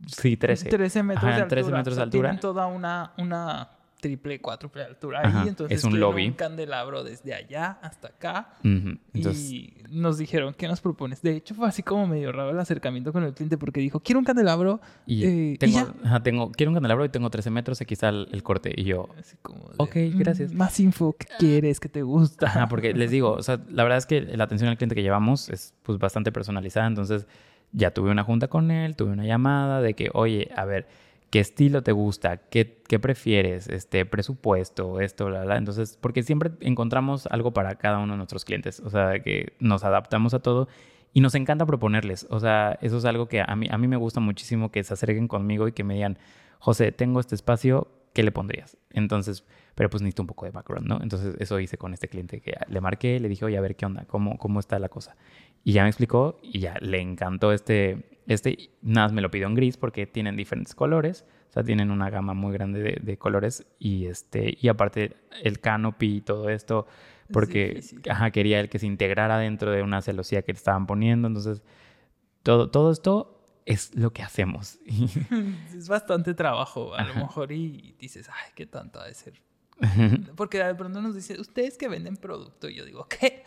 sí, 0.07 0.37
13. 0.37 0.69
13 0.69 1.03
metros 1.03 1.25
Ajá, 1.25 1.37
de 1.37 1.43
altura. 1.43 1.61
13 1.63 1.73
metros 1.73 1.87
O 1.87 1.91
de 1.91 1.95
sea, 1.95 2.05
altura. 2.05 2.29
Tienen 2.31 2.41
toda 2.41 2.67
una, 2.67 3.13
una 3.19 3.71
triple, 4.01 4.41
cuádruple 4.41 4.83
altura 4.85 5.21
ahí. 5.21 5.27
Ajá, 5.27 5.45
Entonces 5.49 5.79
es 5.79 5.85
un 5.85 5.99
lobby. 6.01 6.27
un 6.29 6.33
candelabro 6.35 7.05
desde 7.05 7.35
allá 7.35 7.79
hasta 7.83 8.09
acá. 8.09 8.55
Entonces, 8.65 9.51
y 9.53 9.75
nos 9.91 10.19
dijeron, 10.19 10.55
¿qué 10.57 10.67
nos 10.69 10.81
propones? 10.81 11.23
De 11.23 11.37
hecho, 11.37 11.55
fue 11.55 11.69
así 11.69 11.83
como 11.83 12.07
medio 12.07 12.33
raro 12.33 12.51
el 12.51 12.59
acercamiento 12.59 13.13
con 13.13 13.25
el 13.25 13.35
cliente 13.35 13.59
porque 13.59 13.81
dijo, 13.81 14.01
quiero 14.01 14.19
un 14.19 14.25
candelabro. 14.25 14.81
y 15.07 15.25
eh, 15.25 15.53
y 15.55 15.59
tengo, 15.59 15.79
ya. 15.79 15.95
ajá, 16.05 16.23
tengo, 16.23 16.51
quiero 16.53 16.71
un 16.71 16.75
candelabro 16.77 17.05
y 17.05 17.09
tengo 17.09 17.31
13 17.31 17.51
metros, 17.51 17.81
aquí 17.81 17.95
está 17.95 18.09
el, 18.09 18.29
el 18.33 18.43
corte. 18.43 18.73
Y 18.77 18.85
yo, 18.85 19.09
Así 19.19 19.37
como 19.43 19.69
de, 19.69 19.75
Ok, 19.79 19.93
gracias. 20.15 20.53
"Mm, 20.53 20.57
Más 20.57 20.81
info 20.81 21.13
que 21.17 21.27
quieres, 21.39 21.81
que 21.81 21.89
te 21.89 22.03
gusta. 22.03 22.47
Ajá, 22.47 22.69
porque 22.69 22.93
les 22.95 23.11
digo, 23.11 23.33
o 23.33 23.43
sea, 23.43 23.61
la 23.69 23.83
verdad 23.83 23.99
es 23.99 24.07
que 24.07 24.21
la 24.23 24.45
atención 24.45 24.71
al 24.71 24.77
cliente 24.77 24.95
que 24.95 25.03
llevamos 25.03 25.49
es 25.51 25.75
pues 25.83 25.99
bastante 25.99 26.33
personalizada, 26.33 26.87
entonces 26.87 27.27
ya 27.73 27.93
tuve 27.93 28.11
una 28.11 28.25
junta 28.25 28.49
con 28.49 28.71
él, 28.71 28.97
tuve 28.97 29.13
una 29.13 29.25
llamada 29.25 29.81
de 29.81 29.95
que, 29.95 30.11
oye, 30.15 30.51
a 30.57 30.65
ver, 30.65 30.89
¿qué 31.31 31.41
estilo 31.41 31.83
te 31.83 31.93
gusta? 31.93 32.37
¿Qué, 32.39 32.83
qué 32.87 32.99
prefieres? 32.99 33.69
Este, 33.69 34.05
presupuesto, 34.05 35.01
esto, 35.01 35.27
bla, 35.27 35.45
bla. 35.45 35.57
Entonces, 35.57 35.97
porque 36.01 36.23
siempre 36.23 36.51
encontramos 36.61 37.27
algo 37.29 37.53
para 37.53 37.77
cada 37.77 37.99
uno 37.99 38.15
de 38.15 38.17
nuestros 38.19 38.45
clientes, 38.45 38.81
o 38.81 38.91
sea, 38.91 39.21
que 39.21 39.55
nos 39.61 39.85
adaptamos 39.85 40.35
a 40.35 40.41
todo 40.41 40.69
y 41.13 41.21
nos 41.21 41.35
encanta 41.35 41.67
proponerles, 41.67 42.27
o 42.31 42.39
sea, 42.39 42.79
eso 42.83 42.99
es 42.99 43.05
algo 43.05 43.27
que 43.27 43.41
a 43.41 43.57
mí, 43.57 43.67
a 43.71 43.79
mí 43.79 43.89
me 43.89 43.97
gusta 43.97 44.21
muchísimo 44.21 44.71
que 44.71 44.85
se 44.85 44.95
acerquen 44.95 45.27
conmigo 45.27 45.67
y 45.67 45.73
que 45.73 45.83
me 45.83 45.95
digan, 45.95 46.19
José, 46.61 46.93
tengo 46.93 47.19
este 47.19 47.35
espacio, 47.35 47.89
¿qué 48.13 48.23
le 48.23 48.31
pondrías? 48.33 48.77
Entonces, 48.91 49.45
pero 49.75 49.91
pues 49.91 50.03
necesito 50.03 50.23
un 50.23 50.29
poco 50.29 50.45
de 50.45 50.53
background, 50.53 50.87
¿no? 50.87 51.01
Entonces 51.03 51.35
eso 51.39 51.59
hice 51.59 51.79
con 51.79 51.95
este 51.95 52.09
cliente 52.09 52.41
que 52.41 52.55
le 52.69 52.81
marqué, 52.81 53.19
le 53.19 53.29
dije, 53.29 53.45
oye, 53.45 53.57
a 53.57 53.61
ver 53.61 53.77
qué 53.77 53.87
onda, 53.87 54.05
cómo, 54.07 54.37
cómo 54.39 54.61
está 54.61 54.79
la 54.79 54.89
cosa. 54.89 55.17
Y 55.65 55.73
ya 55.73 55.83
me 55.83 55.89
explicó 55.89 56.39
y 56.43 56.61
ya 56.61 56.77
le 56.81 57.01
encantó 57.01 57.53
este, 57.53 58.20
este, 58.33 58.71
nada, 58.81 59.09
más 59.09 59.13
me 59.13 59.23
lo 59.23 59.31
pidió 59.31 59.49
en 59.49 59.57
gris 59.57 59.77
porque 59.77 60.07
tienen 60.07 60.37
diferentes 60.37 60.75
colores, 60.75 61.25
o 61.49 61.53
sea, 61.53 61.65
tienen 61.65 61.91
una 61.91 62.11
gama 62.11 62.33
muy 62.33 62.53
grande 62.53 62.81
de, 62.81 63.01
de 63.03 63.19
colores 63.19 63.67
y 63.81 64.07
este, 64.07 64.57
y 64.61 64.69
aparte 64.69 65.17
el 65.43 65.59
canopy 65.59 66.19
y 66.19 66.21
todo 66.21 66.49
esto, 66.49 66.87
porque, 67.33 67.81
ajá, 68.09 68.31
quería 68.31 68.61
el 68.61 68.69
que 68.69 68.79
se 68.79 68.87
integrara 68.87 69.37
dentro 69.39 69.73
de 69.73 69.83
una 69.83 70.01
celosía 70.01 70.43
que 70.43 70.53
le 70.53 70.59
estaban 70.59 70.87
poniendo, 70.87 71.27
entonces 71.27 71.63
todo, 72.45 72.71
todo 72.71 72.93
esto 72.93 73.45
es 73.67 73.97
lo 73.97 74.13
que 74.13 74.23
hacemos. 74.23 74.79
es 75.77 75.89
bastante 75.89 76.33
trabajo, 76.35 76.95
a 76.95 77.03
lo 77.03 77.11
Ajá. 77.11 77.21
mejor, 77.21 77.51
y 77.51 77.97
dices, 77.99 78.29
ay, 78.29 78.53
qué 78.55 78.67
tanto 78.67 79.01
ha 79.01 79.07
de 79.07 79.15
ser. 79.15 79.43
Porque 80.37 80.63
de 80.63 80.75
pronto 80.75 81.01
nos 81.01 81.15
dice, 81.15 81.41
ustedes 81.41 81.77
que 81.79 81.89
venden 81.89 82.17
producto. 82.17 82.69
Y 82.69 82.75
yo 82.77 82.85
digo, 82.85 83.07
¿qué? 83.09 83.43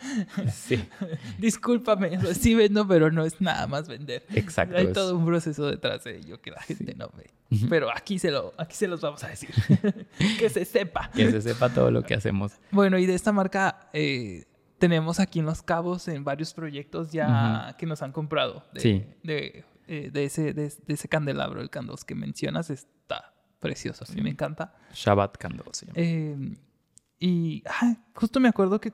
sí, 0.52 0.82
Discúlpame, 1.38 2.16
o 2.18 2.20
sea, 2.20 2.34
sí 2.34 2.54
vendo, 2.54 2.86
pero 2.86 3.10
no 3.10 3.24
es 3.24 3.40
nada 3.40 3.66
más 3.66 3.88
vender. 3.88 4.24
exacto. 4.34 4.76
Hay 4.76 4.86
es- 4.86 4.92
todo 4.92 5.16
un 5.16 5.24
proceso 5.24 5.66
detrás 5.66 6.04
de 6.04 6.16
ello 6.18 6.40
que 6.40 6.50
la 6.50 6.60
gente 6.62 6.94
no 6.94 7.10
ve. 7.16 7.30
Pero 7.68 7.88
aquí 7.94 8.18
se, 8.18 8.30
lo, 8.30 8.52
aquí 8.58 8.74
se 8.74 8.88
los 8.88 9.00
vamos 9.00 9.22
a 9.22 9.28
decir. 9.28 9.50
que 10.38 10.48
se 10.50 10.64
sepa. 10.64 11.10
que 11.14 11.30
se 11.30 11.40
sepa 11.40 11.68
todo 11.72 11.90
lo 11.90 12.02
que 12.02 12.14
hacemos. 12.14 12.52
Bueno, 12.72 12.98
y 12.98 13.06
de 13.06 13.14
esta 13.14 13.30
marca 13.32 13.88
eh, 13.92 14.44
tenemos 14.78 15.20
aquí 15.20 15.38
en 15.38 15.46
Los 15.46 15.62
Cabos 15.62 16.08
en 16.08 16.24
varios 16.24 16.52
proyectos 16.52 17.12
ya 17.12 17.76
que 17.78 17.86
nos 17.86 18.02
han 18.02 18.10
comprado. 18.12 18.64
De, 18.72 18.80
Sí. 18.80 19.04
De, 19.22 19.64
eh, 19.86 20.10
de 20.12 20.24
ese, 20.24 20.52
de, 20.52 20.72
de 20.86 20.94
ese 20.94 21.08
candelabro, 21.08 21.60
el 21.60 21.70
candos 21.70 22.04
que 22.04 22.14
mencionas, 22.14 22.70
está 22.70 23.33
precioso. 23.64 24.04
A 24.08 24.12
mí 24.14 24.20
me 24.22 24.30
encanta. 24.30 24.74
Shabbat 24.94 25.36
Candle 25.38 25.64
llama. 25.72 25.92
Eh, 25.96 26.36
y 27.18 27.62
ah, 27.66 27.96
justo 28.14 28.38
me 28.38 28.48
acuerdo 28.48 28.80
que 28.80 28.92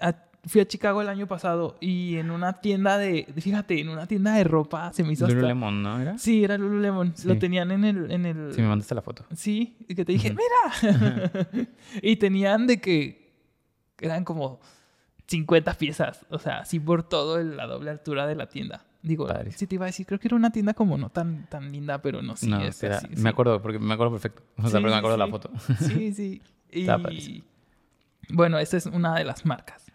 a- 0.00 0.14
fui 0.44 0.60
a 0.60 0.66
Chicago 0.66 1.00
el 1.02 1.08
año 1.08 1.26
pasado 1.26 1.76
y 1.80 2.16
en 2.16 2.30
una 2.30 2.54
tienda 2.60 2.98
de, 2.98 3.26
fíjate, 3.36 3.80
en 3.80 3.88
una 3.90 4.06
tienda 4.06 4.34
de 4.34 4.44
ropa 4.44 4.92
se 4.92 5.04
me 5.04 5.12
hizo 5.12 5.24
hasta- 5.26 5.34
Lululemon, 5.36 5.82
¿no? 5.82 6.00
¿Era? 6.00 6.18
Sí, 6.18 6.42
era 6.44 6.56
Lululemon. 6.58 7.14
Lo 7.24 7.34
Sí. 7.34 7.38
tenían 7.40 7.70
en 7.70 7.84
el... 7.84 8.10
En 8.10 8.26
el... 8.26 8.52
Sí, 8.54 8.60
me 8.60 8.68
mandaste 8.68 8.94
la 8.94 9.02
foto. 9.02 9.24
Sí, 9.34 9.76
y 9.88 9.94
que 9.94 10.04
te 10.04 10.12
dije, 10.12 10.30
mira. 10.34 11.68
y 12.02 12.16
tenían 12.16 12.66
de 12.66 12.80
que 12.80 13.32
eran 14.00 14.24
como 14.24 14.60
50 15.28 15.74
piezas, 15.74 16.26
o 16.30 16.38
sea, 16.38 16.58
así 16.58 16.78
por 16.80 17.02
todo 17.08 17.38
el- 17.38 17.56
la 17.56 17.66
doble 17.66 17.90
altura 17.90 18.26
de 18.26 18.34
la 18.34 18.48
tienda. 18.48 18.84
Digo, 19.02 19.26
Padrísimo. 19.26 19.58
sí 19.58 19.66
te 19.66 19.74
iba 19.74 19.84
a 19.84 19.88
decir, 19.88 20.06
creo 20.06 20.20
que 20.20 20.28
era 20.28 20.36
una 20.36 20.50
tienda 20.52 20.74
como 20.74 20.96
no 20.96 21.10
tan, 21.10 21.46
tan 21.48 21.72
linda, 21.72 22.00
pero 22.00 22.22
no, 22.22 22.36
sí, 22.36 22.48
no, 22.48 22.70
sí 22.72 22.86
era- 22.86 23.00
me 23.10 23.16
sí. 23.16 23.26
acuerdo, 23.28 23.60
porque 23.60 23.78
me 23.80 23.94
acuerdo 23.94 24.12
perfecto. 24.12 24.42
O 24.58 24.62
sea, 24.62 24.70
Sí, 24.70 24.76
pero 24.76 24.82
me 24.86 24.90
sí, 24.92 24.98
acuerdo 24.98 25.12
de 25.12 25.18
la 25.18 25.28
foto. 25.28 25.50
Sí, 25.80 26.12
sí. 26.14 26.42
Y 26.70 27.44
bueno, 28.30 28.58
esta 28.58 28.76
es 28.76 28.86
una 28.86 29.14
de 29.16 29.24
las 29.24 29.44
marcas 29.44 29.86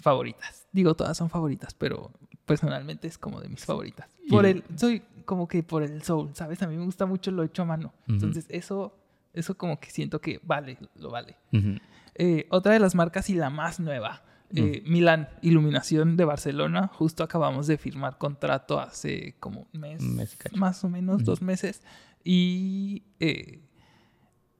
favoritas. 0.00 0.66
Digo, 0.72 0.94
todas 0.94 1.16
son 1.16 1.28
favoritas, 1.28 1.74
pero 1.74 2.12
personalmente 2.46 3.08
es 3.08 3.18
como 3.18 3.40
de 3.40 3.48
mis 3.48 3.64
favoritas. 3.64 4.08
Por 4.28 4.46
el, 4.46 4.64
soy 4.76 5.02
como 5.24 5.46
que 5.48 5.62
por 5.62 5.82
el 5.82 6.02
soul, 6.02 6.30
¿sabes? 6.34 6.62
A 6.62 6.66
mí 6.68 6.76
me 6.76 6.84
gusta 6.84 7.04
mucho 7.06 7.30
lo 7.30 7.42
hecho 7.42 7.62
a 7.62 7.64
mano. 7.66 7.92
Entonces, 8.08 8.46
eso, 8.48 8.96
eso 9.32 9.56
como 9.56 9.78
que 9.80 9.90
siento 9.90 10.20
que 10.20 10.40
vale, 10.44 10.78
lo 10.96 11.10
vale. 11.10 11.36
Eh, 12.14 12.46
otra 12.50 12.72
de 12.72 12.78
las 12.78 12.94
marcas 12.94 13.28
y 13.30 13.34
la 13.34 13.50
más 13.50 13.80
nueva, 13.80 14.22
eh, 14.54 14.82
Milán 14.86 15.28
Iluminación 15.42 16.16
de 16.16 16.24
Barcelona. 16.24 16.88
Justo 16.88 17.22
acabamos 17.22 17.66
de 17.66 17.78
firmar 17.78 18.18
contrato 18.18 18.80
hace 18.80 19.36
como 19.40 19.66
un 19.72 19.80
mes, 19.80 20.00
Un 20.02 20.58
más 20.58 20.84
o 20.84 20.88
menos, 20.88 21.24
dos 21.24 21.42
meses. 21.42 21.82
Y 22.24 23.04
eh, 23.20 23.60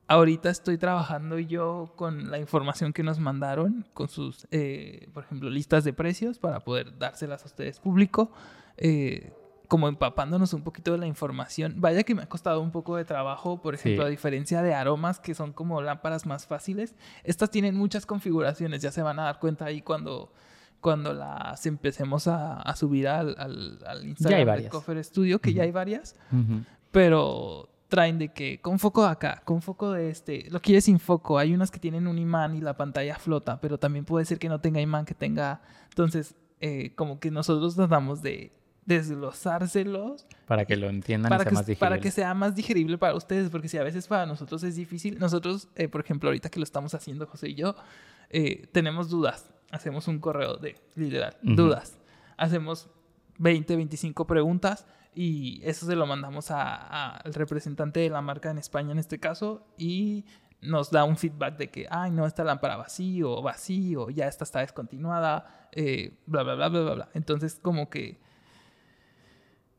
ahorita 0.08 0.50
estoy 0.50 0.78
trabajando 0.78 1.38
yo 1.38 1.94
con 1.96 2.30
la 2.30 2.38
información 2.38 2.92
que 2.92 3.02
nos 3.02 3.18
mandaron, 3.18 3.86
con 3.94 4.08
sus, 4.08 4.46
eh, 4.50 5.08
por 5.12 5.24
ejemplo, 5.24 5.50
listas 5.50 5.84
de 5.84 5.92
precios 5.92 6.38
para 6.38 6.60
poder 6.60 6.98
dárselas 6.98 7.42
a 7.42 7.46
ustedes 7.46 7.80
público. 7.80 8.32
eh, 8.76 9.32
como 9.72 9.88
empapándonos 9.88 10.52
un 10.52 10.60
poquito 10.64 10.92
de 10.92 10.98
la 10.98 11.06
información. 11.06 11.76
Vaya 11.78 12.02
que 12.02 12.14
me 12.14 12.20
ha 12.20 12.28
costado 12.28 12.60
un 12.60 12.70
poco 12.72 12.96
de 12.96 13.06
trabajo, 13.06 13.62
por 13.62 13.72
ejemplo, 13.74 14.02
Sí. 14.02 14.06
a 14.06 14.10
diferencia 14.10 14.60
de 14.60 14.74
aromas 14.74 15.18
que 15.18 15.34
son 15.34 15.54
como 15.54 15.80
lámparas 15.80 16.26
más 16.26 16.46
fáciles, 16.46 16.94
estas 17.24 17.50
tienen 17.50 17.74
muchas 17.74 18.04
configuraciones, 18.04 18.82
ya 18.82 18.92
se 18.92 19.00
van 19.00 19.18
a 19.18 19.22
dar 19.22 19.38
cuenta 19.38 19.64
ahí 19.64 19.80
cuando, 19.80 20.30
cuando 20.82 21.14
las 21.14 21.64
empecemos 21.64 22.28
a, 22.28 22.60
a 22.60 22.76
subir 22.76 23.08
al, 23.08 23.34
al, 23.38 23.78
al 23.86 24.04
Instagram 24.06 24.58
de. 24.58 24.68
Coffer 24.68 25.02
Studio, 25.02 25.40
que 25.40 25.54
ya 25.54 25.62
Ujú. 25.62 25.64
hay 25.68 25.70
varias, 25.72 26.16
Ujú. 26.30 26.64
pero 26.90 27.70
traen 27.88 28.18
de 28.18 28.28
que 28.28 28.60
con 28.60 28.78
foco 28.78 29.04
de 29.04 29.10
acá, 29.10 29.40
con 29.46 29.62
foco 29.62 29.92
de 29.92 30.10
este, 30.10 30.50
lo 30.50 30.60
quieres 30.60 30.84
sin 30.84 30.98
foco, 30.98 31.38
hay 31.38 31.54
unas 31.54 31.70
que 31.70 31.78
tienen 31.78 32.06
un 32.06 32.18
imán 32.18 32.54
y 32.54 32.60
la 32.60 32.76
pantalla 32.76 33.16
flota, 33.18 33.58
pero 33.58 33.78
también 33.78 34.04
puede 34.04 34.26
ser 34.26 34.38
que 34.38 34.50
no 34.50 34.60
tenga 34.60 34.82
imán, 34.82 35.06
que 35.06 35.14
tenga, 35.14 35.62
entonces 35.88 36.34
eh, 36.60 36.94
como 36.94 37.20
que 37.20 37.30
nosotros 37.30 37.74
tratamos 37.74 38.20
de 38.20 38.52
desglosárselos 38.86 40.26
Para 40.46 40.64
que 40.64 40.76
lo 40.76 40.88
entiendan 40.88 41.30
y 41.30 41.30
para 41.30 41.44
sea 41.44 41.50
que, 41.50 41.54
más 41.54 41.66
digerible. 41.66 41.88
para 41.90 42.00
que 42.00 42.10
sea 42.10 42.34
más 42.34 42.54
digerible 42.54 42.98
para 42.98 43.14
ustedes, 43.14 43.50
porque 43.50 43.68
si 43.68 43.78
a 43.78 43.82
veces 43.82 44.06
para 44.06 44.26
nosotros 44.26 44.62
es 44.62 44.76
difícil, 44.76 45.18
nosotros, 45.18 45.68
eh, 45.76 45.88
por 45.88 46.00
ejemplo, 46.00 46.28
ahorita 46.28 46.48
que 46.50 46.58
lo 46.60 46.64
estamos 46.64 46.94
haciendo 46.94 47.26
José 47.26 47.50
y 47.50 47.54
yo, 47.54 47.74
eh, 48.30 48.66
tenemos 48.72 49.08
dudas, 49.10 49.50
hacemos 49.70 50.08
un 50.08 50.18
correo 50.18 50.56
de, 50.56 50.76
literal, 50.94 51.36
Ujú. 51.44 51.54
dudas, 51.54 51.98
hacemos 52.36 52.88
20, 53.38 53.76
25 53.76 54.26
preguntas 54.26 54.86
y 55.14 55.60
eso 55.64 55.86
se 55.86 55.94
lo 55.96 56.06
mandamos 56.06 56.50
a- 56.50 56.74
a- 56.74 57.16
al 57.18 57.34
representante 57.34 58.00
de 58.00 58.10
la 58.10 58.20
marca 58.22 58.50
en 58.50 58.58
España 58.58 58.92
en 58.92 58.98
este 58.98 59.18
caso 59.18 59.66
y 59.78 60.24
nos 60.60 60.90
da 60.90 61.04
un 61.04 61.16
feedback 61.16 61.56
de 61.56 61.70
que, 61.70 61.86
ay, 61.90 62.10
no, 62.12 62.24
esta 62.24 62.44
lámpara 62.44 62.76
vacío, 62.76 63.42
vacío, 63.42 64.10
ya 64.10 64.28
esta 64.28 64.44
está 64.44 64.60
descontinuada, 64.60 65.68
eh, 65.72 66.18
bla, 66.26 66.42
bla, 66.44 66.54
bla, 66.54 66.68
bla, 66.68 66.80
bla, 66.82 66.94
bla. 66.94 67.08
Entonces, 67.14 67.58
como 67.60 67.90
que 67.90 68.20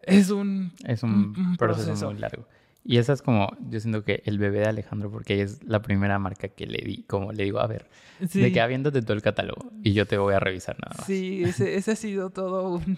es 0.03 0.29
un... 0.29 0.71
Es 0.85 1.03
un, 1.03 1.33
proceso, 1.57 1.87
proceso. 1.87 2.11
muy 2.11 2.19
largo. 2.19 2.47
Y 2.85 2.97
esa 2.97 3.13
es 3.13 3.21
como, 3.21 3.47
yo 3.69 3.79
siento 3.79 4.03
que 4.03 4.21
el 4.25 4.37
bebé 4.37 4.59
de 4.59 4.65
Alejandro, 4.65 5.09
porque 5.09 5.35
ella 5.35 5.45
es 5.45 5.63
la 5.63 5.81
primera 5.81 6.19
marca 6.19 6.49
que 6.49 6.65
le 6.67 6.79
di, 6.85 7.03
como 7.03 7.31
le 7.31 7.45
digo, 7.45 7.59
a 7.59 7.67
ver, 7.67 7.89
Sí. 8.27 8.41
de 8.41 8.51
que 8.51 8.59
aviéntate 8.59 9.01
todo 9.01 9.13
el 9.13 9.21
catálogo 9.21 9.71
y 9.83 9.93
yo 9.93 10.05
te 10.05 10.17
voy 10.17 10.33
a 10.33 10.39
revisar 10.41 10.75
nada 10.81 10.93
más. 10.97 11.05
Sí, 11.07 11.43
ese, 11.43 11.75
ese 11.77 11.91
ha 11.91 11.95
sido 11.95 12.29
todo 12.29 12.75
un, 12.75 12.97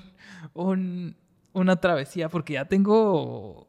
un- 0.55 1.15
una 1.53 1.75
travesía, 1.75 2.29
porque 2.29 2.53
ya 2.53 2.65
tengo, 2.65 3.67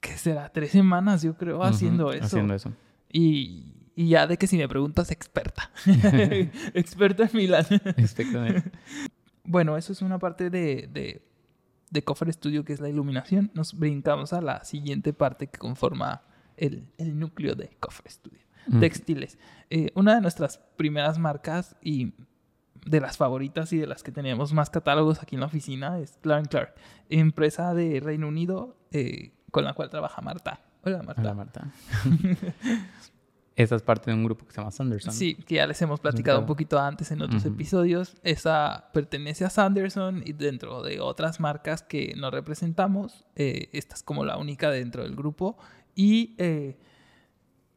¿qué 0.00 0.16
será? 0.16 0.48
Tres 0.50 0.70
semanas, 0.70 1.22
yo 1.22 1.36
creo, 1.36 1.62
haciendo 1.64 2.12
eso. 2.12 2.26
Haciendo 2.26 2.54
eso. 2.54 2.72
Y, 3.12 3.74
y 3.96 4.08
ya 4.10 4.28
de 4.28 4.36
que 4.36 4.46
si 4.46 4.56
me 4.56 4.68
preguntas, 4.68 5.10
experta. 5.10 5.70
experta 6.74 7.24
en 7.24 7.30
Milán. 7.36 7.66
Exactamente. 7.96 8.70
bueno, 9.44 9.76
eso 9.76 9.92
es 9.92 10.00
una 10.00 10.18
parte 10.20 10.48
de, 10.48 10.88
de, 10.92 11.22
de 11.90 12.02
Coffer 12.02 12.32
Studio, 12.32 12.64
que 12.64 12.72
es 12.72 12.80
la 12.80 12.88
iluminación. 12.88 13.50
Nos 13.54 13.74
brincamos 13.74 14.32
a 14.32 14.40
la 14.40 14.64
siguiente 14.64 15.12
parte 15.12 15.46
que 15.46 15.58
conforma 15.58 16.22
el, 16.56 16.88
el 16.98 17.18
núcleo 17.18 17.54
de 17.54 17.70
Coffer 17.80 18.10
Studio. 18.10 18.46
Textiles. 18.80 19.38
Eh, 19.70 19.90
una 19.94 20.14
de 20.16 20.20
nuestras 20.20 20.58
primeras 20.76 21.18
marcas 21.18 21.76
y 21.82 22.14
de 22.84 23.00
las 23.00 23.16
favoritas 23.16 23.72
y 23.72 23.78
de 23.78 23.86
las 23.86 24.02
que 24.02 24.12
tenemos 24.12 24.52
más 24.52 24.70
catálogos 24.70 25.22
aquí 25.22 25.36
en 25.36 25.40
la 25.40 25.46
oficina 25.46 25.98
es 25.98 26.18
Clark 26.20 26.48
Clark, 26.48 26.74
empresa 27.08 27.74
de 27.74 28.00
Reino 28.00 28.28
Unido 28.28 28.76
eh, 28.92 29.32
con 29.50 29.64
la 29.64 29.74
cual 29.74 29.90
trabaja 29.90 30.22
Marta. 30.22 30.60
Hola 30.84 31.02
Marta. 31.02 31.22
Hola, 31.22 31.34
Marta. 31.34 31.72
Esa 33.56 33.74
es 33.76 33.82
parte 33.82 34.10
de 34.10 34.16
un 34.16 34.22
grupo 34.24 34.44
que 34.46 34.52
se 34.52 34.58
llama 34.60 34.70
Sanderson. 34.70 35.12
Sí, 35.12 35.34
que 35.34 35.54
ya 35.56 35.66
les 35.66 35.80
hemos 35.82 35.98
platicado 35.98 36.38
un 36.40 36.46
poquito 36.46 36.78
antes 36.78 37.10
en 37.10 37.22
otros 37.22 37.44
episodios. 37.46 38.14
Esa 38.22 38.90
pertenece 38.92 39.44
a 39.46 39.50
Sanderson 39.50 40.22
y 40.24 40.32
dentro 40.34 40.82
de 40.82 41.00
otras 41.00 41.40
marcas 41.40 41.82
que 41.82 42.14
no 42.18 42.30
representamos, 42.30 43.24
eh, 43.34 43.70
esta 43.72 43.94
es 43.94 44.02
como 44.02 44.24
la 44.26 44.36
única 44.36 44.70
dentro 44.70 45.02
del 45.02 45.16
grupo. 45.16 45.56
Y... 45.94 46.34
eh, 46.38 46.76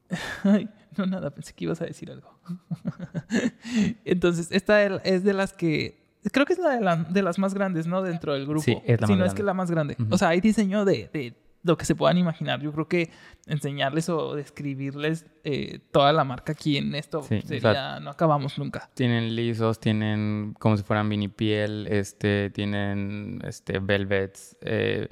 Ay, 0.44 0.68
no, 0.98 1.06
nada, 1.06 1.30
pensé 1.30 1.54
que 1.54 1.64
ibas 1.66 1.82
a 1.82 1.86
decir 1.86 2.12
algo. 2.12 2.38
Entonces, 4.06 4.48
esta 4.52 4.84
es 4.84 5.24
de 5.24 5.34
las 5.34 5.54
que... 5.54 6.00
Creo 6.34 6.46
que 6.46 6.54
es 6.54 6.60
la 6.60 6.72
de, 6.72 6.82
la- 6.82 6.96
de 6.98 7.22
las 7.22 7.40
más 7.40 7.54
grandes, 7.54 7.88
¿no? 7.88 8.02
Dentro 8.02 8.34
del 8.34 8.46
grupo. 8.46 8.62
Sí, 8.64 8.76
es 8.86 9.00
la 9.00 9.08
Si 9.08 9.14
más 9.14 9.20
no 9.20 9.26
es 9.26 9.34
que 9.34 9.44
la 9.44 9.54
más 9.54 9.72
grande. 9.72 9.96
O 10.10 10.18
sea, 10.18 10.30
hay 10.30 10.42
diseño 10.42 10.84
de, 10.84 11.10
de 11.14 11.34
lo 11.64 11.78
que 11.78 11.86
se 11.86 11.93
puedan 11.95 12.18
imaginar. 12.18 12.62
Yo 12.62 12.72
creo 12.72 12.88
que 12.88 13.10
enseñarles 13.47 14.07
o 14.10 14.36
describirles 14.36 15.26
eh, 15.43 15.80
toda 15.91 16.14
la 16.14 16.24
marca 16.24 16.53
aquí 16.53 16.78
en 16.78 16.95
esto 16.95 17.22
Sí, 17.24 17.36
o 17.38 17.41
sea, 17.41 17.47
sería... 17.60 17.99
no 17.99 18.10
acabamos 18.12 18.57
nunca. 18.57 18.89
Tienen 18.93 19.36
lisos, 19.36 19.80
tienen 19.80 20.55
como 20.60 20.78
si 20.78 20.84
fueran 20.84 21.07
mini 21.07 21.28
piel, 21.28 21.88
este, 21.89 22.49
tienen 22.51 23.41
este, 23.45 23.80
velvets 23.80 24.55
eh, 24.62 25.10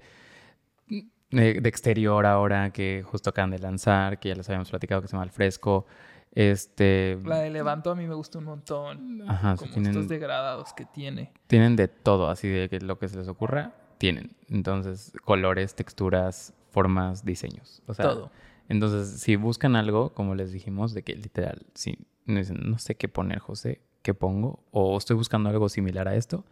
de, 1.31 1.59
de 1.61 1.69
exterior 1.69 2.25
ahora 2.25 2.71
que 2.71 3.03
justo 3.05 3.29
acaban 3.31 3.51
de 3.51 3.59
lanzar, 3.59 4.19
que 4.19 4.29
ya 4.29 4.35
les 4.35 4.47
habíamos 4.47 4.69
platicado 4.69 5.01
que 5.01 5.07
se 5.07 5.13
llama 5.13 5.25
el 5.25 5.31
fresco. 5.31 5.85
Este, 6.31 7.17
La 7.25 7.39
de 7.39 7.49
Levanto 7.49 7.89
a 7.91 7.95
mí 7.95 8.05
me 8.05 8.13
gusta 8.13 8.37
un 8.37 8.45
montón. 8.45 9.23
Ajá, 9.27 9.55
como 9.55 9.71
tienen- 9.73 9.91
estos 9.91 10.07
degradados 10.07 10.71
que 10.73 10.85
tiene. 10.85 11.31
tienen 11.47 11.75
de 11.75 11.87
todo, 11.87 12.29
así 12.29 12.47
de 12.47 12.69
que 12.69 12.79
lo 12.79 12.99
que 12.99 13.07
se 13.09 13.17
les 13.17 13.27
ocurra, 13.27 13.73
tienen. 13.97 14.35
Entonces, 14.49 15.11
colores, 15.25 15.75
texturas, 15.75 16.53
formas, 16.71 17.25
diseños. 17.25 17.81
O 17.87 17.93
sea, 17.93 18.05
todo. 18.05 18.31
Entonces, 18.69 19.19
si 19.21 19.35
buscan 19.35 19.75
algo, 19.75 20.13
como 20.13 20.35
les 20.35 20.51
dijimos, 20.51 20.93
de 20.93 21.03
que 21.03 21.15
literal, 21.15 21.65
si 21.73 21.97
no 22.25 22.77
sé 22.79 22.95
qué 22.95 23.07
poner, 23.07 23.39
José, 23.39 23.81
¿qué 24.01 24.13
pongo? 24.13 24.63
O 24.71 24.97
estoy 24.97 25.15
buscando 25.15 25.49
algo 25.49 25.69
similar 25.69 26.07
a 26.07 26.15
esto, 26.15 26.43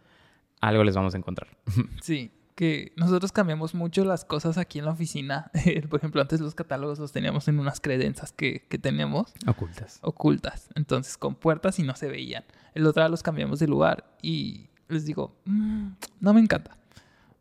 algo 0.60 0.82
les 0.84 0.94
vamos 0.94 1.14
a 1.14 1.18
encontrar. 1.18 1.48
Sí, 2.02 2.30
que 2.54 2.92
nosotros 2.96 3.32
cambiamos 3.32 3.74
mucho 3.74 4.02
las 4.06 4.24
cosas 4.24 4.56
aquí 4.56 4.78
en 4.78 4.86
la 4.86 4.92
oficina. 4.92 5.50
Por 5.90 5.98
ejemplo, 6.00 6.22
antes 6.22 6.40
los 6.40 6.54
catálogos 6.54 6.98
los 6.98 7.12
teníamos 7.12 7.46
en 7.48 7.58
unas 7.60 7.80
credencias 7.80 8.32
que, 8.32 8.60
que 8.70 8.78
tenemos 8.78 9.34
Ocultas. 9.46 9.98
ocultas, 10.00 10.70
entonces 10.74 11.18
con 11.18 11.34
puertas 11.34 11.78
y 11.78 11.82
no 11.82 11.94
se 11.96 12.08
veían. 12.08 12.44
El 12.74 12.86
otro 12.86 13.02
día 13.02 13.10
los 13.10 13.22
cambiamos 13.22 13.58
de 13.58 13.68
lugar 13.68 14.16
y 14.22 14.70
les 14.88 15.04
digo, 15.04 15.36
"Mm, 15.44 15.88
no 16.20 16.32
me 16.32 16.40
encanta. 16.40 16.78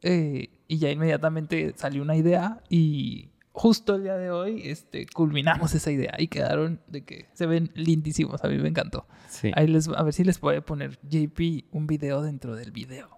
Eh, 0.07 0.49
y 0.67 0.77
ya 0.77 0.91
inmediatamente 0.91 1.73
salió 1.75 2.01
una 2.03 2.15
idea 2.15 2.61
y 2.69 3.29
justo 3.51 3.95
el 3.95 4.03
día 4.03 4.17
de 4.17 4.29
hoy 4.29 4.61
este, 4.65 5.05
culminamos 5.07 5.73
esa 5.73 5.89
idea 5.91 6.13
y 6.19 6.27
quedaron 6.27 6.79
de 6.87 7.03
que 7.03 7.25
se 7.33 7.45
ven 7.47 7.71
lindísimos. 7.73 8.43
A 8.43 8.47
mí 8.49 8.57
me 8.59 8.69
encantó. 8.69 9.07
Sí. 9.29 9.51
Ahí 9.55 9.67
les, 9.67 9.87
a 9.87 10.03
ver 10.03 10.13
si 10.13 10.23
les 10.23 10.37
puede 10.37 10.61
poner 10.61 10.99
JP 11.09 11.65
un 11.71 11.87
video 11.87 12.21
dentro 12.21 12.55
del 12.55 12.71
video. 12.71 13.09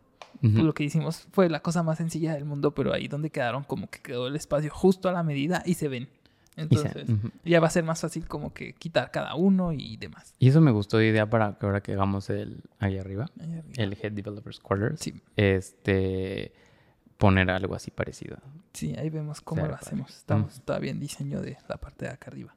Lo 0.42 0.74
que 0.76 0.84
hicimos 0.84 1.28
fue 1.32 1.50
la 1.50 1.62
cosa 1.62 1.82
más 1.82 1.98
sencilla 1.98 2.36
del 2.36 2.46
mundo, 2.46 2.74
pero 2.76 2.94
ahí 2.94 3.08
donde 3.08 3.32
quedaron 3.32 3.64
como 3.64 3.90
que 3.90 4.00
quedó 4.02 4.28
el 4.28 4.36
espacio 4.36 4.70
justo 4.72 5.10
a 5.10 5.12
la 5.12 5.24
medida 5.24 5.64
y 5.66 5.74
se 5.74 5.88
ven. 5.88 6.08
Se- 6.56 6.62
Entonces 6.62 7.08
ya 7.44 7.60
va 7.60 7.68
a 7.68 7.72
ser 7.72 7.84
más 7.84 8.02
fácil 8.02 8.28
como 8.28 8.54
que 8.54 8.74
quitar 8.74 9.10
cada 9.12 9.34
uno 9.36 9.72
y 9.74 9.98
demás. 9.98 10.36
Y 10.38 10.50
eso 10.50 10.62
me 10.62 10.70
gustó 10.72 10.98
de 11.00 11.08
idea 11.08 11.28
para 11.28 11.58
que 11.58 11.66
ahora 11.66 11.82
que 11.82 11.94
hagamos 11.94 12.30
el 12.30 12.62
ahí 12.78 12.98
arriba, 13.00 13.26
Ahí 13.40 13.52
arriba. 13.52 13.64
el 13.78 13.98
Head 14.00 14.12
Developers 14.12 14.60
Quarters, 14.60 15.00
Sí, 15.02 15.14
este 15.36 16.54
poner 17.18 17.50
algo 17.50 17.76
así 17.76 17.92
parecido. 17.92 18.38
sí, 18.74 18.96
ahí 18.98 19.10
vemos 19.10 19.42
cómo 19.42 19.64
lo 19.64 19.72
padre. 19.72 19.86
hacemos. 19.86 20.16
Estamos 20.16 20.62
todavía 20.62 20.92
en 20.92 21.00
diseño 21.00 21.42
de 21.42 21.58
la 21.68 21.78
parte 21.78 22.06
de 22.06 22.12
acá 22.12 22.30
arriba. 22.30 22.56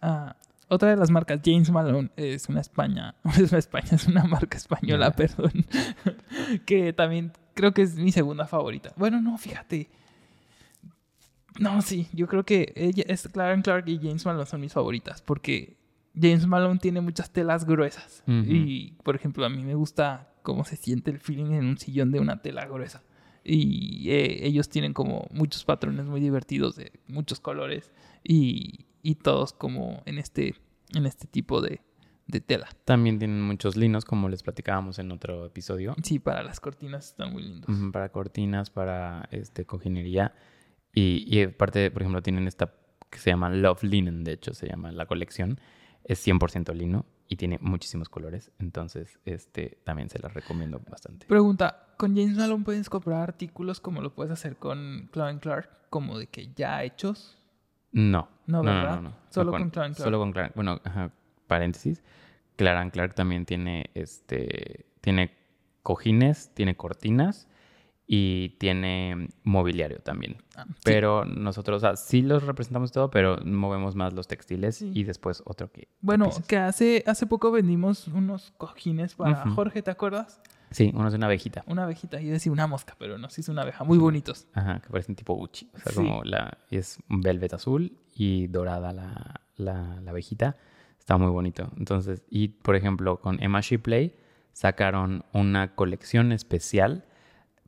Ah, 0.00 0.36
otra 0.68 0.90
de 0.90 0.96
las 0.96 1.10
marcas, 1.10 1.40
James 1.44 1.70
Malone, 1.70 2.10
es 2.16 2.48
una 2.48 2.60
España, 2.60 3.14
es 3.38 3.50
una 3.50 3.58
España, 3.58 3.90
es 3.92 4.06
una 4.06 4.24
marca 4.24 4.56
española, 4.56 5.10
perdón, 5.12 5.52
que 6.66 6.92
también 6.92 7.32
creo 7.54 7.72
que 7.72 7.82
es 7.82 7.96
mi 7.96 8.12
segunda 8.12 8.46
favorita. 8.46 8.92
Bueno, 8.96 9.20
no, 9.20 9.36
fíjate. 9.38 9.90
No, 11.58 11.82
sí, 11.82 12.08
yo 12.14 12.26
creo 12.26 12.44
que 12.44 12.72
ella, 12.74 13.04
es 13.08 13.28
Clarence 13.28 13.64
Clark 13.64 13.86
y 13.86 13.98
James 13.98 14.24
Malone 14.24 14.46
son 14.46 14.62
mis 14.62 14.72
favoritas 14.72 15.20
porque 15.20 15.76
James 16.18 16.46
Malone 16.46 16.78
tiene 16.80 17.02
muchas 17.02 17.30
telas 17.30 17.66
gruesas 17.66 18.22
y, 18.26 18.92
por 19.02 19.14
ejemplo, 19.16 19.44
a 19.44 19.50
mí 19.50 19.62
me 19.62 19.74
gusta 19.74 20.32
cómo 20.42 20.64
se 20.64 20.76
siente 20.76 21.10
el 21.10 21.18
feeling 21.18 21.52
en 21.52 21.66
un 21.66 21.76
sillón 21.76 22.10
de 22.10 22.20
una 22.20 22.40
tela 22.40 22.64
gruesa. 22.64 23.02
Y 23.44 24.10
eh, 24.10 24.46
ellos 24.46 24.68
tienen 24.68 24.94
como 24.94 25.26
muchos 25.32 25.64
patrones 25.64 26.06
muy 26.06 26.20
divertidos 26.20 26.76
de 26.76 26.92
muchos 27.08 27.40
colores 27.40 27.92
y, 28.22 28.86
y 29.02 29.16
todos 29.16 29.52
como 29.52 30.02
en 30.06 30.18
este, 30.18 30.54
en 30.94 31.06
este 31.06 31.26
tipo 31.26 31.60
de, 31.60 31.80
de 32.26 32.40
tela. 32.40 32.68
También 32.84 33.18
tienen 33.18 33.42
muchos 33.42 33.76
linos, 33.76 34.04
como 34.04 34.28
les 34.28 34.42
platicábamos 34.42 34.98
en 34.98 35.10
otro 35.10 35.46
episodio. 35.46 35.94
Sí, 36.02 36.18
para 36.18 36.42
las 36.42 36.60
cortinas 36.60 37.08
están 37.08 37.32
muy 37.32 37.42
lindos. 37.42 37.70
Para 37.92 38.10
cortinas, 38.10 38.70
para 38.70 39.28
este 39.30 39.64
cojinería. 39.64 40.34
Y, 40.94 41.24
y 41.26 41.42
aparte, 41.42 41.90
por 41.90 42.02
ejemplo, 42.02 42.22
tienen 42.22 42.46
esta 42.46 42.74
que 43.10 43.18
se 43.18 43.30
llama 43.30 43.50
Love 43.50 43.82
Linen, 43.82 44.24
de 44.24 44.32
hecho, 44.32 44.54
se 44.54 44.66
llama 44.66 44.90
la 44.90 45.06
colección. 45.06 45.60
Es 46.04 46.26
100% 46.26 46.74
lino 46.74 47.06
y 47.28 47.36
tiene 47.36 47.58
muchísimos 47.60 48.08
colores. 48.08 48.50
Entonces, 48.58 49.18
este 49.24 49.78
también 49.84 50.08
se 50.10 50.18
las 50.18 50.34
recomiendo 50.34 50.80
bastante. 50.90 51.26
Pregunta, 51.26 51.94
¿con 51.96 52.14
James 52.14 52.36
Malone 52.36 52.64
puedes 52.64 52.88
comprar 52.88 53.20
artículos 53.20 53.80
como 53.80 54.02
lo 54.02 54.14
puedes 54.14 54.32
hacer 54.32 54.56
con 54.56 55.08
Clark 55.12 55.40
Clark? 55.40 55.70
Como 55.90 56.18
de 56.18 56.26
que 56.26 56.52
ya 56.54 56.82
hechos. 56.84 57.38
No. 57.92 58.28
No, 58.46 58.62
no, 58.62 58.72
no, 58.72 58.80
¿verdad? 58.80 58.96
no, 58.96 59.02
no. 59.02 59.16
Solo 59.30 59.52
No, 59.52 59.58
con 59.58 59.70
Clark 59.70 59.94
Clark. 59.94 60.04
Solo 60.04 60.18
con 60.18 60.32
Clark. 60.32 60.52
Bueno, 60.54 60.80
ajá, 60.84 61.12
paréntesis. 61.46 62.02
Clark 62.56 62.92
Clark 62.92 63.14
también 63.14 63.44
tiene, 63.44 63.90
este, 63.94 64.86
tiene 65.00 65.34
cojines, 65.82 66.52
tiene 66.54 66.76
cortinas 66.76 67.48
y 68.06 68.50
tiene 68.58 69.28
mobiliario 69.44 70.00
también. 70.00 70.36
Ah, 70.56 70.64
sí. 70.68 70.74
Pero 70.84 71.24
nosotros, 71.24 71.76
o 71.78 71.80
sea, 71.80 71.96
sí 71.96 72.20
los 72.22 72.42
representamos 72.44 72.92
todo, 72.92 73.10
pero 73.10 73.38
movemos 73.44 73.94
más 73.94 74.12
los 74.12 74.26
textiles 74.28 74.76
Sí. 74.76 74.90
y 74.94 75.04
después 75.04 75.42
otro 75.46 75.70
que... 75.70 75.88
Bueno, 76.00 76.30
que 76.46 76.56
hace, 76.58 77.04
hace 77.06 77.26
poco 77.26 77.50
vendimos 77.52 78.08
unos 78.08 78.52
cojines 78.58 79.14
para. 79.14 79.48
Jorge, 79.50 79.82
¿te 79.82 79.90
acuerdas? 79.90 80.40
Sí, 80.70 80.90
uno 80.94 81.08
es 81.08 81.14
una 81.14 81.26
abejita. 81.26 81.62
Una 81.66 81.84
abejita, 81.84 82.20
yo 82.20 82.32
decía 82.32 82.50
una 82.50 82.66
mosca, 82.66 82.96
pero 82.98 83.18
no, 83.18 83.28
sí 83.30 83.42
es 83.42 83.48
una 83.48 83.62
abeja, 83.62 83.84
muy 83.84 83.98
bonitos. 83.98 84.46
Ajá, 84.54 84.80
que 84.80 84.88
parecen 84.88 85.14
tipo 85.14 85.34
Gucci. 85.34 85.70
O 85.74 85.78
sea, 85.78 85.92
Sí. 85.92 85.96
como 85.98 86.24
la... 86.24 86.58
Es 86.70 86.98
un 87.10 87.20
velvet 87.20 87.52
azul 87.54 87.98
y 88.14 88.46
dorada 88.48 88.92
la, 88.92 89.42
la, 89.56 90.00
la 90.00 90.10
abejita. 90.10 90.56
Está 90.98 91.18
muy 91.18 91.30
bonito. 91.30 91.70
Entonces, 91.76 92.22
y 92.30 92.48
por 92.48 92.74
ejemplo, 92.76 93.20
con 93.20 93.42
Emma 93.42 93.60
Shipley 93.60 94.14
sacaron 94.52 95.24
una 95.32 95.74
colección 95.74 96.32
especial 96.32 97.04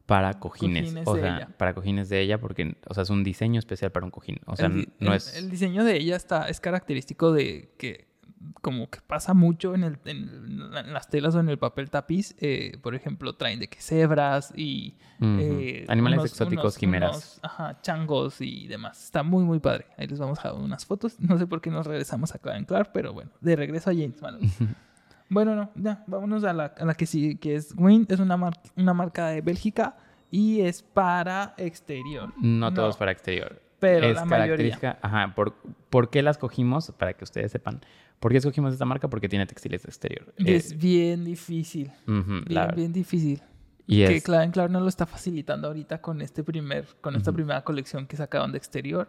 para 0.06 0.34
cojines. 0.40 0.84
Cojines 0.84 1.08
o 1.08 1.16
sea, 1.16 1.36
ella. 1.38 1.48
para 1.56 1.74
cojines 1.74 2.08
de 2.08 2.20
ella, 2.20 2.38
porque, 2.38 2.76
o 2.88 2.94
sea, 2.94 3.02
es 3.04 3.10
un 3.10 3.24
diseño 3.24 3.58
especial 3.58 3.90
para 3.92 4.04
un 4.04 4.10
cojín. 4.10 4.38
O 4.46 4.54
sea, 4.56 4.66
el, 4.66 4.88
no 5.00 5.10
el- 5.12 5.16
es... 5.16 5.36
el 5.36 5.50
diseño 5.50 5.82
de 5.84 5.96
ella 5.96 6.16
está, 6.16 6.48
es 6.48 6.60
característico 6.60 7.32
de 7.32 7.72
que 7.78 8.12
como 8.60 8.90
que 8.90 9.00
pasa 9.00 9.32
mucho 9.32 9.74
en, 9.74 9.84
el, 9.84 9.98
en 10.04 10.70
la- 10.70 10.80
en 10.80 10.92
las 10.92 11.08
telas 11.08 11.34
o 11.34 11.40
en 11.40 11.48
el 11.48 11.56
papel 11.58 11.88
tapiz. 11.88 12.36
eh, 12.40 12.76
por 12.82 12.94
ejemplo, 12.94 13.34
traen 13.36 13.58
de 13.60 13.68
que 13.68 13.80
cebras 13.80 14.52
y... 14.54 14.96
Eh, 15.22 15.86
Animales 15.88 16.18
unos- 16.18 16.30
exóticos, 16.32 16.64
unos- 16.64 16.78
quimeras. 16.78 17.10
unos, 17.16 17.40
ajá, 17.42 17.80
changos 17.80 18.42
y 18.42 18.66
demás. 18.66 19.02
Está 19.02 19.22
muy, 19.22 19.44
muy 19.44 19.60
padre. 19.60 19.86
Ahí 19.96 20.06
les 20.06 20.18
vamos 20.18 20.38
a 20.40 20.48
dejar 20.48 20.62
unas 20.62 20.84
fotos. 20.84 21.18
No 21.18 21.38
sé 21.38 21.46
por 21.46 21.62
qué 21.62 21.70
nos 21.70 21.86
regresamos 21.86 22.34
a 22.34 22.38
Clark 22.38 22.66
Clark, 22.66 22.90
pero 22.92 23.14
bueno, 23.14 23.30
de 23.40 23.56
regreso 23.56 23.88
a 23.88 23.94
James 23.94 24.20
Malone. 24.20 24.50
Bueno, 25.34 25.54
no, 25.56 25.70
ya, 25.74 26.04
vámonos 26.06 26.44
a 26.44 26.52
la, 26.52 26.66
a 26.76 26.84
la 26.84 26.94
que 26.94 27.06
sí, 27.06 27.36
que 27.36 27.56
es 27.56 27.74
Win. 27.76 28.06
Es 28.08 28.20
una, 28.20 28.36
mar- 28.36 28.60
una 28.76 28.94
marca 28.94 29.26
de 29.28 29.40
Bélgica 29.40 29.96
y 30.30 30.60
es 30.60 30.82
para 30.82 31.54
exterior. 31.58 32.32
No, 32.40 32.70
No. 32.70 32.74
todos 32.74 32.96
para 32.96 33.10
exterior. 33.10 33.60
Pero 33.80 34.06
es 34.06 34.14
la 34.14 34.24
mayoría. 34.24 34.46
característica. 34.46 34.98
Ajá, 35.02 35.34
por, 35.34 35.54
¿por 35.90 36.08
qué 36.08 36.22
las 36.22 36.38
cogimos? 36.38 36.90
Para 36.92 37.12
que 37.14 37.24
ustedes 37.24 37.52
sepan. 37.52 37.80
¿Por 38.20 38.30
qué 38.32 38.38
escogimos 38.38 38.72
esta 38.72 38.84
marca? 38.86 39.08
Porque 39.10 39.28
tiene 39.28 39.44
textiles 39.46 39.82
de 39.82 39.88
exterior. 39.88 40.32
Y 40.38 40.52
Eh, 40.52 40.56
es 40.56 40.78
bien 40.78 41.24
difícil. 41.24 41.90
Bien, 42.06 42.68
bien 42.74 42.92
difícil. 42.92 43.42
y 43.86 44.06
Que 44.06 44.16
es, 44.16 44.22
Clark 44.24 44.52
Clark 44.52 44.70
nos 44.70 44.82
lo 44.82 44.88
está 44.88 45.04
facilitando 45.04 45.66
ahorita 45.68 46.00
con 46.00 46.22
este 46.22 46.42
primer, 46.42 46.86
con 47.02 47.16
esta 47.16 47.32
primera 47.32 47.62
colección 47.64 48.06
que 48.06 48.16
sacaron 48.16 48.52
de 48.52 48.58
exterior. 48.58 49.08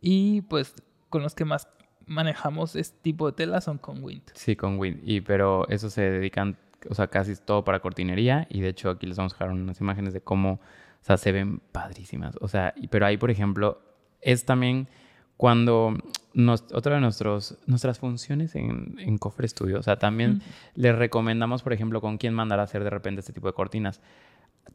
Y 0.00 0.40
pues 0.42 0.74
con 1.10 1.22
los 1.22 1.34
que 1.34 1.44
más 1.44 1.68
manejamos 2.06 2.76
este 2.76 2.96
tipo 3.02 3.26
de 3.26 3.32
tela 3.32 3.60
son 3.60 3.78
con 3.78 4.02
Wind. 4.02 4.22
Sí, 4.34 4.56
con 4.56 4.78
Wind. 4.78 5.00
Y, 5.04 5.20
pero 5.20 5.68
eso 5.68 5.90
se 5.90 6.02
dedican, 6.02 6.56
o 6.88 6.94
sea, 6.94 7.08
casi 7.08 7.34
todo 7.36 7.64
para 7.64 7.80
cortinería. 7.80 8.46
Y 8.50 8.60
de 8.60 8.68
hecho, 8.68 8.90
aquí 8.90 9.06
les 9.06 9.16
vamos 9.16 9.32
a 9.32 9.36
dejar 9.36 9.50
unas 9.50 9.80
imágenes 9.80 10.12
de 10.12 10.20
cómo, 10.20 10.52
o 10.54 11.04
sea, 11.04 11.16
se 11.16 11.32
ven 11.32 11.60
padrísimas. 11.72 12.36
O 12.40 12.48
sea, 12.48 12.74
pero 12.90 13.06
ahí, 13.06 13.16
por 13.16 13.30
ejemplo, 13.30 13.80
es 14.20 14.44
también 14.44 14.88
cuando 15.36 15.96
nos, 16.32 16.64
otra 16.72 16.96
de 16.96 17.00
nuestros, 17.00 17.58
nuestras 17.66 17.98
funciones 17.98 18.54
en, 18.54 18.96
en 18.98 19.18
Cofre 19.18 19.48
Studio, 19.48 19.78
o 19.78 19.82
sea, 19.82 19.98
también 19.98 20.42
les 20.74 20.96
recomendamos, 20.96 21.62
por 21.62 21.72
ejemplo, 21.72 22.00
con 22.00 22.18
quién 22.18 22.34
mandar 22.34 22.60
a 22.60 22.64
hacer 22.64 22.84
de 22.84 22.90
repente 22.90 23.20
este 23.20 23.32
tipo 23.32 23.46
de 23.46 23.52
cortinas. 23.52 24.00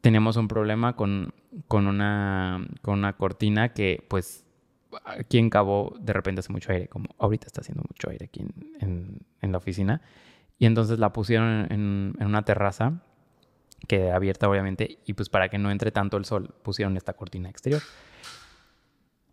Tenemos 0.00 0.36
un 0.36 0.48
problema 0.48 0.96
con, 0.96 1.34
con, 1.68 1.86
una, 1.86 2.66
con 2.82 2.98
una 2.98 3.14
cortina 3.14 3.70
que, 3.70 4.04
pues, 4.08 4.46
aquí 5.04 5.38
en 5.38 5.50
Cabo 5.50 5.96
de 6.00 6.12
repente 6.12 6.40
hace 6.40 6.52
mucho 6.52 6.72
aire, 6.72 6.88
como 6.88 7.06
ahorita 7.18 7.46
está 7.46 7.60
haciendo 7.60 7.82
mucho 7.88 8.10
aire 8.10 8.26
aquí 8.26 8.40
en, 8.40 8.52
en- 8.80 9.18
en 9.40 9.52
la 9.52 9.58
oficina. 9.58 10.02
Y 10.58 10.66
entonces 10.66 10.98
la 10.98 11.12
pusieron 11.12 11.66
en, 11.72 12.14
en 12.18 12.26
una 12.26 12.42
terraza 12.42 13.02
que 13.88 14.10
abierta, 14.10 14.48
obviamente, 14.48 14.98
y 15.06 15.14
pues 15.14 15.28
para 15.30 15.48
que 15.48 15.56
no 15.58 15.70
entre 15.70 15.90
tanto 15.90 16.16
el 16.18 16.24
sol, 16.26 16.54
pusieron 16.62 16.96
esta 16.96 17.14
cortina 17.14 17.48
exterior. 17.48 17.80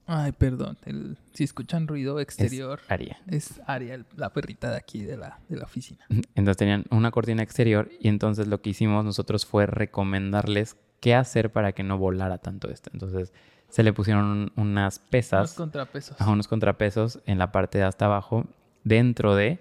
Ay, 0.10 0.32
perdón. 0.32 0.78
el- 0.86 1.18
si 1.34 1.43
escuchan 1.43 1.86
ruido 1.86 2.22
exterior, 2.22 2.80
Aria. 2.88 3.18
es 3.28 3.60
Ariel, 3.68 4.05
la 4.16 4.32
perrita 4.32 4.72
de 4.72 4.78
aquí 4.78 5.03
de 5.03 5.18
la, 5.18 5.39
de 5.49 5.58
la 5.58 5.66
oficina. 5.66 6.05
Entonces 6.34 6.55
tenían 6.55 6.86
una 6.91 7.12
cortina 7.12 7.43
exterior 7.43 7.89
y 7.99 8.08
entonces 8.08 8.47
lo 8.47 8.62
que 8.62 8.70
hicimos 8.70 9.03
nosotros 9.03 9.45
fue 9.45 9.66
recomendarles 9.66 10.78
qué 11.01 11.14
hacer 11.14 11.51
para 11.51 11.74
que 11.74 11.84
no 11.84 11.97
volara 11.97 12.38
tanto 12.38 12.70
esto. 12.70 12.89
Entonces 12.93 13.34
se 13.70 13.84
le 13.84 13.93
pusieron 13.93 14.51
unas 14.55 14.99
pesas, 14.99 15.53
contrapesos. 15.53 16.20
a 16.22 16.30
unos 16.30 16.47
contrapesos 16.47 17.20
en 17.26 17.38
la 17.38 17.51
parte 17.51 17.78
de 17.80 17.84
hasta 17.84 18.05
abajo, 18.05 18.45
dentro 18.84 19.36
de, 19.36 19.59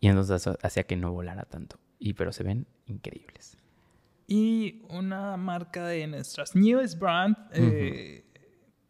y 0.00 0.08
entonces 0.08 0.48
hacía 0.62 0.82
que 0.84 0.96
no 0.96 1.12
volara 1.12 1.44
tanto. 1.44 1.78
Y 1.98 2.14
pero 2.14 2.32
se 2.32 2.42
ven 2.42 2.66
increíbles. 2.86 3.56
Y 4.26 4.82
una 4.88 5.36
marca 5.36 5.86
de 5.86 6.06
nuestras 6.06 6.54
newest 6.56 6.98
brand, 6.98 7.36
eh, 7.52 8.24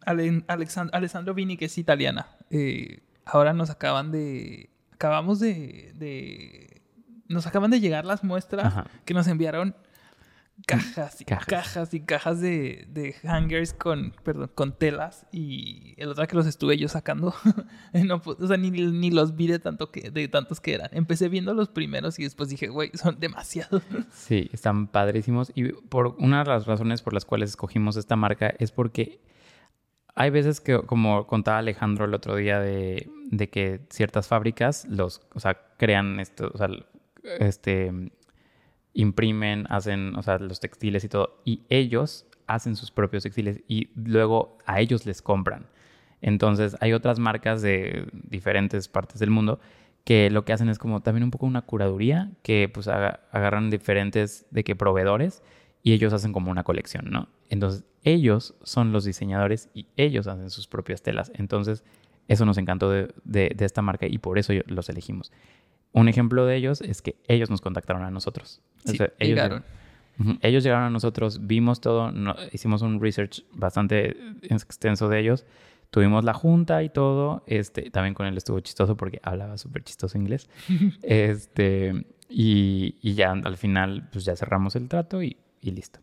Ale- 0.07 0.45
Alexand- 0.47 0.91
Alessandro 0.93 1.35
Vini, 1.35 1.57
que 1.57 1.65
es 1.67 1.77
italiana. 1.79 2.27
Eh, 2.51 3.01
ahora 3.25 3.53
nos 3.53 3.71
acaban 3.71 4.13
de. 4.13 4.71
Acabamos 4.93 5.41
de, 5.41 5.93
de- 5.97 6.83
Nos 7.29 7.47
acaban 7.47 7.71
de 7.71 7.81
llegar 7.81 8.05
las 8.05 8.23
muestras 8.23 8.67
Ajá. 8.67 8.87
que 9.05 9.13
nos 9.15 9.27
enviaron 9.27 9.75
cajas 10.67 11.21
y 11.21 11.25
Cajas. 11.25 11.47
cajas, 11.47 11.95
y 11.95 12.01
cajas 12.01 12.41
de, 12.41 12.87
de 12.89 13.13
hangers 13.25 13.75
con, 13.75 14.15
perdón, 14.23 14.51
con 14.55 14.77
telas. 14.79 15.27
Y 15.33 15.95
el 15.97 16.09
otro 16.09 16.27
que 16.27 16.37
los 16.37 16.47
estuve 16.47 16.77
yo 16.79 16.89
sacando. 16.89 17.35
no, 17.93 18.23
pu- 18.23 18.37
o 18.41 18.47
sea, 18.47 18.57
ni, 18.57 18.71
ni 18.71 19.11
los 19.11 19.37
vi 19.37 19.47
de, 19.49 19.59
tanto 19.59 19.91
que, 19.91 20.11
de 20.11 20.29
tantos 20.29 20.61
que 20.61 20.75
eran. 20.75 20.89
Empecé 20.93 21.29
viendo 21.29 21.53
los 21.55 21.69
primeros 21.69 22.19
y 22.19 22.23
después 22.25 22.49
dije, 22.49 22.69
güey, 22.69 22.91
son 22.95 23.19
demasiados. 23.21 23.83
Sí, 24.13 24.49
están 24.53 24.87
padrísimos. 24.87 25.53
Y 25.55 25.73
por 25.73 26.15
una 26.19 26.45
de 26.45 26.51
las 26.51 26.67
razones 26.67 27.03
por 27.03 27.13
las 27.15 27.25
cuales 27.25 27.51
escogimos 27.51 27.97
esta 27.97 28.17
marca 28.17 28.55
es 28.59 28.71
porque 28.73 29.21
hay 30.15 30.31
veces 30.31 30.61
que, 30.61 30.81
como 30.83 31.27
contaba 31.27 31.59
Alejandro 31.59 32.05
el 32.05 32.15
otro 32.15 32.37
día, 32.37 32.61
de, 32.61 33.11
de 33.31 33.51
que 33.51 33.81
ciertas 33.91 34.29
fábricas 34.29 34.87
los, 34.89 35.21
o 35.35 35.41
sea, 35.41 35.61
crean 35.77 36.21
esto, 36.21 36.51
o 36.55 36.57
sea, 36.59 36.69
este, 37.41 37.93
imprimen, 38.95 39.67
hacen, 39.71 40.17
o 40.17 40.23
sea, 40.23 40.39
los 40.39 40.61
textiles 40.61 41.05
y 41.05 41.09
todo, 41.09 41.41
y 41.45 41.63
ellos 41.69 42.27
hacen 42.47 42.77
sus 42.77 42.91
propios 42.91 43.23
textiles 43.25 43.61
y 43.69 43.89
luego 43.95 44.59
a 44.67 44.81
ellos 44.81 45.07
les 45.07 45.23
compran. 45.23 45.67
Entonces, 46.21 46.77
hay 46.81 46.93
otras 46.93 47.19
marcas 47.19 47.61
de 47.63 48.07
diferentes 48.13 48.89
partes 48.89 49.19
del 49.19 49.31
mundo 49.31 49.61
que 50.05 50.31
lo 50.31 50.45
que 50.45 50.53
hacen 50.53 50.69
es 50.69 50.79
como 50.79 51.01
también 51.01 51.25
un 51.25 51.31
poco 51.31 51.47
una 51.47 51.63
curaduría, 51.63 52.31
que 52.43 52.69
pues 52.73 52.89
aga- 52.89 53.21
agarran 53.33 53.71
diferentes 53.71 54.47
de 54.51 54.65
que 54.65 54.77
proveedores 54.77 55.43
y 55.83 55.93
ellos 55.93 56.13
hacen 56.13 56.33
como 56.33 56.51
una 56.51 56.63
colección, 56.65 57.11
¿no? 57.11 57.29
Entonces, 57.49 57.85
ellos 58.03 58.55
son 58.63 58.93
los 58.93 59.05
diseñadores 59.05 59.71
y 59.75 59.87
ellos 59.97 60.27
hacen 60.27 60.51
sus 60.51 60.67
propias 60.67 61.03
telas. 61.03 61.33
Entonces, 61.35 61.85
eso 62.29 62.45
nos 62.47 62.57
encantó 62.59 62.91
de, 62.91 63.15
de- 63.25 63.55
esta 63.61 63.83
marca 63.83 64.07
y 64.07 64.19
por 64.19 64.39
eso 64.39 64.53
los 64.67 64.89
elegimos. 64.89 65.33
Un 65.95 66.09
ejemplo 66.09 66.45
de 66.45 66.57
ellos 66.57 66.83
es 66.83 67.01
que 67.01 67.17
ellos 67.29 67.49
nos 67.49 67.61
contactaron 67.63 68.03
a 68.03 68.11
nosotros. 68.11 68.61
O 68.87 68.91
Sí, 68.91 68.99
sea, 68.99 69.07
ellos, 69.19 69.37
llegaron. 69.37 69.65
Ellos 70.43 70.63
llegaron 70.63 70.85
a 70.85 70.91
nosotros, 70.91 71.47
vimos 71.47 71.81
todo, 71.81 72.13
no- 72.13 72.37
hicimos 72.53 72.83
un 72.83 73.01
research 73.01 73.43
bastante 73.53 74.17
extenso 74.43 75.09
de 75.09 75.21
ellos. 75.21 75.47
Tuvimos 75.91 76.25
la 76.25 76.35
junta 76.35 76.83
y 76.83 76.89
todo. 76.91 77.43
Este, 77.47 77.91
también 77.91 78.15
con 78.15 78.27
él 78.27 78.37
estuvo 78.37 78.59
chistoso 78.61 78.97
porque 78.97 79.21
hablaba 79.23 79.57
súper 79.57 79.83
chistoso 79.85 80.19
inglés. 80.19 80.51
este, 81.03 82.05
y, 82.29 82.97
y 83.01 83.15
ya 83.15 83.31
al 83.33 83.57
final, 83.57 84.09
pues 84.13 84.25
ya 84.25 84.35
cerramos 84.37 84.75
el 84.77 84.89
trato 84.89 85.23
y, 85.23 85.37
y 85.61 85.71
listo. 85.71 86.01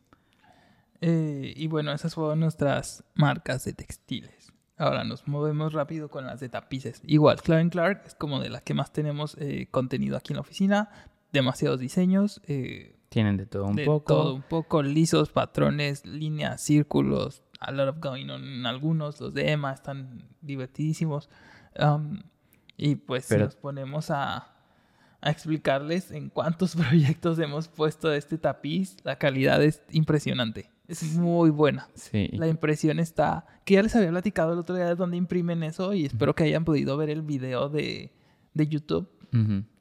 Eh, 1.01 1.53
y 1.55 1.67
bueno, 1.67 1.91
esas 1.91 2.13
fueron 2.15 2.39
nuestras 2.39 3.03
marcas 3.15 3.65
de 3.65 3.73
textiles. 3.73 4.40
Ahora 4.81 5.03
nos 5.03 5.27
movemos 5.27 5.73
rápido 5.73 6.09
con 6.09 6.25
las 6.25 6.39
de 6.39 6.49
tapices. 6.49 7.01
Igual, 7.05 7.41
Clark 7.41 7.69
Clark 7.69 8.01
es 8.07 8.15
como 8.15 8.39
de 8.39 8.49
la 8.49 8.61
que 8.61 8.73
más 8.73 8.91
tenemos 8.91 9.37
eh, 9.39 9.67
contenido 9.69 10.17
aquí 10.17 10.33
en 10.33 10.37
la 10.37 10.41
oficina. 10.41 10.89
Demasiados 11.31 11.79
diseños, 11.79 12.41
eh, 12.47 12.95
Tienen 13.09 13.37
de 13.37 13.45
todo 13.45 13.65
un 13.65 13.75
de 13.75 13.85
poco. 13.85 14.05
todo 14.15 14.33
un 14.33 14.41
poco, 14.41 14.81
lisos, 14.81 15.29
patrones, 15.29 16.05
líneas, 16.05 16.61
círculos, 16.61 17.43
a 17.59 17.71
lot 17.71 17.89
of 17.89 17.99
going 17.99 18.27
on 18.29 18.43
en 18.43 18.65
algunos. 18.65 19.21
Los 19.21 19.33
de 19.35 19.51
Emma 19.51 19.71
están 19.71 20.27
divertidísimos. 20.41 21.29
Um, 21.79 22.23
y 22.75 22.95
pues 22.95 23.25
si 23.25 23.35
Pero- 23.35 23.45
nos 23.45 23.55
ponemos 23.55 24.09
a, 24.09 24.47
a 25.21 25.29
explicarles 25.29 26.09
en 26.11 26.29
cuántos 26.29 26.75
proyectos 26.75 27.37
hemos 27.37 27.67
puesto 27.67 28.11
este 28.11 28.39
tapiz, 28.39 28.97
la 29.03 29.17
calidad 29.17 29.61
es 29.61 29.83
impresionante. 29.91 30.71
Es 30.91 31.15
muy 31.15 31.51
buena. 31.51 31.87
Sí. 31.95 32.27
La 32.33 32.47
impresión 32.47 32.99
está. 32.99 33.45
Que 33.63 33.75
ya 33.75 33.83
les 33.83 33.95
había 33.95 34.09
platicado 34.09 34.51
el 34.51 34.59
otro 34.59 34.75
día 34.75 34.85
de 34.85 34.95
dónde 34.95 35.15
imprimen 35.15 35.63
eso 35.63 35.93
y 35.93 36.05
espero 36.05 36.35
que 36.35 36.43
hayan 36.43 36.65
podido 36.65 36.97
ver 36.97 37.09
el 37.09 37.21
video 37.21 37.69
de, 37.69 38.11
de 38.53 38.67
YouTube 38.67 39.09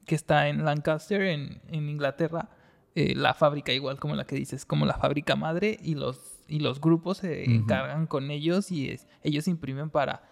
que 0.07 0.15
está 0.15 0.49
en 0.49 0.65
Lancaster, 0.65 1.23
en, 1.23 1.61
en 1.69 1.89
Inglaterra. 1.89 2.49
Eh, 2.95 3.15
la 3.15 3.35
fábrica, 3.35 3.73
igual 3.73 3.99
como 3.99 4.15
la 4.15 4.25
que 4.25 4.37
dices, 4.37 4.65
como 4.65 4.87
la 4.87 4.95
fábrica 4.95 5.37
madre 5.37 5.79
y 5.83 5.95
los, 5.95 6.41
y 6.49 6.61
los 6.61 6.81
grupos 6.81 7.19
se 7.19 7.45
encargan 7.45 8.07
con 8.07 8.31
ellos 8.31 8.73
y 8.73 8.91
es, 8.91 9.07
ellos 9.23 9.47
imprimen 9.47 9.91
para 9.91 10.23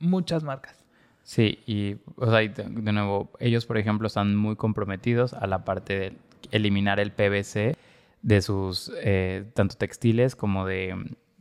muchas 0.00 0.42
marcas. 0.42 0.84
Sí, 1.22 1.58
y, 1.66 1.96
o 2.16 2.30
sea, 2.30 2.38
de 2.40 2.92
nuevo, 2.92 3.30
ellos, 3.38 3.66
por 3.66 3.76
ejemplo, 3.78 4.06
están 4.06 4.36
muy 4.36 4.56
comprometidos 4.56 5.34
a 5.34 5.46
la 5.46 5.64
parte 5.64 5.98
de 5.98 6.12
eliminar 6.52 7.00
el 7.00 7.12
PVC 7.12 7.76
de 8.26 8.42
sus, 8.42 8.90
eh, 9.02 9.48
tanto 9.54 9.76
textiles 9.76 10.34
como 10.34 10.66
de, 10.66 10.96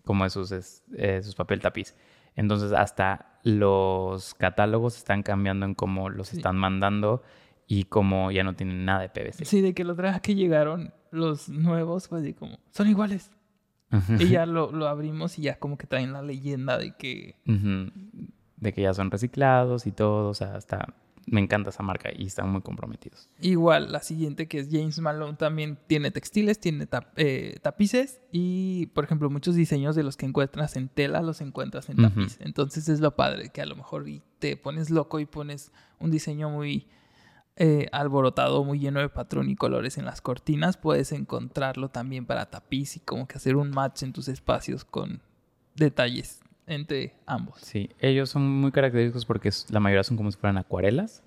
como 0.05 0.23
de 0.23 0.29
sus, 0.29 0.51
eh, 0.95 1.23
sus 1.23 1.33
papel 1.33 1.59
tapiz. 1.59 1.95
Entonces, 2.36 2.73
hasta 2.73 3.39
los 3.43 4.36
catálogos 4.36 4.95
están 4.95 5.23
cambiando 5.23 5.65
en 5.65 5.73
cómo 5.73 6.09
los 6.11 6.27
Sí. 6.27 6.38
están 6.38 6.57
mandando 6.57 7.23
y 7.65 7.86
cómo 7.86 8.29
ya 8.29 8.43
no 8.43 8.53
tienen 8.55 8.86
nada 8.86 9.01
de 9.01 9.09
PVC. 9.09 9.45
Sí, 9.45 9.61
de 9.61 9.73
que 9.73 9.83
los 9.83 9.97
trajes 9.97 10.21
que 10.21 10.36
llegaron, 10.36 10.93
los 11.09 11.49
nuevos, 11.49 12.07
pues 12.07 12.36
como, 12.36 12.59
son 12.69 12.88
iguales. 12.88 13.31
Y 14.19 14.27
ya 14.27 14.45
lo, 14.45 14.71
lo 14.71 14.88
abrimos 14.88 15.39
y 15.39 15.43
ya 15.43 15.57
como 15.57 15.79
que 15.79 15.88
traen 15.88 16.13
la 16.13 16.21
leyenda 16.21 16.77
de 16.77 16.95
que... 16.95 17.36
De 18.57 18.73
que 18.73 18.81
ya 18.83 18.93
son 18.93 19.09
reciclados 19.09 19.88
y 19.88 19.91
todo, 19.91 20.29
o 20.29 20.33
sea, 20.36 20.53
hasta 20.55 20.93
me 21.28 21.41
encanta 21.41 21.71
esa 21.71 21.82
marca 21.82 22.09
y 22.15 22.26
están 22.28 22.49
muy 22.51 22.61
comprometidos. 22.61 23.30
Igual, 23.41 23.91
la 23.91 24.01
siguiente 24.01 24.47
que 24.47 24.59
es 24.59 24.67
James 24.71 24.99
Malone 24.99 25.36
también 25.38 25.78
tiene 25.88 26.11
textiles, 26.11 26.59
tiene 26.59 26.88
tap- 26.88 27.13
eh, 27.15 27.57
tapices 27.61 28.21
y, 28.32 28.88
por 28.93 29.03
ejemplo, 29.05 29.30
muchos 29.30 29.55
diseños 29.55 29.95
de 29.95 30.03
los 30.03 30.17
que 30.17 30.26
encuentras 30.28 30.76
en 30.76 30.88
tela 30.88 31.21
los 31.21 31.41
encuentras 31.41 31.89
en 31.89 31.97
tapiz. 31.97 32.38
Entonces 32.41 32.88
es 32.89 32.99
lo 32.99 33.15
padre, 33.15 33.49
que 33.49 33.61
a 33.61 33.65
lo 33.65 33.76
mejor 33.76 34.05
te 34.39 34.55
pones 34.55 34.89
loco 34.91 35.19
y 35.19 35.26
pones 35.26 35.71
un 35.99 36.11
diseño 36.11 36.49
muy 36.49 36.88
eh, 37.57 37.88
alborotado, 37.91 38.63
muy 38.63 38.80
lleno 38.80 38.99
de 38.99 39.09
patrón 39.09 39.49
y 39.49 39.55
colores 39.55 39.97
en 39.97 40.05
las 40.05 40.21
cortinas, 40.21 40.78
puedes 40.78 41.11
encontrarlo 41.11 41.89
también 41.89 42.26
para 42.26 42.49
tapiz 42.51 42.97
y 42.97 42.99
como 42.99 43.28
que 43.28 43.38
hacer 43.38 43.55
un 43.55 43.71
match 43.71 44.03
en 44.03 44.11
tus 44.13 44.28
espacios 44.28 44.84
con 44.86 45.21
detalles 45.76 46.41
entre 46.68 47.13
ambos. 47.28 47.59
Sí, 47.61 47.89
ellos 47.99 48.30
son 48.30 48.49
muy 48.49 48.72
característicos 48.72 49.26
porque 49.26 49.51
la 49.70 49.80
mayoría 49.80 50.03
son 50.03 50.18
como 50.18 50.32
si 50.32 50.38
fueran 50.38 50.57
acuarelas. 50.57 51.24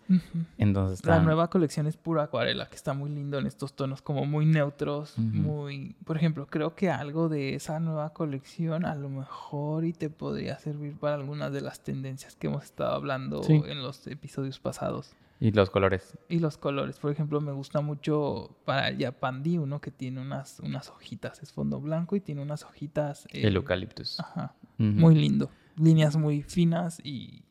Entonces 0.57 1.05
La 1.05 1.20
nueva 1.20 1.49
colección 1.51 1.86
es 1.86 1.97
pura 1.97 2.24
acuarela, 2.24 2.68
que 2.68 2.76
está 2.76 2.93
muy 2.95 3.11
lindo 3.11 3.39
en 3.39 3.47
estos 3.47 3.72
tonos 3.74 4.03
como 4.03 4.24
muy 4.26 4.47
neutros, 4.47 5.16
muy... 5.18 5.95
Por 6.05 6.16
ejemplo, 6.16 6.47
creo 6.47 6.74
que 6.74 6.91
algo 6.91 7.28
de 7.28 7.55
esa 7.55 7.78
nueva 7.80 8.12
colección 8.12 8.84
a 8.84 8.95
lo 8.95 9.09
mejor 9.09 9.84
y 9.84 9.93
te 9.93 10.11
podría 10.11 10.59
servir 10.59 10.97
para 10.99 11.14
algunas 11.16 11.53
de 11.53 11.61
las 11.61 11.80
tendencias 11.80 12.34
que 12.36 12.49
hemos 12.49 12.64
estado 12.64 12.93
hablando 12.95 13.43
Sí. 13.43 13.62
en 13.66 13.82
los 13.82 14.07
episodios 14.07 14.59
pasados. 14.59 15.12
Y 15.41 15.53
los 15.53 15.70
colores. 15.70 16.18
Y 16.28 16.41
los 16.41 16.59
colores, 16.59 16.99
por 16.99 17.12
ejemplo, 17.12 17.41
me 17.41 17.53
gusta 17.53 17.80
mucho 17.80 18.59
para 18.64 18.89
el 18.89 18.99
Yapandi, 18.99 19.59
uno 19.59 19.80
que 19.80 19.91
tiene 19.91 20.20
unas, 20.20 20.59
unas 20.61 20.89
hojitas, 20.91 21.43
es 21.43 21.53
fondo 21.53 21.80
blanco 21.80 22.16
y 22.16 22.20
tiene 22.20 22.43
unas 22.43 22.64
hojitas... 22.64 23.26
eh, 23.26 23.47
El 23.47 23.57
eucaliptus. 23.57 24.18
Ajá, 24.18 24.55
muy 24.78 25.14
lindo. 25.14 25.51
Líneas 25.76 26.16
muy 26.16 26.43
finas 26.43 26.99
y. 27.05 27.45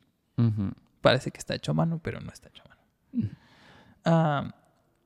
Parece 1.00 1.30
que 1.30 1.38
está 1.38 1.54
hecho 1.54 1.70
a 1.70 1.74
mano, 1.74 2.00
pero 2.02 2.20
no 2.20 2.30
está 2.30 2.48
hecho 2.48 2.62
a 2.64 2.68
mano. 2.68 3.30
Ah, 4.04 4.54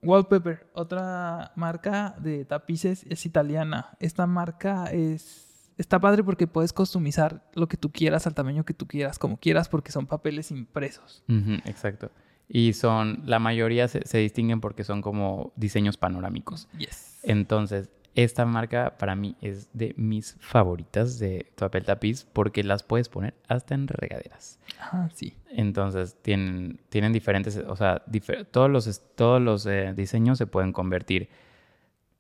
Wallpaper, 0.03 0.69
otra 0.75 1.53
marca 1.55 2.17
de 2.19 2.45
tapices, 2.45 3.05
es 3.09 3.25
italiana. 3.25 3.97
Esta 4.01 4.27
marca 4.27 4.87
es 4.87 5.71
está 5.79 5.99
padre 6.01 6.23
porque 6.23 6.47
puedes 6.47 6.73
customizar 6.73 7.49
lo 7.55 7.67
que 7.69 7.77
tú 7.77 7.91
quieras 7.91 8.27
al 8.27 8.35
tamaño 8.35 8.65
que 8.65 8.75
tú 8.75 8.87
quieras, 8.87 9.19
como 9.19 9.37
quieras, 9.39 9.69
porque 9.69 9.91
son 9.93 10.07
papeles 10.07 10.51
impresos. 10.51 11.23
Ujú, 11.29 11.55
Exacto. 11.65 12.11
Y 12.55 12.75
son, 12.75 13.23
la 13.25 13.39
mayoría 13.39 13.89
se, 13.89 14.07
se 14.07 14.19
distinguen 14.19 14.61
porque 14.61 14.85
son 14.85 15.01
como 15.01 15.53
diseños 15.57 15.97
panorámicos. 15.97 16.69
Yes. 16.77 17.19
Entonces, 17.23 17.89
esta 18.15 18.45
marca 18.45 18.99
para 18.99 19.17
mí 19.17 19.37
es 19.41 19.71
de 19.73 19.95
mis 19.97 20.37
favoritas 20.39 21.19
de 21.19 21.51
papel 21.57 21.85
tapiz 21.87 22.27
porque 22.31 22.63
las 22.63 22.83
puedes 22.83 23.09
poner 23.09 23.33
hasta 23.49 23.75
en 23.75 23.89
regaderas. 23.89 24.59
Ah, 24.79 25.09
sí. 25.15 25.33
Entonces, 25.49 26.19
tienen, 26.21 26.79
tienen 26.91 27.15
diferentes, 27.15 27.57
o 27.57 27.75
sea, 27.75 28.05
difer- 28.05 28.47
todos 28.51 28.69
los, 28.69 29.01
todos 29.15 29.41
los 29.41 29.65
eh, 29.65 29.95
diseños 29.97 30.37
se 30.37 30.47
pueden 30.47 30.73
convertir 30.75 31.31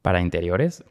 para 0.01 0.22
interiores. 0.22 0.83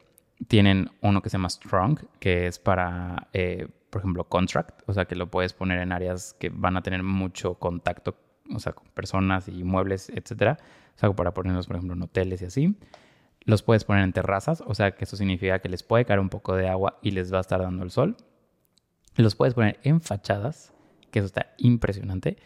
Tienen 0.46 0.88
uno 1.00 1.20
que 1.20 1.30
se 1.30 1.34
llama 1.36 1.50
Strong, 1.50 1.98
que 2.20 2.46
es 2.46 2.60
para, 2.60 3.26
eh, 3.32 3.66
por 3.90 4.02
ejemplo, 4.02 4.22
contract, 4.22 4.82
o 4.88 4.92
sea, 4.92 5.04
que 5.06 5.16
lo 5.16 5.28
puedes 5.28 5.52
poner 5.52 5.80
en 5.80 5.90
áreas 5.90 6.34
que 6.38 6.48
van 6.48 6.76
a 6.76 6.82
tener 6.82 7.02
mucho 7.02 7.54
contacto, 7.54 8.16
o 8.54 8.58
sea, 8.58 8.72
con 8.72 8.86
personas 8.88 9.48
y 9.48 9.64
muebles, 9.64 10.10
etcétera. 10.10 10.58
O 10.96 10.98
sea, 10.98 11.12
para 11.12 11.34
ponerlos, 11.34 11.66
por 11.66 11.76
ejemplo, 11.76 11.94
en 11.94 12.02
hoteles 12.02 12.42
y 12.42 12.46
así. 12.46 12.76
Los 13.44 13.62
puedes 13.62 13.84
poner 13.84 14.04
en 14.04 14.12
terrazas, 14.12 14.62
o 14.64 14.74
sea, 14.74 14.92
que 14.92 15.04
eso 15.04 15.16
significa 15.16 15.58
que 15.58 15.68
les 15.68 15.82
puede 15.82 16.04
caer 16.04 16.20
un 16.20 16.28
poco 16.28 16.54
de 16.54 16.68
agua 16.68 16.98
y 17.02 17.10
les 17.10 17.32
va 17.32 17.38
a 17.38 17.40
estar 17.40 17.60
dando 17.60 17.82
el 17.82 17.90
sol. 17.90 18.16
Los 19.16 19.34
puedes 19.34 19.54
poner 19.54 19.80
en 19.82 20.00
fachadas, 20.00 20.72
que 21.10 21.18
eso 21.18 21.26
está 21.26 21.52
impresionante, 21.58 22.36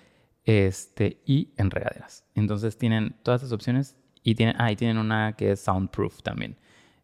este, 0.44 1.20
y 1.26 1.53
en 1.59 1.70
regaderas. 1.70 2.24
Entonces 2.34 2.78
tienen 2.78 3.14
todas 3.22 3.42
estas 3.42 3.53
opciones 3.53 3.97
y 4.22 4.36
tienen, 4.36 4.57
ah, 4.59 4.72
y 4.72 4.76
tienen 4.76 4.99
una 4.99 5.34
que 5.34 5.53
es 5.53 5.61
soundproof 5.61 6.22
también. 6.22 6.57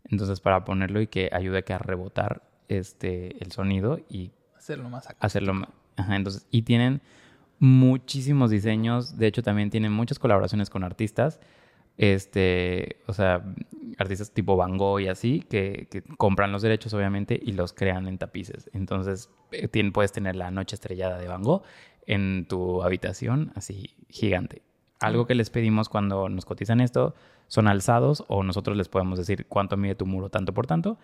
Entonces 0.05 0.41
para 0.41 0.65
ponerlo 0.65 1.01
y 1.01 1.07
que 1.07 1.29
ayude 1.33 1.65
a 1.69 1.79
rebotar 1.79 2.43
este, 2.69 3.43
el 3.45 3.53
sonido 3.53 4.01
y 4.09 4.33
Hacerlo 4.57 4.89
más 4.89 5.09
acá. 5.11 5.19
hacerlo. 5.21 5.55
Ajá, 5.97 6.17
entonces, 6.17 6.47
y 6.51 6.63
tienen 6.63 7.03
muchísimos 7.63 8.51
diseños. 8.51 9.17
De 9.17 9.29
hecho, 9.29 9.45
también 9.45 9.71
tienen 9.71 9.93
muchas 9.93 10.19
colaboraciones 10.19 10.69
con 10.69 10.83
artistas. 10.83 11.39
Este, 11.97 12.97
o 13.07 13.13
sea, 13.13 13.55
artistas 13.99 14.33
tipo 14.33 14.57
Van 14.57 14.77
Gogh 14.77 14.99
y 14.99 15.07
así, 15.07 15.45
que, 15.49 16.03
compran 16.19 16.51
los 16.51 16.63
derechos, 16.63 16.93
obviamente, 16.93 17.41
y 17.41 17.53
los 17.53 17.73
crean 17.73 18.09
en 18.09 18.19
tapices. 18.19 18.69
Entonces, 18.73 19.31
eh, 19.53 19.91
puedes 19.93 20.11
tener 20.11 20.35
la 20.35 20.51
noche 20.51 20.75
estrellada 20.75 21.19
de 21.19 21.29
Van 21.29 21.45
Gogh 21.45 21.63
en 22.09 22.47
tu 22.49 22.83
habitación, 22.83 23.53
así 23.55 23.95
gigante. 24.09 24.63
Algo 24.99 25.29
que 25.29 25.37
les 25.37 25.51
pedimos 25.51 25.89
cuando 25.89 26.29
nos 26.29 26.45
cotizan 26.45 26.81
esto 26.81 27.15
son 27.47 27.69
alzados, 27.69 28.25
o 28.27 28.43
nosotros 28.43 28.77
les 28.77 28.89
podemos 28.89 29.19
decir 29.21 29.47
cuánto 29.47 29.77
mide 29.77 29.95
tu 29.95 30.05
muro 30.05 30.31
tanto 30.31 30.53
por 30.53 30.67
tanto. 30.67 30.99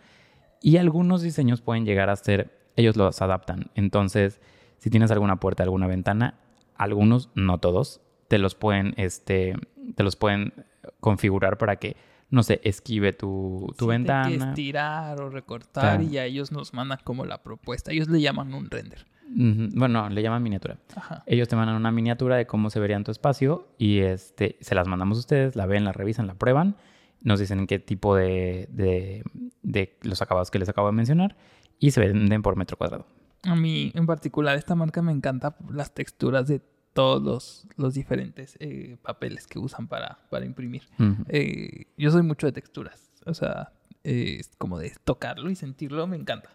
Y 0.60 0.78
algunos 0.78 1.22
diseños 1.22 1.60
pueden 1.60 1.84
llegar 1.84 2.10
a 2.10 2.16
ser, 2.16 2.50
ellos 2.74 2.96
los 2.96 3.22
adaptan. 3.22 3.70
Entonces, 3.76 4.40
si 4.78 4.90
tienes 4.90 5.12
alguna 5.12 5.38
puerta, 5.38 5.62
alguna 5.62 5.86
ventana, 5.86 6.34
algunos, 6.78 7.30
no 7.34 7.58
todos, 7.58 8.00
te 8.28 8.38
los 8.38 8.54
pueden, 8.54 8.94
este, 8.96 9.54
te 9.94 10.02
los 10.02 10.16
pueden 10.16 10.52
configurar 11.00 11.58
para 11.58 11.76
que, 11.76 11.96
no 12.30 12.42
sé, 12.42 12.60
esquive 12.64 13.12
tu, 13.12 13.72
tu 13.76 13.86
Sí, 13.86 13.90
de 13.90 13.96
que 13.96 13.98
ventana. 13.98 14.48
estirar 14.50 15.20
o 15.20 15.28
recortar 15.30 15.82
Claro. 15.96 16.02
y 16.02 16.10
ya 16.10 16.24
ellos 16.24 16.52
nos 16.52 16.72
mandan 16.74 16.98
como 17.04 17.24
la 17.24 17.42
propuesta. 17.42 17.90
Ellos 17.92 18.08
le 18.08 18.20
llaman 18.20 18.52
un 18.54 18.70
render. 18.70 19.06
Bueno, 19.30 20.08
le 20.08 20.22
llaman 20.22 20.42
miniatura. 20.42 20.78
Ajá. 20.96 21.22
Ellos 21.26 21.48
te 21.48 21.56
mandan 21.56 21.76
una 21.76 21.90
miniatura 21.90 22.36
de 22.36 22.46
cómo 22.46 22.70
se 22.70 22.80
vería 22.80 22.96
en 22.96 23.04
tu 23.04 23.10
espacio 23.10 23.68
y 23.76 23.98
este, 23.98 24.56
se 24.60 24.74
las 24.74 24.88
mandamos 24.88 25.18
a 25.18 25.20
ustedes, 25.20 25.54
la 25.56 25.66
ven, 25.66 25.84
la 25.84 25.92
revisan, 25.92 26.26
la 26.26 26.34
prueban, 26.34 26.76
nos 27.20 27.38
dicen 27.40 27.66
qué 27.66 27.78
tipo 27.78 28.14
de, 28.16 28.68
de, 28.72 29.22
de 29.62 29.98
los 30.02 30.22
acabados 30.22 30.50
que 30.50 30.58
les 30.58 30.68
acabo 30.70 30.86
de 30.86 30.94
mencionar 30.94 31.36
y 31.78 31.90
se 31.90 32.00
venden 32.00 32.40
por 32.40 32.56
metro 32.56 32.76
cuadrado. 32.78 33.06
A 33.44 33.54
mí, 33.54 33.92
en 33.94 34.06
particular, 34.06 34.56
esta 34.56 34.74
marca 34.74 35.00
me 35.02 35.12
encanta 35.12 35.56
las 35.70 35.94
texturas 35.94 36.48
de 36.48 36.60
todos 36.92 37.22
los, 37.22 37.68
los 37.76 37.94
diferentes 37.94 38.56
eh, 38.58 38.96
papeles 39.02 39.46
que 39.46 39.58
usan 39.60 39.86
para, 39.86 40.18
para 40.30 40.44
imprimir. 40.44 40.82
Eh, 41.28 41.86
yo 41.96 42.10
soy 42.10 42.22
mucho 42.22 42.46
de 42.46 42.52
texturas. 42.52 43.12
O 43.26 43.34
sea, 43.34 43.72
eh, 44.02 44.40
como 44.58 44.78
de 44.78 44.92
tocarlo 45.04 45.50
y 45.50 45.54
sentirlo, 45.54 46.06
me 46.06 46.16
encanta. 46.16 46.50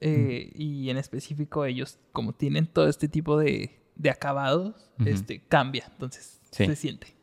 Y 0.00 0.90
en 0.90 0.96
específico, 0.98 1.64
ellos, 1.64 1.98
como 2.12 2.32
tienen 2.34 2.66
todo 2.66 2.88
este 2.88 3.08
tipo 3.08 3.38
de, 3.38 3.80
de 3.94 4.10
acabados, 4.10 4.90
este, 5.04 5.40
cambia. 5.46 5.86
Entonces, 5.92 6.40
Sí. 6.50 6.66
se 6.66 6.76
siente. 6.76 7.14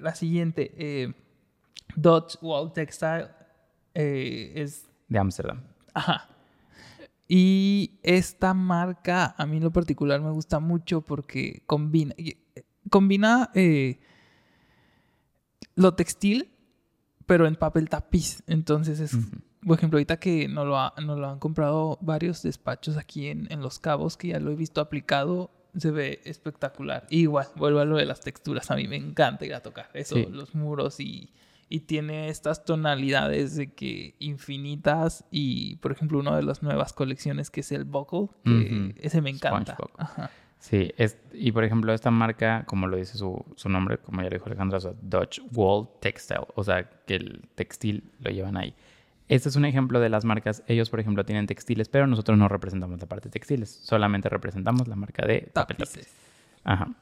La 0.00 0.14
siguiente, 0.14 1.14
Dodge 1.94 2.36
Wall 2.42 2.72
Textile, 2.72 3.28
es 3.94 4.88
De 5.08 5.18
Ámsterdam. 5.18 5.62
Ajá. 5.94 6.28
Y 7.32 8.00
esta 8.02 8.54
marca 8.54 9.36
a 9.38 9.46
mí 9.46 9.58
en 9.58 9.62
lo 9.62 9.70
particular 9.72 10.20
me 10.20 10.32
gusta 10.32 10.58
mucho 10.58 11.02
porque 11.02 11.62
combina, 11.66 12.12
y- 12.18 12.38
combina 12.90 13.50
eh, 13.54 14.00
lo 15.76 15.94
textil, 15.94 16.50
pero 17.26 17.46
en 17.46 17.54
papel 17.56 17.88
tapiz. 17.88 18.42
Entonces 18.48 18.98
es, 19.00 19.16
por 19.64 19.78
ejemplo, 19.78 19.98
ahorita 19.98 20.18
que 20.18 20.48
nos 20.48 20.66
lo, 20.66 20.76
ha- 20.76 20.92
nos 21.04 21.18
lo 21.18 21.28
han 21.28 21.38
comprado 21.38 21.98
varios 22.00 22.42
despachos 22.42 22.96
aquí 22.96 23.28
en, 23.28 23.46
en 23.52 23.60
Los 23.60 23.78
Cabos, 23.78 24.16
que 24.16 24.28
ya 24.28 24.40
lo 24.40 24.50
he 24.50 24.56
visto 24.56 24.80
aplicado, 24.80 25.52
se 25.76 25.92
ve 25.92 26.20
espectacular. 26.24 27.06
Igual, 27.10 27.46
vuelvo 27.54 27.78
a 27.78 27.84
lo 27.84 27.96
de 27.96 28.06
las 28.06 28.20
texturas, 28.20 28.72
a 28.72 28.76
mí 28.76 28.88
me 28.88 28.96
encanta 28.96 29.46
ir 29.46 29.54
a 29.54 29.60
tocar 29.62 29.88
eso, 29.94 30.16
Sí. 30.16 30.26
los 30.28 30.54
muros 30.56 30.98
y, 30.98 31.32
y 31.72 31.80
tiene 31.80 32.28
estas 32.28 32.64
tonalidades 32.64 33.54
de 33.54 33.72
que 33.72 34.16
infinitas 34.18 35.24
y, 35.30 35.76
por 35.76 35.92
ejemplo, 35.92 36.18
una 36.18 36.36
de 36.36 36.42
las 36.42 36.64
nuevas 36.64 36.92
colecciones 36.92 37.48
que 37.48 37.60
es 37.60 37.70
el 37.70 37.84
Buckle, 37.84 38.26
que 38.44 38.96
ese 38.98 39.22
me 39.22 39.30
encanta. 39.30 39.76
Ajá. 39.96 40.30
Sí, 40.58 40.92
es, 40.98 41.16
y 41.32 41.52
por 41.52 41.62
ejemplo, 41.62 41.94
esta 41.94 42.10
marca, 42.10 42.64
como 42.66 42.88
lo 42.88 42.96
dice 42.96 43.16
su, 43.16 43.46
su 43.54 43.68
nombre, 43.68 43.98
como 43.98 44.20
ya 44.20 44.28
lo 44.28 44.34
dijo 44.34 44.46
Alejandra, 44.46 44.78
o 44.78 44.80
sea, 44.80 44.92
Dutch 45.00 45.40
Wall 45.54 45.88
Textile, 46.00 46.46
o 46.54 46.64
sea, 46.64 46.90
que 47.06 47.14
el 47.14 47.48
textil 47.54 48.02
lo 48.18 48.32
llevan 48.32 48.56
ahí. 48.56 48.74
Este 49.28 49.48
es 49.48 49.54
un 49.54 49.64
ejemplo 49.64 50.00
de 50.00 50.08
las 50.08 50.24
marcas. 50.24 50.64
Ellos, 50.66 50.90
por 50.90 50.98
ejemplo, 50.98 51.24
tienen 51.24 51.46
textiles, 51.46 51.88
pero 51.88 52.08
nosotros 52.08 52.36
no 52.36 52.48
representamos 52.48 53.00
la 53.00 53.06
parte 53.06 53.28
de 53.28 53.32
textiles, 53.32 53.70
solamente 53.70 54.28
representamos 54.28 54.88
la 54.88 54.96
marca 54.96 55.24
de 55.24 55.48
papel. 55.52 55.76
Tapices. 55.76 56.12
Ajá. 56.64 56.92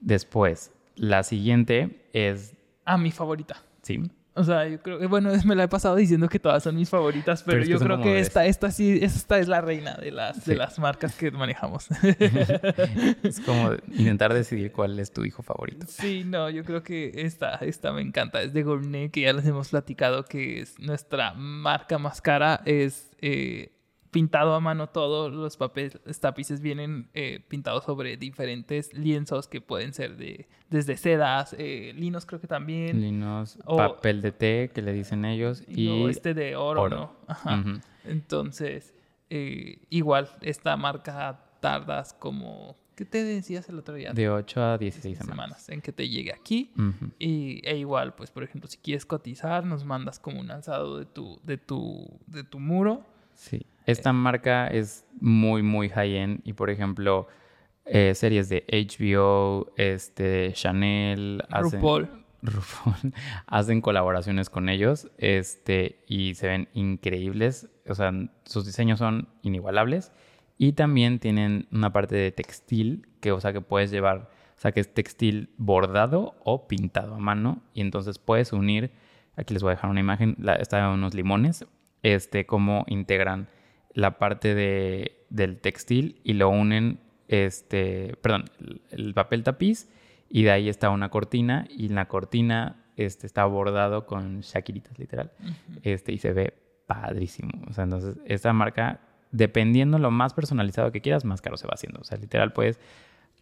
Después, 0.00 0.70
la 0.96 1.22
siguiente 1.22 2.06
es, 2.12 2.54
Ah, 2.84 2.98
mi 2.98 3.10
favorita. 3.10 3.62
Sí, 3.86 4.02
O 4.34 4.44
sea, 4.44 4.68
yo 4.68 4.80
creo 4.82 4.98
que, 4.98 5.06
bueno, 5.06 5.30
me 5.46 5.54
la 5.54 5.64
he 5.64 5.68
pasado 5.68 5.96
diciendo 5.96 6.28
que 6.28 6.38
todas 6.38 6.62
son 6.62 6.74
mis 6.76 6.90
favoritas, 6.90 7.42
pero, 7.42 7.54
Pero 7.54 7.62
es 7.62 7.68
que 7.68 7.72
yo 7.72 7.78
creo 7.78 8.00
que 8.02 8.18
esta, 8.18 8.44
esta 8.46 8.70
sí, 8.70 8.98
esta 9.00 9.38
es 9.38 9.48
la 9.48 9.60
reina 9.60 9.94
de 9.94 10.10
las, 10.10 10.44
de 10.44 10.56
las 10.56 10.78
marcas 10.78 11.14
que 11.14 11.30
manejamos. 11.30 11.86
es 13.22 13.40
como 13.40 13.72
intentar 13.92 14.34
decidir 14.34 14.72
cuál 14.72 14.98
es 14.98 15.12
tu 15.12 15.24
hijo 15.24 15.42
favorito. 15.42 15.86
Sí, 15.88 16.24
no, 16.26 16.50
yo 16.50 16.64
creo 16.64 16.82
que 16.82 17.12
esta, 17.14 17.54
esta 17.56 17.92
me 17.92 18.02
encanta. 18.02 18.42
Es 18.42 18.52
de 18.52 18.62
Gourmet, 18.62 19.10
que 19.10 19.22
ya 19.22 19.32
les 19.32 19.46
hemos 19.46 19.70
platicado 19.70 20.24
que 20.24 20.60
es 20.60 20.78
nuestra 20.78 21.32
marca 21.34 21.98
más 21.98 22.20
cara. 22.20 22.60
Es 22.64 23.10
eh, 23.20 23.75
pintado 24.16 24.54
a 24.54 24.60
mano 24.60 24.88
todo. 24.88 25.28
Los 25.28 25.58
papeles 25.58 26.00
tapices 26.20 26.62
vienen 26.62 27.10
eh, 27.12 27.44
pintados 27.48 27.84
sobre 27.84 28.16
diferentes 28.16 28.94
lienzos 28.94 29.46
que 29.46 29.60
pueden 29.60 29.92
ser 29.92 30.16
de 30.16 30.48
desde 30.70 30.96
sedas, 30.96 31.54
eh, 31.58 31.92
linos 31.94 32.24
creo 32.24 32.40
que 32.40 32.46
también. 32.46 32.98
Linos, 33.02 33.58
O- 33.66 33.76
papel 33.76 34.22
de 34.22 34.32
té, 34.32 34.70
que 34.74 34.80
le 34.80 34.94
dicen 34.94 35.26
ellos, 35.26 35.62
Y 35.68 36.04
este 36.08 36.32
de 36.32 36.56
oro, 36.56 36.80
oro. 36.82 36.96
¿no? 36.96 37.12
Ajá. 37.28 37.62
Entonces, 38.04 38.94
eh, 39.28 39.80
igual, 39.90 40.30
esta 40.40 40.76
marca 40.78 41.38
tardas 41.60 42.14
como... 42.14 42.74
¿Qué 42.94 43.04
te 43.04 43.22
decías 43.22 43.68
el 43.68 43.78
otro 43.78 43.94
día? 43.94 44.14
de 44.14 44.30
8 44.30 44.62
a 44.62 44.78
16 44.78 45.18
semanas. 45.18 45.34
semanas. 45.36 45.68
en 45.68 45.82
que 45.82 45.92
te 45.92 46.08
llegue 46.08 46.32
aquí. 46.32 46.72
Y, 47.18 47.60
e 47.68 47.76
igual, 47.76 48.14
pues, 48.14 48.30
por 48.30 48.42
ejemplo, 48.44 48.70
si 48.70 48.78
quieres 48.78 49.04
cotizar, 49.04 49.66
nos 49.66 49.84
mandas 49.84 50.18
como 50.18 50.40
un 50.40 50.50
alzado 50.50 50.98
de 50.98 51.04
tu, 51.04 51.38
de 51.44 51.58
tu, 51.58 52.18
de 52.26 52.44
tu 52.44 52.58
muro. 52.58 53.04
Sí. 53.34 53.60
Esta 53.86 54.12
marca 54.12 54.66
es 54.68 55.06
muy, 55.20 55.62
muy 55.62 55.88
high-end 55.88 56.40
y, 56.44 56.52
por 56.52 56.70
ejemplo, 56.70 57.28
eh, 57.84 58.14
series 58.14 58.48
de 58.48 58.64
HBO, 58.68 59.72
este, 59.76 60.52
Chanel, 60.52 61.42
hacen- 61.50 61.80
RuPaul. 61.80 62.08
RuPaul, 62.42 63.12
hacen 63.46 63.80
colaboraciones 63.80 64.50
con 64.50 64.68
ellos 64.68 65.08
este, 65.18 66.02
y 66.08 66.34
se 66.34 66.48
ven 66.48 66.68
increíbles. 66.74 67.68
O 67.88 67.94
sea, 67.94 68.12
sus 68.44 68.66
diseños 68.66 68.98
son 68.98 69.28
inigualables 69.42 70.12
y 70.58 70.72
también 70.72 71.18
tienen 71.18 71.68
una 71.70 71.92
parte 71.92 72.16
de 72.16 72.32
textil 72.32 73.06
que, 73.20 73.30
o 73.32 73.40
sea, 73.40 73.52
que 73.52 73.60
puedes 73.60 73.90
llevar, 73.90 74.30
o 74.56 74.60
sea, 74.60 74.72
que 74.72 74.80
es 74.80 74.92
textil 74.92 75.50
bordado 75.58 76.34
o 76.44 76.66
pintado 76.66 77.14
a 77.14 77.18
mano 77.18 77.62
y 77.72 77.82
entonces 77.82 78.18
puedes 78.18 78.52
unir, 78.52 78.90
aquí 79.36 79.54
les 79.54 79.62
voy 79.62 79.70
a 79.70 79.74
dejar 79.76 79.90
una 79.90 80.00
imagen, 80.00 80.34
la, 80.40 80.54
está 80.56 80.90
unos 80.90 81.14
limones, 81.14 81.66
este, 82.02 82.46
cómo 82.46 82.84
integran 82.88 83.48
la 83.96 84.18
parte 84.18 84.54
de, 84.54 85.24
del 85.30 85.58
textil 85.58 86.20
y 86.22 86.34
lo 86.34 86.50
unen, 86.50 87.00
este, 87.28 88.14
perdón, 88.20 88.44
el, 88.60 88.80
el 88.90 89.14
papel 89.14 89.42
tapiz 89.42 89.88
y 90.28 90.42
de 90.42 90.50
ahí 90.50 90.68
está 90.68 90.90
una 90.90 91.08
cortina 91.08 91.66
y 91.70 91.86
en 91.86 91.94
la 91.94 92.06
cortina 92.06 92.84
este, 92.96 93.26
está 93.26 93.44
bordado 93.46 94.06
con 94.06 94.40
shakiritas, 94.40 94.98
literal, 94.98 95.32
este, 95.82 96.12
y 96.12 96.18
se 96.18 96.32
ve 96.32 96.54
padrísimo. 96.86 97.50
O 97.68 97.72
sea, 97.72 97.84
entonces, 97.84 98.16
esta 98.26 98.52
marca, 98.52 99.00
dependiendo 99.32 99.98
lo 99.98 100.10
más 100.10 100.34
personalizado 100.34 100.92
que 100.92 101.00
quieras, 101.00 101.24
más 101.24 101.40
caro 101.40 101.56
se 101.56 101.66
va 101.66 101.72
haciendo. 101.74 102.00
O 102.00 102.04
sea, 102.04 102.18
literal, 102.18 102.52
puedes 102.52 102.78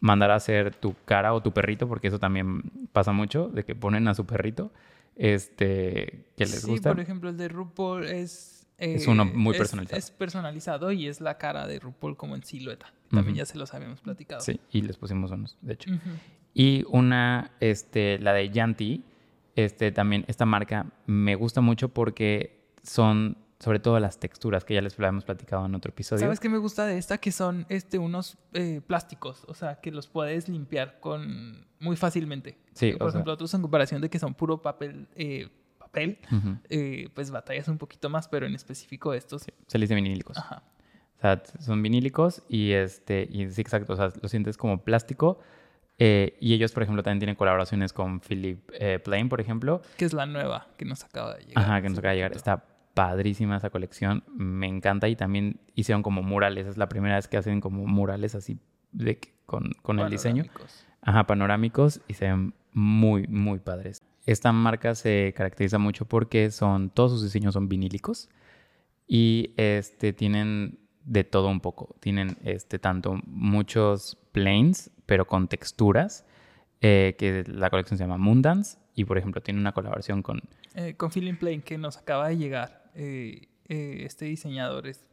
mandar 0.01 0.31
a 0.31 0.37
hacer 0.37 0.75
tu 0.75 0.95
cara 1.05 1.35
o 1.35 1.43
tu 1.43 1.53
perrito, 1.53 1.89
porque 1.89 2.09
eso 2.09 2.19
también 2.19 2.63
pasa 2.93 3.13
mucho, 3.13 3.49
de 3.49 3.65
que 3.65 3.75
ponen 3.75 4.09
a 4.09 4.15
su 4.15 4.25
perrito, 4.25 4.73
este, 5.17 6.27
que 6.37 6.45
les 6.45 6.63
sí, 6.63 6.71
gusta. 6.71 6.91
por 6.91 7.01
ejemplo, 7.01 7.31
el 7.31 7.37
de 7.37 7.49
RuPaul 7.49 8.05
es... 8.07 8.54
eh, 8.79 8.95
Es 8.95 9.07
uno 9.07 9.25
muy 9.25 9.57
personalizado. 9.57 9.99
Es, 9.99 10.11
personalizado 10.11 10.93
y 10.93 11.07
es 11.07 11.21
la 11.21 11.39
cara 11.39 11.67
de 11.67 11.79
RuPaul 11.79 12.17
como 12.17 12.35
en 12.35 12.43
silueta. 12.45 12.93
También 13.11 13.37
ya 13.37 13.47
se 13.47 13.57
los 13.59 13.73
habíamos 13.75 14.01
platicado. 14.01 14.41
Sí, 14.41 14.61
y 14.71 14.83
les 14.83 14.97
pusimos 14.97 15.31
unos, 15.31 15.57
de 15.61 15.75
hecho. 15.75 15.91
Y 16.53 16.85
una, 16.89 17.53
este, 17.61 18.19
la 18.19 18.33
de 18.33 18.51
Yanti, 18.51 19.05
este, 19.57 19.93
también, 19.93 20.25
esta 20.27 20.47
marca 20.47 20.87
me 21.07 21.37
gusta 21.37 21.61
mucho 21.61 21.89
porque 21.91 22.65
son, 22.83 23.37
sobre 23.61 23.79
todo 23.79 24.01
las 24.01 24.19
texturas, 24.19 24.65
que 24.65 24.75
ya 24.75 24.83
les 24.83 24.99
habíamos 24.99 25.25
platicado 25.25 25.65
en 25.67 25.75
otro 25.77 25.91
episodio. 25.91 26.21
¿Sabes 26.21 26.41
qué 26.41 26.49
me 26.49 26.59
gusta 26.59 26.87
de 26.87 26.99
esta? 26.99 27.19
Que 27.19 27.31
son 27.31 27.67
este, 27.69 27.99
unos 27.99 28.37
eh, 28.53 28.81
plásticos, 28.85 29.45
o 29.47 29.55
sea, 29.55 29.81
que 29.81 29.93
los 29.93 30.09
puedes 30.09 30.49
limpiar 30.49 30.99
con 30.99 31.67
muy 31.79 31.97
fácilmente. 31.97 32.59
Sí, 32.73 32.93
Por 32.93 33.03
o 33.03 33.11
sea- 33.11 33.19
ejemplo, 33.19 33.33
otros 33.35 33.55
en 33.55 33.63
comparación 33.63 34.01
de 34.01 34.11
que 34.11 34.19
son 34.19 34.35
puro 34.35 34.61
papel, 34.61 35.07
eh, 35.15 35.49
papel, 35.95 36.19
Ujú. 36.31 36.59
eh, 36.69 37.09
pues 37.15 37.31
batallas 37.31 37.69
un 37.69 37.79
poquito 37.79 38.11
más, 38.11 38.29
pero 38.29 38.47
en 38.47 38.55
específico 38.55 39.15
estos. 39.15 39.43
Se 39.67 39.79
les 39.79 39.89
dice 39.89 39.95
vinílicos. 39.95 40.37
Ajá. 40.37 40.63
O 41.19 41.21
sea, 41.21 41.43
son 41.61 41.83
vinílicos 41.83 42.43
y 42.49 42.73
este, 42.73 43.27
y 43.31 43.49
sí, 43.51 43.61
exacto, 43.61 43.95
o 43.95 43.97
sea, 43.97 44.11
lo 44.21 44.29
sientes 44.29 44.57
como 44.57 44.83
plástico. 44.83 45.39
Eh, 45.99 46.37
y 46.41 46.55
ellos, 46.55 46.73
por 46.73 46.83
ejemplo, 46.83 47.03
también 47.03 47.21
tienen 47.21 47.37
colaboraciones 47.37 47.93
con 47.93 48.21
Philip 48.21 48.69
eh, 48.73 48.99
Plain, 48.99 49.29
por 49.29 49.41
ejemplo. 49.41 49.81
Que 49.97 50.05
es 50.05 50.13
la 50.13 50.27
nueva 50.27 50.67
que 50.77 50.85
nos 50.85 51.05
acaba 51.05 51.35
de 51.37 51.45
llegar. 51.45 51.65
Ajá, 51.65 51.83
que 51.83 51.89
nos 51.89 51.99
acaba 51.99 52.11
de 52.11 52.17
llegar. 52.17 52.33
Está 52.33 52.65
padrísima 52.95 53.57
esa 53.57 53.71
colección. 53.71 54.25
Me 54.27 54.67
encanta. 54.67 55.09
Y 55.09 55.15
también 55.15 55.61
hicieron 55.77 56.03
como 56.03 56.23
murales. 56.23 56.67
Es 56.67 56.77
la 56.77 56.89
primera 56.89 57.15
vez 57.15 57.29
que 57.29 57.37
hacen 57.37 57.61
como 57.61 57.87
murales 57.87 58.35
así 58.35 58.59
de 58.91 59.21
con, 59.47 59.71
con 59.83 60.01
el 60.01 60.11
diseño. 60.11 60.45
Ajá, 61.01 61.27
panorámicos 61.27 62.01
y 62.09 62.15
se 62.15 62.27
ven 62.27 62.55
muy, 62.73 63.27
muy 63.29 63.61
padres. 63.61 64.03
Esta 64.27 64.53
marca 64.53 64.95
se 64.95 65.35
caracteriza 65.37 65.79
mucho 65.79 66.07
porque 66.07 66.51
son, 66.51 66.91
todos 66.91 67.13
sus 67.13 67.23
diseños 67.23 67.55
son 67.55 67.69
vinílicos 67.69 68.31
y 69.07 69.53
este, 69.57 70.13
tienen 70.13 70.79
de 71.05 71.25
todo 71.25 71.49
un 71.49 71.61
poco. 71.61 71.97
Tienen 72.01 72.39
este, 72.43 72.79
tanto 72.79 73.21
muchos 73.27 74.17
planes, 74.33 74.91
pero 75.07 75.27
con 75.27 75.49
texturas, 75.49 76.25
eh, 76.81 77.15
que 77.19 77.45
la 77.47 77.71
colección 77.71 77.99
se 77.99 78.05
llama 78.05 78.19
Moondance 78.19 78.79
y, 78.95 79.05
por 79.05 79.19
ejemplo, 79.19 79.43
tiene 79.43 79.61
una 79.61 79.73
colaboración 79.73 80.23
con... 80.23 80.41
Eh, 80.75 80.95
con 80.97 81.11
Feeling 81.11 81.37
Plain, 81.37 81.63
que 81.63 81.79
nos 81.79 81.99
acaba 81.99 82.29
de 82.29 82.37
llegar. 82.37 82.91
eh, 82.95 83.49
eh, 83.69 84.03
este 84.05 84.27
diseñador 84.27 84.87
es 84.87 85.05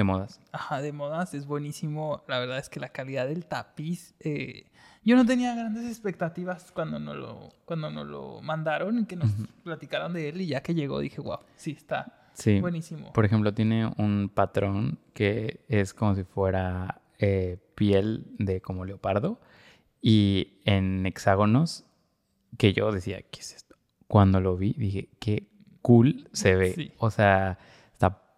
de 0.00 0.04
modas. 0.04 0.40
Ajá, 0.52 0.80
de 0.82 0.92
modas 0.92 1.34
es 1.34 1.46
buenísimo. 1.46 2.22
La 2.26 2.38
verdad 2.38 2.58
es 2.58 2.68
que 2.68 2.80
la 2.80 2.88
calidad 2.88 3.26
del 3.28 3.46
tapiz. 3.46 4.14
eh, 4.20 4.66
yo 5.02 5.16
no 5.16 5.24
tenía 5.24 5.54
grandes 5.54 5.86
expectativas 5.86 6.72
cuando 6.72 6.98
nos 6.98 7.16
lo, 7.16 7.54
cuando 7.64 7.90
nos 7.90 8.06
lo 8.06 8.42
mandaron 8.42 8.98
y 8.98 9.04
que 9.06 9.16
nos 9.16 9.30
platicaron 9.64 10.12
de 10.12 10.28
él. 10.28 10.40
Y 10.42 10.46
ya 10.48 10.62
que 10.62 10.74
llegó 10.74 10.98
dije, 11.00 11.20
wow, 11.20 11.38
sí, 11.56 11.70
está 11.72 12.16
Sí. 12.34 12.60
buenísimo. 12.60 13.12
Por 13.12 13.24
ejemplo, 13.24 13.52
tiene 13.54 13.86
un 13.98 14.30
patrón 14.34 14.98
que 15.14 15.64
es 15.68 15.92
como 15.94 16.14
si 16.14 16.24
fuera 16.24 17.00
eh, 17.18 17.58
piel 17.74 18.26
de 18.38 18.60
como 18.62 18.84
leopardo 18.84 19.40
y 20.02 20.60
en 20.64 21.04
hexágonos 21.06 21.84
que 22.58 22.72
yo 22.72 22.92
decía, 22.92 23.20
¿qué 23.22 23.40
es 23.40 23.54
esto? 23.54 23.76
Cuando 24.06 24.40
lo 24.40 24.56
vi 24.56 24.72
dije, 24.74 25.08
qué 25.18 25.48
cool 25.82 26.28
se 26.32 26.56
ve. 26.56 26.72
Sí. 26.72 26.92
O 26.98 27.10
sea, 27.10 27.58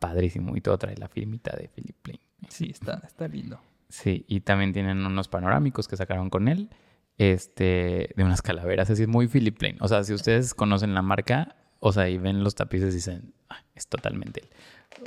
padrísimo 0.03 0.57
y 0.57 0.61
todo 0.61 0.77
trae 0.79 0.97
la 0.97 1.09
firmita 1.09 1.57
de 1.57 1.69
Philip 1.69 1.97
Plain. 2.03 2.21
Sí, 2.49 2.69
está, 2.71 3.01
está 3.07 3.29
lindo. 3.29 3.61
Sí, 3.89 4.25
y 4.27 4.41
también 4.41 4.73
tienen 4.73 5.07
unos 5.07 5.29
panorámicos 5.29 5.87
que 5.87 5.97
sacaron 5.97 6.29
con 6.29 6.49
él, 6.49 6.69
este, 7.19 8.11
de 8.17 8.25
unas 8.25 8.43
calaveras, 8.43 8.91
así 8.91 9.03
es 9.03 9.09
muy 9.09 9.29
Philip 9.29 9.57
Plain. 9.57 9.77
O 9.81 9.89
sea, 9.89 10.03
si 10.03 10.13
ustedes 10.13 10.55
conocen 10.55 10.95
la 10.95 11.03
marca, 11.03 11.55
o 11.79 11.93
sea, 11.93 12.09
y 12.09 12.19
ven 12.19 12.43
los 12.43 12.55
tapices, 12.55 12.95
dicen, 12.95 13.33
"Ah, 13.49 13.63
es 13.75 13.87
totalmente 13.87 14.41
él. 14.43 14.49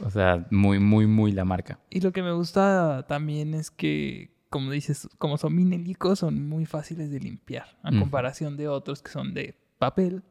O 0.06 0.10
sea, 0.10 0.46
muy, 0.52 0.80
muy, 0.80 1.08
muy 1.08 1.32
la 1.32 1.46
marca. 1.46 1.80
Y 1.89 2.02
lo 2.02 2.12
que 2.12 2.24
me 2.24 2.32
gusta 2.32 3.06
también 3.08 3.54
es 3.54 3.70
que, 3.72 4.32
como 4.50 4.72
dices, 4.72 5.08
como 5.18 5.38
son 5.38 5.56
vinílicos, 5.56 6.20
son 6.20 6.48
muy 6.48 6.66
fáciles 6.66 7.12
de 7.12 7.20
limpiar. 7.20 7.68
A 7.84 7.91
comparación 7.91 8.56
de 8.58 8.68
otros 8.68 9.02
que 9.02 9.12
son 9.12 9.34
de 9.34 9.56
papel. 9.78 10.24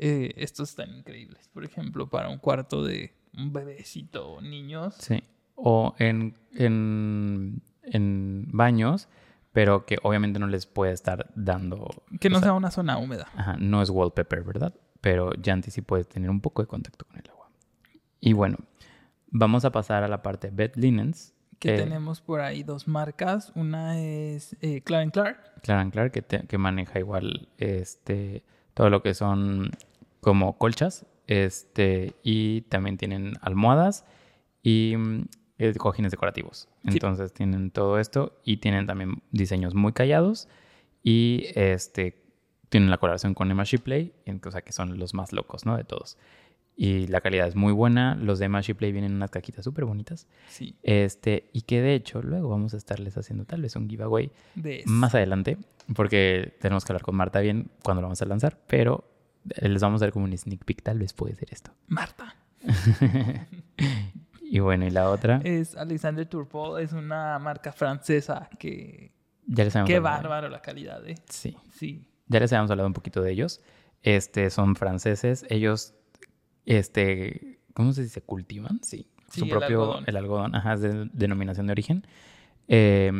eh, 0.00 0.32
estos 0.36 0.68
están 0.70 0.94
increíbles. 0.94 1.48
Por 1.52 1.64
ejemplo, 1.64 2.08
para 2.08 2.28
un 2.28 2.38
cuarto 2.38 2.84
de 2.84 3.12
un 3.36 3.52
bebecito 3.52 4.28
o 4.32 4.40
niños. 4.40 4.94
Sí. 4.98 5.22
O 5.54 5.94
en, 5.98 6.34
en, 6.54 7.62
en 7.82 8.46
baños, 8.52 9.08
pero 9.52 9.86
que 9.86 9.98
obviamente 10.02 10.38
no 10.38 10.46
les 10.46 10.66
puede 10.66 10.92
estar 10.92 11.30
dando. 11.34 11.88
Que 12.20 12.30
no 12.30 12.36
sea, 12.38 12.44
sea 12.48 12.52
una 12.54 12.70
zona 12.70 12.98
húmeda. 12.98 13.26
Ajá, 13.34 13.56
no 13.58 13.82
es 13.82 13.90
wallpaper, 13.90 14.42
¿verdad? 14.44 14.74
Pero 15.00 15.32
Yanti 15.34 15.70
sí 15.70 15.80
puede 15.82 16.04
tener 16.04 16.30
un 16.30 16.40
poco 16.40 16.62
de 16.62 16.68
contacto 16.68 17.04
con 17.06 17.18
el 17.18 17.28
agua. 17.30 17.50
Y 18.20 18.32
bueno, 18.32 18.58
vamos 19.30 19.64
a 19.64 19.70
pasar 19.72 20.02
a 20.04 20.08
la 20.08 20.22
parte 20.22 20.50
bed 20.50 20.72
linens. 20.76 21.34
Que 21.58 21.74
eh, 21.74 21.78
tenemos 21.78 22.20
por 22.20 22.40
ahí 22.40 22.62
dos 22.62 22.86
marcas. 22.86 23.50
Una 23.56 23.98
es 24.00 24.56
eh, 24.60 24.80
Clark 24.82 25.10
Clark. 25.12 25.60
Clark 25.62 25.90
Clark, 25.90 26.12
que, 26.12 26.22
te- 26.22 26.46
que 26.46 26.56
maneja 26.58 26.98
igual 27.00 27.48
este, 27.58 28.44
todo 28.74 28.90
lo 28.90 29.02
que 29.02 29.14
son 29.14 29.70
como 30.20 30.56
colchas. 30.56 31.04
Este, 31.28 32.14
y 32.22 32.62
también 32.62 32.96
tienen 32.96 33.34
almohadas 33.42 34.06
y 34.62 34.94
mm, 34.96 35.24
eh, 35.58 35.74
cojines 35.74 36.10
decorativos. 36.10 36.68
Sí. 36.84 36.94
Entonces 36.94 37.32
tienen 37.32 37.70
todo 37.70 37.98
esto 37.98 38.40
y 38.44 38.56
tienen 38.56 38.86
también 38.86 39.22
diseños 39.30 39.74
muy 39.74 39.92
callados. 39.92 40.48
Y 41.04 41.44
este, 41.54 42.20
tienen 42.70 42.90
la 42.90 42.96
colaboración 42.96 43.34
con 43.34 43.50
Emma 43.50 43.64
Shipley, 43.64 44.12
o 44.44 44.50
sea 44.50 44.62
que 44.62 44.72
son 44.72 44.98
los 44.98 45.14
más 45.14 45.32
locos, 45.32 45.66
¿no? 45.66 45.76
De 45.76 45.84
todos. 45.84 46.16
y 46.80 47.08
la 47.08 47.20
calidad 47.20 47.46
es 47.48 47.56
muy 47.56 47.72
buena. 47.72 48.14
Los 48.14 48.38
de 48.38 48.48
Mashi 48.48 48.72
Play 48.72 48.92
vienen 48.92 49.10
en 49.10 49.16
unas 49.16 49.30
cajitas 49.30 49.64
súper 49.64 49.84
bonitas. 49.84 50.28
Sí. 50.48 50.76
Este, 50.82 51.50
y 51.52 51.62
que 51.62 51.82
de 51.82 51.94
hecho 51.94 52.22
luego 52.22 52.48
vamos 52.48 52.72
a 52.72 52.76
estarles 52.76 53.18
haciendo 53.18 53.44
tal 53.44 53.62
vez 53.62 53.74
un 53.76 53.88
giveaway 53.88 54.30
De 54.54 54.82
más 54.86 55.14
adelante, 55.14 55.58
porque 55.94 56.54
tenemos 56.60 56.84
que 56.84 56.92
hablar 56.92 57.02
con 57.02 57.16
Marta 57.16 57.40
bien 57.40 57.70
cuando 57.82 58.00
lo 58.00 58.06
vamos 58.06 58.22
a 58.22 58.26
lanzar, 58.26 58.58
pero 58.66 59.04
les 59.44 59.80
vamos 59.82 60.02
a 60.02 60.06
dar 60.06 60.12
como 60.12 60.24
un 60.24 60.36
sneak 60.36 60.64
peek, 60.64 60.82
tal 60.82 60.98
vez 60.98 61.12
puede 61.12 61.34
ser 61.34 61.48
esto. 61.52 61.72
Marta. 61.86 62.34
y 64.42 64.58
bueno, 64.60 64.86
y 64.86 64.90
la 64.90 65.10
otra, 65.10 65.40
Es 65.44 65.76
Alexander 65.76 66.26
Turpol, 66.26 66.80
es 66.82 66.92
una 66.92 67.38
marca 67.38 67.72
francesa 67.72 68.48
que... 68.58 69.12
ya 69.46 69.64
les 69.64 69.74
habíamos 69.76 69.88
Qué 69.90 69.96
hablado. 69.96 70.16
bárbaro 70.22 70.48
la 70.48 70.60
calidad, 70.62 71.06
¿eh? 71.08 71.16
Sí, 71.28 71.56
Sí. 71.72 72.04
ya 72.26 72.40
les 72.40 72.52
habíamos 72.52 72.70
hablado 72.70 72.86
un 72.86 72.94
poquito 72.94 73.22
de 73.22 73.32
ellos. 73.32 73.60
Este, 74.02 74.50
son 74.50 74.76
franceses, 74.76 75.44
ellos, 75.50 75.94
este, 76.66 77.58
¿cómo 77.74 77.92
se 77.92 78.02
dice? 78.02 78.22
¿Cultivan? 78.22 78.80
Sí. 78.82 79.08
Sí, 79.30 79.40
Su 79.40 79.44
el 79.44 79.50
propio, 79.50 79.82
algodón. 79.82 80.04
el 80.06 80.16
algodón, 80.16 80.54
ajá, 80.54 80.72
es 80.74 80.80
de 80.80 81.10
denominación 81.12 81.66
de 81.66 81.72
origen. 81.72 82.06
Eh, 82.66 83.12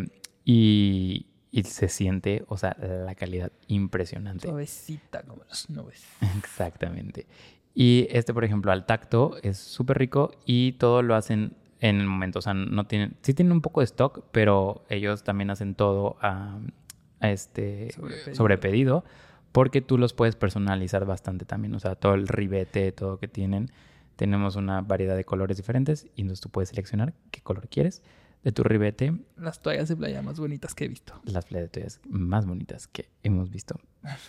y, 0.45 1.27
y 1.51 1.63
se 1.65 1.89
siente, 1.89 2.45
o 2.49 2.57
sea, 2.57 2.77
la 2.79 3.15
calidad 3.15 3.53
impresionante. 3.69 4.49
Suavecita 4.49 5.23
como 5.23 5.45
las 5.49 5.71
nubes. 5.71 6.05
Exactamente. 6.39 7.27
Y 7.75 8.07
este, 8.11 8.35
por 8.35 8.45
ejemplo, 8.45 8.73
al 8.73 8.87
tacto 8.87 9.37
es 9.43 9.59
súper 9.59 9.99
rico 9.99 10.33
y 10.45 10.73
todo 10.73 11.03
lo 11.03 11.15
hacen 11.15 11.57
en 11.81 12.01
el 12.01 12.07
momento. 12.07 12.41
O 12.41 12.43
sea, 12.43 12.55
no 12.55 12.87
tienen, 12.87 13.17
sí 13.23 13.35
tienen 13.35 13.53
un 13.53 13.61
poco 13.61 13.81
de 13.81 13.85
stock, 13.85 14.25
pero 14.33 14.85
ellos 14.89 15.23
también 15.23 15.51
hacen 15.51 15.75
todo 15.75 16.17
a, 16.21 16.59
a 17.21 17.31
este 17.31 17.93
Sobre 17.93 18.15
pedido. 18.17 18.35
sobre 18.35 18.59
pedido, 18.59 19.05
porque 19.53 19.81
tú 19.81 19.97
los 19.97 20.13
puedes 20.13 20.37
personalizar 20.37 21.05
bastante 21.07 21.45
también. 21.45 21.75
O 21.75 21.79
sea, 21.79 21.95
todo 21.95 22.15
el 22.15 22.29
ribete, 22.29 22.93
todo 22.93 23.19
que 23.19 23.29
tienen. 23.29 23.71
Tenemos 24.17 24.57
una 24.57 24.81
variedad 24.81 25.15
de 25.17 25.25
colores 25.25 25.57
diferentes 25.57 26.09
y 26.17 26.23
entonces 26.23 26.41
tú 26.43 26.51
puedes 26.51 26.71
seleccionar 26.71 27.15
qué 27.31 27.41
color 27.41 27.69
quieres 27.69 28.03
de 28.45 28.53
tu 28.53 28.63
ribete. 28.63 29.13
Las 29.37 29.61
toallas 29.61 29.89
de 29.89 29.97
playa 29.97 30.23
más 30.23 30.39
bonitas 30.39 30.75
que 30.75 30.85
he 30.85 30.89
visto. 30.89 31.21
Las 31.25 31.47
playas 31.47 32.01
más 32.09 32.47
bonitas 32.47 32.87
que 32.87 33.09
hemos 33.23 33.51
visto, 33.51 33.81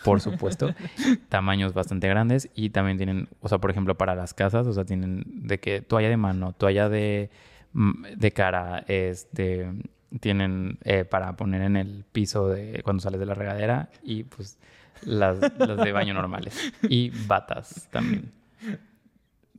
por 0.04 0.22
supuesto. 0.22 0.74
Tamaños 1.30 1.74
bastante 1.74 2.08
grandes 2.08 2.50
y 2.56 2.72
también 2.72 2.98
tienen, 2.98 3.30
o 3.42 3.50
sea, 3.50 3.60
por 3.60 3.72
ejemplo, 3.72 3.98
para 3.98 4.16
las 4.16 4.34
casas, 4.34 4.68
o 4.68 4.74
sea, 4.74 4.86
tienen 4.86 5.24
de 5.26 5.60
que 5.60 5.82
toalla 5.82 6.10
de 6.10 6.18
mano, 6.18 6.54
toalla 6.54 6.90
de, 6.90 7.30
mm, 7.74 8.04
de 8.18 8.32
cara, 8.32 8.84
este, 8.88 9.72
tienen 10.20 10.80
eh, 10.84 11.06
para 11.06 11.36
poner 11.36 11.62
en 11.62 11.78
el 11.78 12.04
piso 12.12 12.48
de 12.48 12.82
cuando 12.84 13.02
sales 13.02 13.20
de 13.20 13.26
la 13.26 13.36
regadera 13.36 13.90
y 14.04 14.24
pues 14.24 14.58
las, 15.04 15.40
las 15.58 15.78
de 15.78 15.92
baño 15.92 16.14
normales 16.14 16.74
y 16.84 17.12
batas 17.28 17.88
también. 17.92 18.32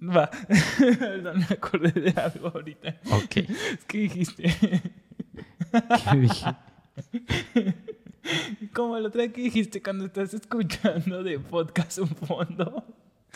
Va. 0.02 0.30
Perdón, 0.78 1.38
me 1.40 1.44
acordé 1.44 1.92
de 2.00 2.10
algo 2.20 2.48
ahorita. 2.48 2.96
Ok. 3.10 3.46
Que 3.86 3.98
dijiste. 3.98 4.54
¿Qué 6.10 6.16
dije? 6.18 6.54
Como 8.72 8.96
el 8.96 9.06
otro 9.06 9.20
día 9.22 9.32
que 9.32 9.40
dijiste 9.42 9.82
cuando 9.82 10.06
estás 10.06 10.34
escuchando 10.34 11.22
de 11.22 11.38
podcast 11.38 11.98
un 11.98 12.08
fondo. 12.08 12.84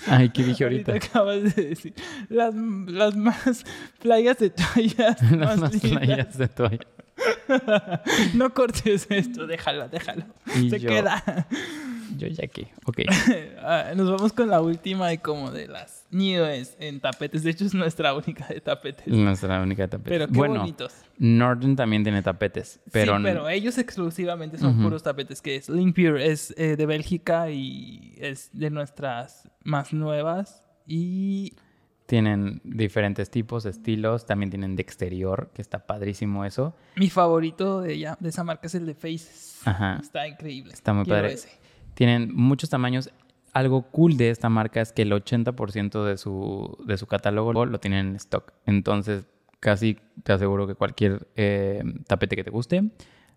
Ay, 0.07 0.29
¿qué 0.31 0.43
dije 0.43 0.65
ahorita? 0.65 0.95
acabas 0.95 1.55
de 1.55 1.69
decir. 1.69 1.95
Las, 2.29 2.55
las 2.55 3.17
más 3.17 3.65
playas 4.01 4.39
de 4.39 4.51
toallas. 4.51 5.33
Las 5.33 5.59
más 5.59 5.77
playas 5.77 6.37
de 6.37 6.49
toalla. 6.49 6.87
No 8.35 8.53
cortes 8.53 9.07
esto, 9.09 9.47
déjalo, 9.47 9.89
déjalo. 9.89 10.25
Y 10.57 10.71
Se 10.71 10.81
yo- 10.81 10.89
queda. 10.89 11.47
Yo 12.17 12.29
ya 12.29 12.47
que, 12.47 12.69
ok. 12.85 13.01
Ah, 13.67 13.93
Nos 13.97 14.11
vamos 14.11 14.33
con 14.33 14.49
la 14.49 14.61
última 14.61 15.13
y 15.13 15.19
como 15.19 15.51
de 15.51 15.69
las 15.69 16.07
nieves 16.11 16.77
en 16.81 17.01
tapetes. 17.01 17.43
De 17.43 17.51
hecho, 17.51 17.65
es 17.65 17.75
nuestra 17.75 18.15
única 18.15 18.47
de 18.47 18.61
tapetes. 18.61 19.07
Nuestra 19.07 19.61
única 19.63 19.89
tapete. 19.89 20.11
Pero 20.11 20.27
qué 20.27 20.33
bueno, 20.33 20.61
bonitos. 20.61 20.93
Norton 21.19 21.77
también 21.77 22.03
tiene 22.03 22.23
tapetes, 22.23 22.81
pero, 22.93 23.17
sí, 23.17 23.23
pero 23.23 23.49
ellos 23.49 23.79
exclusivamente 23.79 24.59
son 24.59 24.83
puros 24.83 25.03
tapetes, 25.03 25.41
que 25.41 25.57
es 25.57 25.69
Limpier, 25.69 26.17
es 26.17 26.53
eh, 26.59 26.77
de 26.77 26.87
Bélgica 26.87 27.51
y 27.51 28.15
es 28.19 28.51
de 28.53 28.71
nuestras 28.71 29.49
más 29.63 29.93
nuevas. 29.93 30.63
Y 30.87 31.55
tienen 32.07 32.61
diferentes 32.65 33.31
tipos, 33.31 33.65
estilos, 33.65 34.27
también 34.27 34.51
tienen 34.51 34.77
de 34.77 34.83
exterior, 34.83 35.51
que 35.55 35.63
está 35.63 35.87
padrísimo 35.87 36.45
eso. 36.45 36.75
mi 36.97 37.09
favorito 37.09 37.81
de, 37.81 37.95
ella, 37.95 38.17
de 38.21 38.29
esa 38.29 38.45
marca 38.45 38.67
es 38.67 38.75
el 38.75 38.85
de 38.87 38.95
Faces. 38.95 39.61
Ajá. 39.65 39.99
Está 40.03 40.29
increíble. 40.29 40.73
Está 40.75 40.93
muy 40.93 41.05
Quiero 41.05 41.21
padre. 41.23 41.35
ese. 41.35 41.49
Tienen 41.95 42.35
muchos 42.35 42.71
tamaños. 42.71 43.11
Algo 43.53 43.83
cool 43.91 44.17
de 44.17 44.31
esta 44.31 44.49
marca 44.49 44.81
es 44.81 44.93
que 44.93 45.03
el 45.03 45.13
80% 45.13 46.05
de 46.05 46.17
su, 46.17 46.77
de 46.87 46.97
su 46.97 47.07
catálogo 47.07 47.53
lo 47.53 47.79
tienen 47.79 48.09
en 48.09 48.17
stock. 48.17 48.53
Entonces, 48.67 49.27
casi 49.61 49.99
te 50.23 50.33
aseguro 50.33 50.67
que 50.67 50.75
cualquier 50.75 51.29
eh, 51.37 51.83
tapete 52.07 52.37
que 52.37 52.45
te 52.45 52.51
guste, 52.51 52.91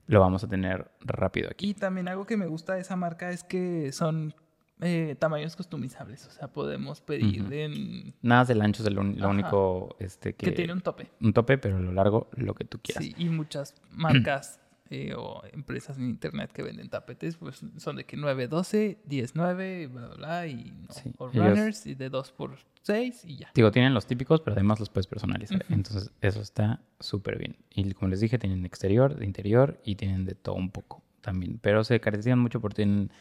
lo 0.08 0.20
vamos 0.20 0.44
a 0.44 0.48
tener 0.48 0.92
rápido 1.02 1.50
aquí. 1.52 1.70
Y 1.70 1.74
también 1.74 2.08
algo 2.08 2.26
que 2.26 2.36
me 2.36 2.48
gusta 2.48 2.74
de 2.74 2.82
esa 2.82 2.96
marca 2.96 3.30
es 3.30 3.44
que 3.44 3.92
son 3.92 4.34
eh, 4.82 5.16
tamaños 5.20 5.56
customizables. 5.56 6.26
O 6.28 6.32
sea, 6.32 6.48
podemos 6.48 7.02
pedir 7.02 7.44
Ujú. 7.44 7.54
en... 7.54 8.14
Nada 8.22 8.46
del 8.46 8.62
ancho 8.62 8.84
es 8.84 8.92
lo 8.92 9.02
único 9.02 9.96
este, 10.00 10.34
que, 10.34 10.48
que 10.48 10.52
tiene 10.52 10.74
un 10.74 10.82
tope. 10.82 11.12
un 11.22 11.34
tope, 11.34 11.58
pero 11.58 11.78
a 11.78 11.80
lo 11.80 11.92
largo 11.92 12.30
lo 12.34 12.56
que 12.56 12.66
tú 12.66 12.80
quieras. 12.82 13.04
Sí, 13.04 13.16
y 13.18 13.30
muchas 13.30 13.76
marcas 13.92 14.60
eh, 14.90 15.14
o 15.18 15.42
empresas 15.52 15.98
en 15.98 16.10
internet 16.10 16.52
que 16.52 16.64
venden 16.64 16.90
tapetes, 16.90 17.36
pues 17.38 17.62
son 17.78 17.96
de 17.98 18.06
que 18.06 18.16
912, 18.18 19.00
109, 19.10 19.88
bla, 19.88 20.08
bla, 20.08 20.16
bla, 20.16 20.48
y 20.48 20.72
no. 20.72 20.88
Sí, 20.94 21.12
o 21.18 21.30
ellos- 21.30 21.46
runners, 21.50 21.86
y 21.88 21.96
de 21.96 22.10
2 22.10 22.32
por 22.32 22.58
6 22.84 23.26
y 23.26 23.38
ya. 23.38 23.52
Digo, 23.54 23.72
tienen 23.72 23.94
los 23.94 24.06
típicos, 24.06 24.42
pero 24.42 24.54
además 24.54 24.80
los 24.80 24.90
puedes 24.90 25.08
personalizar. 25.08 25.66
Entonces, 25.70 26.12
eso 26.22 26.42
está 26.42 26.82
súper 27.00 27.38
bien. 27.38 27.58
Y 27.70 27.92
como 27.94 28.10
les 28.10 28.20
dije, 28.22 28.38
tienen 28.40 28.66
exterior, 28.66 29.16
de 29.16 29.26
interior 29.26 29.80
y 29.84 29.96
tienen 29.96 30.24
de 30.26 30.36
todo 30.36 30.56
un 30.56 30.72
poco 30.72 31.04
también. 31.22 31.60
Pero 31.62 31.84
se 31.84 32.00
caracterizan 32.00 32.40
mucho 32.40 32.62
porque 32.62 32.76
tienen 32.78 33.12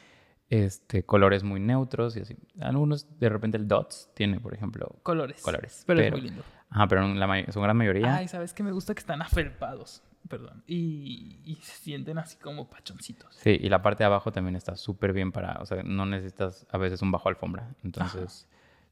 este, 0.48 1.02
colores 1.04 1.42
muy 1.42 1.58
neutros 1.58 2.16
y 2.16 2.20
así. 2.20 2.36
Algunos, 2.60 3.18
de 3.18 3.28
repente, 3.28 3.56
el 3.58 3.66
Dots 3.66 4.10
tiene, 4.14 4.38
por 4.38 4.54
ejemplo, 4.54 4.94
Colores. 5.02 5.42
colores. 5.42 5.82
Pero, 5.86 5.98
Pero, 5.98 6.16
es 6.16 6.22
muy 6.22 6.30
lindo. 6.30 6.44
ajá, 6.70 6.86
pero 6.86 7.04
en 7.04 7.18
la 7.18 7.52
su 7.52 7.60
gran 7.60 7.76
mayoría. 7.76 8.14
Ay, 8.16 8.28
¿sabes 8.28 8.52
qué? 8.54 8.62
Me 8.62 8.70
gusta 8.70 8.94
que 8.94 9.00
están 9.00 9.20
afelpados. 9.22 10.04
Perdón. 10.28 10.64
Y, 10.66 11.38
y 11.44 11.56
se 11.62 11.76
sienten 11.76 12.18
así 12.18 12.36
como 12.38 12.68
pachoncitos. 12.68 13.34
Sí, 13.36 13.58
y 13.60 13.68
la 13.68 13.82
parte 13.82 14.02
de 14.02 14.06
abajo 14.06 14.32
también 14.32 14.56
está 14.56 14.76
súper 14.76 15.12
bien 15.12 15.30
para, 15.32 15.58
o 15.60 15.66
sea, 15.66 15.82
no 15.84 16.04
necesitas 16.06 16.66
a 16.70 16.78
veces 16.78 17.00
un 17.02 17.12
bajo 17.12 17.28
alfombra. 17.28 17.74
Entonces, 17.84 18.48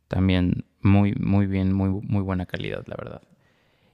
también 0.09 0.65
muy, 0.81 1.13
muy 1.15 1.47
bien, 1.47 1.73
muy, 1.73 1.89
muy 1.89 2.23
buena 2.23 2.47
calidad, 2.47 2.85
la 2.87 2.97
verdad. 2.97 3.23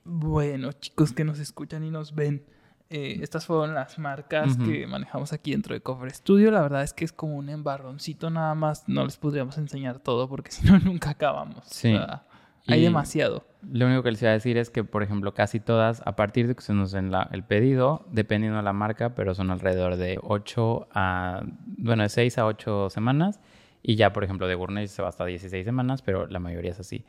Bueno, 0.05 0.73
chicos 0.73 1.13
que 1.13 1.25
nos 1.25 1.39
escuchan 1.39 1.85
y 1.85 1.91
nos 1.91 2.15
ven, 2.15 2.45
eh, 2.89 3.19
estas 3.23 3.47
fueron 3.47 3.75
las 3.75 3.99
marcas 3.99 4.57
que 4.57 4.87
manejamos 4.87 5.33
aquí 5.33 5.53
dentro 5.53 5.75
de 5.75 5.81
Cover 5.81 6.11
Studio. 6.11 6.51
La 6.51 6.63
verdad 6.63 6.83
es 6.83 6.93
que 6.93 7.05
es 7.05 7.13
como 7.13 7.37
un 7.37 7.49
embarroncito 7.49 8.31
nada 8.31 8.55
más. 8.55 8.89
No 8.89 9.05
les 9.05 9.17
podríamos 9.17 9.57
enseñar 9.59 10.01
todo 10.01 10.29
porque 10.29 10.51
si 10.53 10.67
no, 10.67 10.79
nunca 10.81 11.11
acabamos. 11.11 11.65
Sí. 11.67 11.95
O 11.95 11.99
sea, 11.99 12.27
hay 12.67 12.81
Y- 12.81 12.85
demasiado. 12.85 13.47
Lo 13.71 13.87
único 13.87 14.03
que 14.03 14.11
les 14.13 14.23
iba 14.23 14.31
a 14.31 14.35
decir 14.35 14.57
es 14.57 14.71
que, 14.71 14.85
por 14.85 15.03
ejemplo, 15.03 15.35
casi 15.35 15.61
todas, 15.61 16.03
a 16.07 16.17
partir 16.17 16.49
de 16.49 16.55
que 16.55 16.63
se 16.63 16.73
nos 16.73 16.93
den 16.93 17.11
la- 17.11 17.29
el 17.33 17.43
pedido, 17.45 18.07
dependiendo 18.11 18.57
de 18.59 18.63
la 18.65 18.73
marca, 18.73 19.15
pero 19.15 19.35
son 19.35 19.51
alrededor 19.51 19.97
de 19.97 20.19
8 20.23 20.89
a, 20.95 21.43
bueno, 21.77 22.03
de 22.03 22.09
6 22.09 22.39
a 22.39 22.47
8 22.47 22.89
semanas. 22.91 23.41
Y 23.83 23.97
ya, 23.97 24.13
por 24.13 24.25
ejemplo, 24.25 24.47
de 24.49 24.55
Gourmet 24.55 24.87
se 24.87 25.03
va 25.03 25.09
hasta 25.09 25.25
16 25.25 25.65
semanas, 25.65 26.03
pero 26.03 26.27
la 26.27 26.39
mayoría 26.39 26.71
es 26.71 26.81
así. 26.81 27.05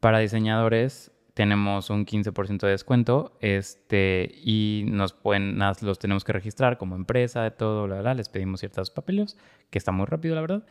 Para 0.00 0.18
diseñadores 0.18 1.12
tenemos 1.34 1.90
un 1.90 2.04
15% 2.06 2.66
de 2.66 2.72
descuento 2.72 3.36
este, 3.40 4.32
y 4.42 4.84
nos 4.88 5.12
pueden, 5.12 5.58
los 5.58 5.98
tenemos 5.98 6.24
que 6.24 6.32
registrar 6.32 6.78
como 6.78 6.96
empresa, 6.96 7.50
todo, 7.50 7.84
bla, 7.86 8.00
bla, 8.00 8.14
les 8.14 8.28
pedimos 8.28 8.60
ciertos 8.60 8.90
papeles, 8.90 9.36
que 9.70 9.78
está 9.78 9.92
muy 9.92 10.06
rápido, 10.06 10.34
la 10.34 10.40
verdad. 10.40 10.62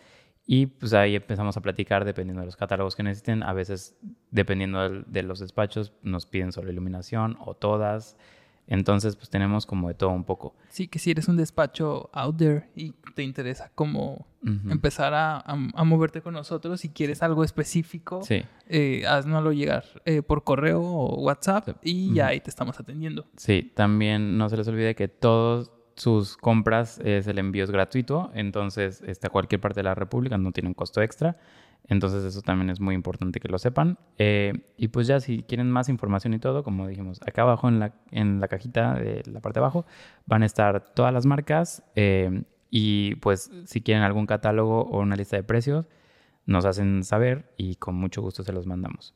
Y 0.48 0.68
pues 0.68 0.94
ahí 0.94 1.16
empezamos 1.16 1.58
a 1.58 1.62
platicar 1.62 2.06
dependiendo 2.06 2.42
de 2.42 2.46
los 2.46 2.56
catálogos 2.56 2.96
que 2.96 3.02
necesiten. 3.04 3.42
A 3.42 3.54
veces, 3.54 3.98
dependiendo 4.32 4.90
de, 5.06 5.24
los 5.24 5.40
despachos, 5.40 5.92
nos 6.04 6.26
piden 6.28 6.52
solo 6.52 6.72
iluminación 6.72 7.36
o 7.40 7.56
todas. 7.56 8.16
Entonces, 8.68 9.16
pues 9.16 9.30
tenemos 9.30 9.66
como 9.68 9.88
de 9.90 9.94
todo 9.94 10.10
un 10.10 10.24
poco. 10.24 10.56
Sí, 10.70 10.88
que 10.88 10.98
si 10.98 11.12
eres 11.12 11.28
un 11.28 11.38
despacho 11.38 12.10
out 12.14 12.38
there 12.38 12.70
y 12.76 12.94
te 13.14 13.22
interesa 13.24 13.72
como 13.76 14.26
Ujú. 14.44 14.72
empezar 14.72 15.14
a, 15.14 15.38
a- 15.38 15.70
a 15.74 15.84
moverte 15.84 16.22
con 16.22 16.34
nosotros, 16.34 16.80
si 16.82 16.90
quieres 16.90 17.22
algo 17.22 17.44
específico, 17.44 18.22
Sí, 18.24 18.44
eh, 18.68 19.06
haznoslo 19.08 19.52
llegar 19.52 19.86
eh, 20.06 20.24
por 20.24 20.44
correo 20.44 20.82
o 20.82 21.22
WhatsApp 21.22 21.78
y 21.84 22.14
ya 22.16 22.24
Ujú. 22.26 22.30
ahí 22.32 22.40
te 22.40 22.50
estamos 22.50 22.80
atendiendo. 22.80 23.26
sí. 23.38 23.72
También 23.76 24.38
no 24.38 24.50
se 24.50 24.58
les 24.58 24.68
olvide 24.68 24.96
que 24.96 25.08
todos 25.10 25.72
sus 25.96 26.38
compras, 26.38 27.00
es 27.04 27.28
el 27.28 27.40
envío 27.40 27.64
es 27.64 27.72
gratuito. 27.72 28.32
Entonces, 28.34 29.04
a 29.24 29.30
cualquier 29.30 29.62
parte 29.62 29.80
de 29.80 29.84
la 29.84 29.96
República 29.96 30.38
no 30.38 30.52
tiene 30.52 30.70
un 30.70 30.74
costo 30.74 31.02
extra. 31.02 31.38
Entonces, 31.88 32.24
eso 32.24 32.42
también 32.42 32.70
es 32.70 32.80
muy 32.80 32.96
importante 32.96 33.40
que 33.40 33.48
lo 33.48 33.60
sepan. 33.60 33.98
Eh, 34.18 34.54
y 34.78 34.88
pues 34.88 35.08
ya, 35.08 35.20
si 35.20 35.44
quieren 35.44 35.72
más 35.72 35.88
información 35.90 36.34
y 36.34 36.40
todo, 36.40 36.64
como 36.64 36.88
dijimos, 36.88 37.22
acá 37.22 37.44
abajo 37.44 37.68
en 37.68 37.80
la, 37.80 37.94
en 38.12 38.40
la 38.40 38.48
cajita 38.48 38.96
de 38.96 39.24
la 39.32 39.40
parte 39.40 39.60
de 39.60 39.66
abajo 39.66 39.86
van 40.26 40.44
a 40.44 40.46
estar 40.46 40.94
todas 40.94 41.14
las 41.14 41.26
marcas. 41.26 41.84
eh, 41.96 42.44
y 42.78 43.16
pues 43.16 43.52
si 43.64 43.80
quieren 43.80 44.04
algún 44.04 44.26
catálogo 44.26 44.82
o 44.82 45.00
una 45.00 45.16
lista 45.16 45.38
de 45.38 45.44
precios, 45.44 45.86
nos 46.46 46.66
hacen 46.66 47.06
saber 47.06 47.54
y 47.56 47.76
con 47.76 47.96
mucho 47.96 48.22
gusto 48.22 48.44
se 48.44 48.52
los 48.52 48.66
mandamos. 48.66 49.16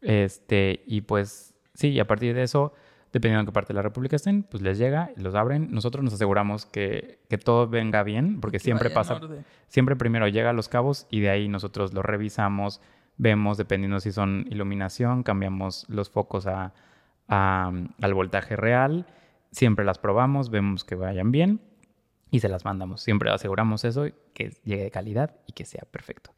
Este, 0.00 0.84
y 0.86 1.00
pues 1.00 1.54
sí, 1.74 1.98
a 1.98 2.06
partir 2.06 2.36
de 2.36 2.44
eso, 2.44 2.72
dependiendo 3.14 3.44
de 3.44 3.46
qué 3.46 3.52
parte 3.54 3.68
de 3.72 3.76
la 3.76 3.82
República 3.82 4.16
estén, 4.16 4.42
pues 4.42 4.62
les 4.62 4.76
llega, 4.76 5.10
los 5.16 5.34
abren. 5.34 5.68
Nosotros 5.70 6.04
nos 6.04 6.12
aseguramos 6.12 6.66
que, 6.66 7.20
que 7.30 7.38
todo 7.38 7.66
venga 7.68 8.02
bien, 8.02 8.40
porque 8.40 8.56
Que 8.58 8.64
siempre 8.64 8.88
en 8.88 8.94
pasa, 8.94 9.14
siempre 9.68 9.96
primero 9.96 10.28
llega 10.28 10.50
a 10.50 10.52
los 10.52 10.68
cabos 10.68 11.06
y 11.10 11.20
de 11.20 11.30
ahí 11.30 11.48
nosotros 11.48 11.94
lo 11.94 12.02
revisamos, 12.02 12.80
vemos, 13.16 13.56
dependiendo 13.56 14.00
si 14.00 14.12
son 14.12 14.44
iluminación, 14.50 15.22
cambiamos 15.22 15.86
los 15.88 16.10
focos 16.10 16.46
a, 16.46 16.74
a- 17.28 17.72
al 18.02 18.14
voltaje 18.14 18.56
real, 18.56 19.06
siempre 19.52 19.84
las 19.84 19.98
probamos, 19.98 20.50
vemos 20.50 20.84
que 20.84 20.96
vayan 20.96 21.30
bien 21.30 21.60
y 22.32 22.40
se 22.40 22.48
las 22.48 22.64
mandamos. 22.64 23.00
Siempre 23.00 23.30
aseguramos 23.30 23.84
eso, 23.84 24.06
que 24.34 24.50
llegue 24.64 24.82
de 24.82 24.90
calidad 24.90 25.36
y 25.46 25.52
que 25.52 25.64
sea 25.64 25.84
perfecto. 25.90 26.32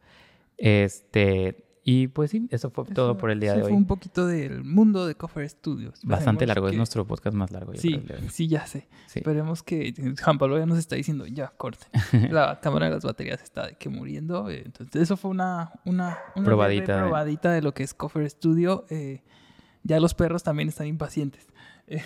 Este, 0.58 1.64
y 1.88 2.08
pues 2.08 2.32
sí, 2.32 2.48
eso 2.50 2.68
fue 2.70 2.84
todo 2.86 3.16
por 3.16 3.30
el 3.30 3.38
día 3.38 3.50
eso 3.52 3.58
de 3.58 3.62
fue 3.62 3.70
hoy. 3.70 3.76
un 3.78 3.86
poquito 3.86 4.26
del 4.26 4.64
mundo 4.64 5.06
de 5.06 5.14
Cofer 5.14 5.48
Studios. 5.48 6.00
Bastante 6.02 6.44
largo, 6.46 6.68
es 6.68 6.76
nuestro 6.76 7.06
podcast 7.06 7.36
más 7.36 7.52
largo. 7.52 7.72
yo 7.74 7.80
Sí, 7.80 7.96
creo, 8.04 8.18
sí, 8.28 8.48
ya 8.48 8.66
sé. 8.66 8.88
Sí. 9.06 9.20
Esperemos 9.20 9.62
que 9.62 9.94
Juan 10.22 10.36
Pablo 10.38 10.58
ya 10.58 10.66
nos 10.66 10.78
está 10.78 10.96
diciendo, 10.96 11.26
ya, 11.26 11.48
corte. 11.56 11.86
La 12.30 12.58
cámara 12.60 12.86
de 12.86 12.92
las 12.96 13.04
baterías 13.04 13.40
está 13.40 13.68
de 13.68 13.74
que 13.76 13.88
muriendo. 13.88 14.50
eh, 14.50 14.62
Entonces, 14.66 15.00
eso 15.00 15.16
fue 15.16 15.30
una, 15.30 15.70
una, 15.84 16.18
una 16.34 16.44
Probadita 16.44 16.98
probadita 17.00 17.52
de 17.52 17.62
lo 17.62 17.72
que 17.72 17.84
es 17.84 17.94
Cofer 17.94 18.28
Studio. 18.28 18.84
Eh, 18.90 19.22
ya 19.84 20.00
los 20.00 20.12
perros 20.14 20.42
también 20.42 20.68
están 20.68 20.88
impacientes. 20.88 21.46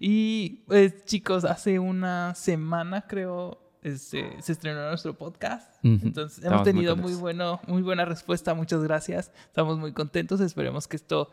Y 0.00 0.62
pues, 0.66 1.04
chicos, 1.04 1.44
hace 1.44 1.78
una 1.78 2.34
semana, 2.34 3.02
creo, 3.06 3.59
este, 3.82 4.40
se 4.40 4.52
estrenó 4.52 4.88
nuestro 4.88 5.14
podcast. 5.14 5.72
Entonces, 5.82 6.44
hemos 6.44 6.62
tenido 6.64 6.96
muy, 6.96 7.14
bueno, 7.14 7.60
muy 7.66 7.82
buena 7.82 8.04
respuesta. 8.04 8.54
Muchas 8.54 8.82
gracias. 8.82 9.32
Estamos 9.46 9.78
muy 9.78 9.92
contentos. 9.92 10.40
Esperemos 10.40 10.86
que 10.88 10.96
esto 10.96 11.30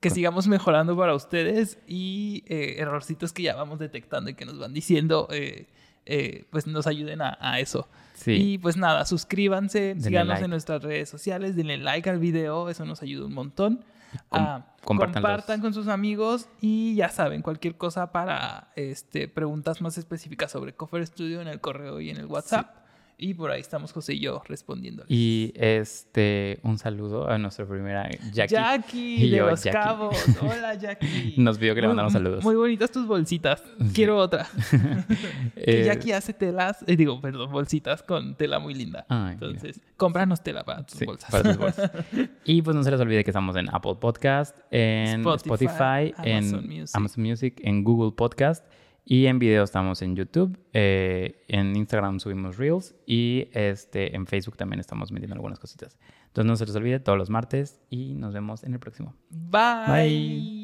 que 0.00 0.10
sigamos 0.10 0.48
mejorando 0.48 0.96
para 0.96 1.14
ustedes 1.14 1.78
y 1.86 2.42
eh, 2.48 2.74
errorcitos 2.78 3.32
que 3.32 3.44
ya 3.44 3.54
vamos 3.54 3.78
detectando 3.78 4.30
y 4.30 4.34
que 4.34 4.44
nos 4.44 4.58
van 4.58 4.72
diciendo, 4.74 5.28
eh, 5.30 5.68
eh, 6.06 6.44
pues 6.50 6.66
nos 6.66 6.88
ayuden 6.88 7.22
a, 7.22 7.38
a 7.40 7.60
eso. 7.60 7.88
Sí. 8.14 8.32
Y 8.32 8.58
pues 8.58 8.76
nada, 8.76 9.04
suscríbanse, 9.06 9.80
Denle 9.80 10.02
síganos 10.02 10.28
like. 10.30 10.44
en 10.44 10.50
nuestras 10.50 10.82
redes 10.82 11.08
sociales, 11.08 11.54
denle 11.54 11.76
like 11.76 12.10
al 12.10 12.18
video, 12.18 12.68
eso 12.68 12.84
nos 12.84 13.00
ayuda 13.00 13.26
un 13.26 13.34
montón. 13.34 13.84
Com- 14.28 14.40
Ah, 14.42 14.66
compartan 15.22 15.60
con 15.60 15.72
sus 15.74 15.88
amigos 15.88 16.48
y 16.60 16.94
ya 16.96 17.08
saben, 17.08 17.40
cualquier 17.42 17.76
cosa 17.76 18.12
para 18.12 18.68
este, 18.76 19.28
preguntas 19.28 19.80
más 19.80 19.96
específicas 19.98 20.50
sobre 20.50 20.74
Cofer 20.74 21.06
Studio 21.06 21.40
en 21.40 21.48
el 21.48 21.60
correo 21.60 22.00
y 22.00 22.10
en 22.10 22.16
el 22.18 22.26
WhatsApp. 22.26 22.74
Y 23.22 23.34
por 23.34 23.52
ahí 23.52 23.60
estamos 23.60 23.92
José 23.92 24.14
y 24.14 24.18
yo 24.18 24.42
respondiéndoles. 24.48 25.06
Y 25.08 25.52
este, 25.54 26.58
un 26.64 26.76
saludo 26.76 27.30
a 27.30 27.38
nuestra 27.38 27.64
primera 27.66 28.10
Jackie. 28.32 28.54
Jackie, 28.54 29.14
Y 29.26 29.30
de 29.30 29.36
yo, 29.36 29.46
Los 29.48 29.62
Jackie. 29.62 29.78
Cabos. 29.78 30.16
Hola, 30.40 30.74
Jackie. 30.80 31.34
Nos 31.36 31.56
pidió 31.56 31.76
que 31.76 31.82
le 31.82 31.86
mandáramos 31.86 32.14
saludos. 32.14 32.42
Muy 32.42 32.56
bonitas 32.56 32.90
tus 32.90 33.06
bolsitas. 33.06 33.62
Quiero 33.94 34.16
otra. 34.18 34.46
Eh, 35.54 35.64
que 35.64 35.84
Jackie 35.84 36.12
hace 36.12 36.32
telas, 36.32 36.82
eh, 36.88 36.96
digo, 36.96 37.20
perdón, 37.20 37.52
bolsitas 37.52 38.02
con 38.02 38.34
tela 38.34 38.58
muy 38.58 38.74
linda. 38.74 39.04
Ay, 39.08 39.18
mira. 39.18 39.32
Entonces, 39.32 39.80
cómpranos 39.96 40.42
tela 40.42 40.64
para 40.64 40.84
tus 40.84 40.98
Sí, 40.98 41.04
bolsas. 41.04 41.30
para 41.30 41.42
tus 41.44 41.56
bolsas. 41.56 41.90
y 42.44 42.62
pues 42.62 42.74
no 42.74 42.82
se 42.82 42.90
les 42.90 43.00
olvide 43.00 43.22
que 43.22 43.30
estamos 43.30 43.54
en 43.56 43.68
Apple 43.72 43.96
Podcast, 44.00 44.56
en 44.70 45.20
Spotify, 45.20 46.08
Spotify, 46.08 46.14
en 46.24 46.66
Music. 46.66 46.96
Amazon 46.96 47.22
Music, 47.22 47.60
en 47.62 47.84
Google 47.84 48.12
Podcast 48.12 48.64
y 49.04 49.26
en 49.26 49.38
video 49.38 49.64
estamos 49.64 50.02
en 50.02 50.16
YouTube. 50.16 50.58
eh, 50.72 51.44
en 51.48 51.76
Instagram 51.76 52.20
subimos 52.20 52.56
Reels 52.56 52.94
y 53.06 53.48
este, 53.52 54.14
en 54.14 54.26
Facebook 54.26 54.56
también 54.56 54.80
estamos 54.80 55.12
metiendo 55.12 55.34
algunas 55.34 55.58
cositas. 55.58 55.98
Entonces 56.26 56.46
no 56.48 56.56
se 56.56 56.66
les 56.66 56.76
olvide 56.76 57.00
todos 57.00 57.18
los 57.18 57.30
martes 57.30 57.80
y 57.90 58.14
nos 58.14 58.32
vemos 58.32 58.64
en 58.64 58.74
el 58.74 58.80
próximo. 58.80 59.14
Bye. 59.30 59.86
Bye. 59.86 60.61